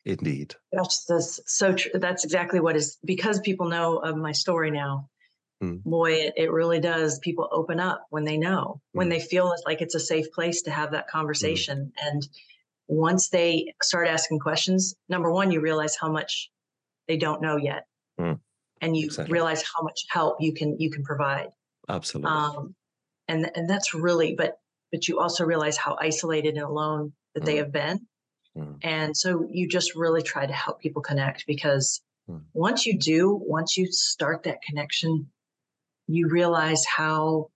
Indeed. 0.06 0.54
That's, 0.72 1.04
that's 1.06 1.40
so 1.48 1.74
true. 1.74 1.94
That's 1.96 2.24
exactly 2.24 2.60
what 2.60 2.76
is 2.76 3.00
because 3.04 3.40
people 3.40 3.68
know 3.70 3.98
of 3.98 4.18
my 4.18 4.34
story 4.34 4.70
now. 4.70 5.10
Mm. 5.64 5.82
Boy, 5.84 6.12
it, 6.14 6.34
it 6.38 6.52
really 6.52 6.80
does. 6.80 7.18
People 7.24 7.50
open 7.52 7.80
up 7.80 8.06
when 8.12 8.24
they 8.24 8.38
know, 8.38 8.80
when 8.92 9.08
Mm. 9.08 9.14
they 9.14 9.20
feel 9.20 9.52
like 9.66 9.82
it's 9.82 9.96
a 9.96 10.00
safe 10.00 10.32
place 10.32 10.62
to 10.62 10.70
have 10.72 10.92
that 10.92 11.08
conversation. 11.08 11.92
And 12.04 12.28
once 12.88 13.30
they 13.30 13.74
start 13.82 14.08
asking 14.08 14.42
questions, 14.42 14.94
number 15.10 15.32
one, 15.32 15.50
you 15.50 15.60
realize 15.60 15.96
how 16.00 16.12
much 16.12 16.52
they 17.08 17.18
don't 17.18 17.42
know 17.42 17.58
yet, 17.58 17.88
Mm. 18.20 18.40
and 18.80 18.96
you 18.96 19.06
Exactly. 19.06 19.34
realize 19.34 19.64
how 19.76 19.82
much 19.82 20.06
help 20.10 20.38
you 20.40 20.54
can 20.54 20.80
you 20.80 20.92
can 20.92 21.04
provide. 21.04 21.48
Absolutely. 21.90 22.30
Um, 22.32 22.76
and 23.28 23.50
and 23.56 23.70
that's 23.70 23.94
really, 23.94 24.36
but 24.36 24.58
but 24.92 25.08
you 25.08 25.20
also 25.20 25.44
realize 25.44 25.78
how 25.78 25.98
isolated 26.00 26.56
and 26.56 26.64
alone 26.64 27.14
that 27.34 27.46
they 27.46 27.56
Mm. 27.56 27.58
have 27.58 27.72
been. 27.72 28.08
Mm. 28.56 28.78
And 28.84 29.18
so 29.18 29.48
you 29.52 29.68
just 29.68 29.96
really 29.96 30.22
try 30.22 30.46
to 30.46 30.54
help 30.54 30.80
people 30.82 31.02
connect 31.02 31.46
because 31.48 32.02
Mm. 32.30 32.44
once 32.54 32.86
you 32.86 32.98
do, 32.98 33.34
once 33.34 33.76
you 33.76 33.88
start 33.92 34.44
that 34.44 34.62
connection, 34.62 35.32
you 36.08 36.30
realize 36.30 36.86
how 36.86 37.50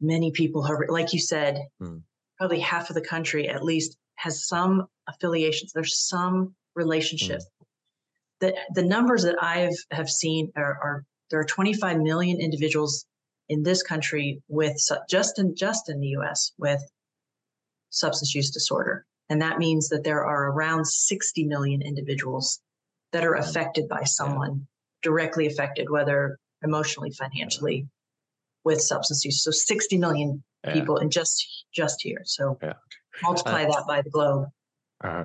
many 0.00 0.30
people 0.32 0.62
have, 0.64 0.78
like 0.88 1.12
you 1.12 1.20
said, 1.20 1.60
Mm. 1.80 2.02
probably 2.38 2.60
half 2.60 2.90
of 2.90 2.94
the 2.94 3.00
country 3.04 3.48
at 3.48 3.62
least 3.62 3.96
has 4.16 4.46
some 4.46 4.86
affiliations. 5.06 5.72
There's 5.72 5.96
some 5.98 6.54
relationship. 6.74 7.40
The, 8.40 8.56
the 8.74 8.82
numbers 8.82 9.22
that 9.24 9.42
I've 9.42 9.76
have 9.90 10.08
seen 10.10 10.50
are, 10.56 10.78
are 10.82 11.04
there 11.30 11.40
are 11.40 11.44
25 11.44 11.98
million 12.00 12.40
individuals 12.40 13.06
in 13.50 13.64
this 13.64 13.82
country 13.82 14.40
with 14.48 14.76
just 15.10 15.38
in 15.38 15.54
just 15.56 15.90
in 15.90 16.00
the 16.00 16.06
U.S. 16.18 16.52
with 16.56 16.80
substance 17.90 18.32
use 18.34 18.50
disorder. 18.50 19.04
And 19.28 19.42
that 19.42 19.58
means 19.58 19.88
that 19.88 20.04
there 20.04 20.24
are 20.24 20.50
around 20.52 20.86
60 20.86 21.44
million 21.44 21.82
individuals 21.82 22.60
that 23.12 23.24
are 23.24 23.34
affected 23.34 23.88
by 23.88 24.04
someone 24.04 24.66
directly 25.02 25.46
affected, 25.48 25.90
whether 25.90 26.38
emotionally, 26.62 27.10
financially, 27.10 27.88
with 28.64 28.80
substance 28.80 29.24
use. 29.24 29.42
So 29.42 29.50
60 29.50 29.98
million 29.98 30.42
Yeah. 30.64 30.74
people 30.74 30.98
in 30.98 31.10
just 31.10 31.66
just 31.74 32.02
here. 32.02 32.22
So 32.24 32.56
Yeah. 32.62 32.74
multiply 33.22 33.64
that 33.64 33.84
by 33.88 34.02
the 34.02 34.10
globe. 34.10 34.48
Uh, 35.02 35.24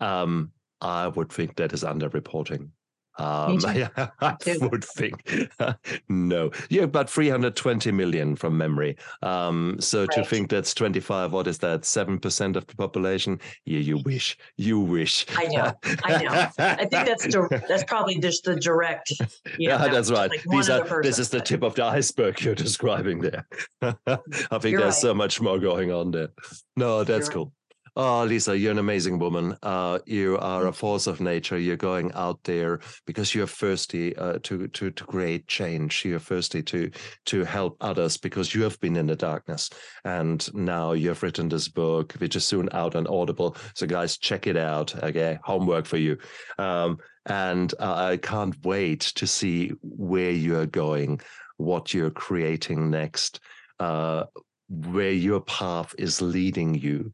um, 0.00 0.52
I 0.80 1.08
would 1.08 1.32
think 1.32 1.56
that 1.56 1.72
is 1.72 1.84
underreporting. 1.84 2.70
Um, 3.18 3.58
yeah, 3.74 3.88
I 4.20 4.36
would 4.60 4.84
think 4.84 5.50
no. 6.08 6.50
Yeah, 6.70 6.86
but 6.86 7.10
320 7.10 7.92
million 7.92 8.36
from 8.36 8.56
memory. 8.56 8.96
Um, 9.22 9.76
so 9.80 10.06
to 10.06 10.24
think 10.24 10.50
that's 10.50 10.74
25, 10.74 11.32
what 11.32 11.46
is 11.46 11.58
that? 11.58 11.82
7% 11.82 12.56
of 12.56 12.66
the 12.66 12.76
population? 12.76 13.40
Yeah, 13.64 13.80
you 13.80 13.98
wish. 13.98 14.38
You 14.56 14.80
wish. 14.80 15.26
I 15.36 15.46
know, 15.46 15.72
I 16.04 16.22
know. 16.22 16.48
I 16.58 16.86
think 16.86 16.90
that's 16.90 17.26
dir- 17.26 17.48
that's 17.68 17.84
probably 17.84 18.18
just 18.18 18.44
the 18.44 18.56
direct. 18.56 19.10
You 19.58 19.68
know, 19.68 19.76
yeah, 19.76 19.88
that's 19.88 20.10
right. 20.10 20.30
Like 20.30 20.44
These 20.44 20.70
are, 20.70 21.02
this 21.02 21.18
is 21.18 21.30
the 21.30 21.40
tip 21.40 21.62
of 21.62 21.74
the 21.74 21.84
iceberg 21.84 22.40
you're 22.40 22.54
describing 22.54 23.20
there. 23.20 23.46
I 23.82 24.58
think 24.58 24.78
there's 24.78 24.82
right. 24.82 24.94
so 24.94 25.14
much 25.14 25.40
more 25.40 25.58
going 25.58 25.92
on 25.92 26.10
there. 26.10 26.28
No, 26.76 27.04
that's 27.04 27.28
right. 27.28 27.34
cool. 27.34 27.52
Oh, 27.94 28.24
Lisa, 28.24 28.56
you're 28.56 28.72
an 28.72 28.78
amazing 28.78 29.18
woman. 29.18 29.54
Uh, 29.62 29.98
you 30.06 30.38
are 30.38 30.66
a 30.66 30.72
force 30.72 31.06
of 31.06 31.20
nature. 31.20 31.58
You're 31.58 31.76
going 31.76 32.10
out 32.14 32.42
there 32.44 32.80
because 33.06 33.34
you're 33.34 33.46
thirsty 33.46 34.16
uh, 34.16 34.38
to 34.44 34.66
to 34.68 34.90
to 34.90 35.04
create 35.04 35.46
change. 35.46 36.02
You're 36.02 36.18
thirsty 36.18 36.62
to 36.62 36.90
to 37.26 37.44
help 37.44 37.76
others 37.82 38.16
because 38.16 38.54
you 38.54 38.62
have 38.62 38.80
been 38.80 38.96
in 38.96 39.08
the 39.08 39.16
darkness, 39.16 39.68
and 40.06 40.54
now 40.54 40.92
you've 40.92 41.22
written 41.22 41.50
this 41.50 41.68
book, 41.68 42.14
which 42.14 42.34
is 42.34 42.46
soon 42.46 42.70
out 42.72 42.96
on 42.96 43.06
Audible. 43.08 43.56
So, 43.74 43.86
guys, 43.86 44.16
check 44.16 44.46
it 44.46 44.56
out. 44.56 44.94
Okay, 45.04 45.38
homework 45.44 45.84
for 45.84 45.98
you. 45.98 46.16
Um, 46.58 46.96
and 47.26 47.74
uh, 47.78 47.94
I 47.94 48.16
can't 48.16 48.56
wait 48.64 49.00
to 49.16 49.26
see 49.26 49.72
where 49.82 50.30
you're 50.30 50.66
going, 50.66 51.20
what 51.58 51.92
you're 51.92 52.10
creating 52.10 52.88
next. 52.90 53.40
Uh, 53.78 54.24
where 54.72 55.12
your 55.12 55.40
path 55.40 55.94
is 55.98 56.22
leading 56.22 56.74
you. 56.74 57.12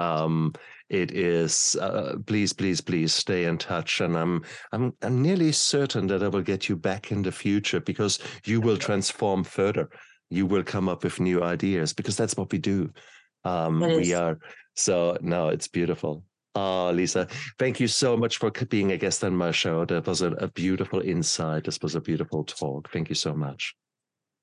Um, 0.00 0.52
it 0.88 1.12
is 1.12 1.76
uh, 1.80 2.16
please, 2.26 2.52
please, 2.52 2.80
please 2.80 3.12
stay 3.14 3.44
in 3.44 3.58
touch, 3.58 4.00
and 4.00 4.16
I'm 4.16 4.42
I'm 4.72 4.92
I'm 5.02 5.22
nearly 5.22 5.52
certain 5.52 6.06
that 6.08 6.22
I 6.22 6.28
will 6.28 6.42
get 6.42 6.68
you 6.68 6.76
back 6.76 7.12
in 7.12 7.22
the 7.22 7.32
future 7.32 7.80
because 7.80 8.18
you 8.44 8.60
will 8.60 8.76
transform 8.76 9.44
further. 9.44 9.88
You 10.30 10.46
will 10.46 10.64
come 10.64 10.88
up 10.88 11.04
with 11.04 11.20
new 11.20 11.42
ideas 11.42 11.92
because 11.92 12.16
that's 12.16 12.36
what 12.36 12.50
we 12.50 12.58
do. 12.58 12.90
Um, 13.44 13.80
we 13.80 14.14
are 14.14 14.38
so 14.74 15.16
no, 15.20 15.48
it's 15.48 15.68
beautiful. 15.68 16.24
Oh, 16.56 16.90
Lisa, 16.92 17.28
thank 17.60 17.78
you 17.78 17.86
so 17.86 18.16
much 18.16 18.38
for 18.38 18.50
being 18.50 18.90
a 18.90 18.96
guest 18.96 19.22
on 19.22 19.36
my 19.36 19.52
show. 19.52 19.84
That 19.84 20.06
was 20.06 20.22
a, 20.22 20.32
a 20.32 20.48
beautiful 20.48 21.00
insight. 21.00 21.64
This 21.64 21.78
was 21.80 21.94
a 21.94 22.00
beautiful 22.00 22.42
talk. 22.42 22.90
Thank 22.90 23.08
you 23.08 23.14
so 23.14 23.34
much. 23.34 23.76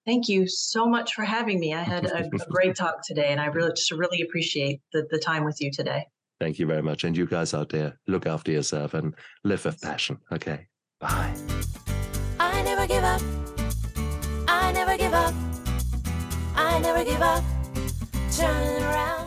Thank 0.08 0.30
you 0.30 0.48
so 0.48 0.88
much 0.88 1.14
for 1.14 1.26
having 1.26 1.60
me. 1.60 1.74
I 1.74 1.84
had 1.84 2.06
a, 2.06 2.26
a 2.26 2.46
great 2.50 2.76
talk 2.82 3.06
today, 3.06 3.28
and 3.28 3.42
I 3.42 3.48
really 3.48 3.72
just 3.72 3.92
really 3.92 4.22
appreciate 4.22 4.80
the, 4.94 5.06
the 5.12 5.20
time 5.20 5.44
with 5.44 5.60
you 5.60 5.70
today. 5.70 6.08
Thank 6.40 6.60
you 6.60 6.66
very 6.66 6.82
much. 6.82 7.04
And 7.04 7.18
you 7.18 7.26
guys 7.26 7.54
out 7.54 7.68
there, 7.70 8.00
look 8.08 8.26
after 8.26 8.50
yourself 8.54 8.94
and 8.94 9.14
live 9.44 9.66
with 9.66 9.82
passion. 9.82 10.20
Okay. 10.32 10.68
Bye. 11.02 11.36
I 12.40 12.62
never 12.64 12.88
give 12.88 13.04
up. 13.04 13.22
I 14.48 14.72
never 14.72 14.98
give 14.98 15.14
up. 15.14 15.34
I 16.56 16.80
never 16.80 17.04
give 17.04 17.22
up. 17.22 17.44
Turn 18.32 18.84
around. 18.84 19.27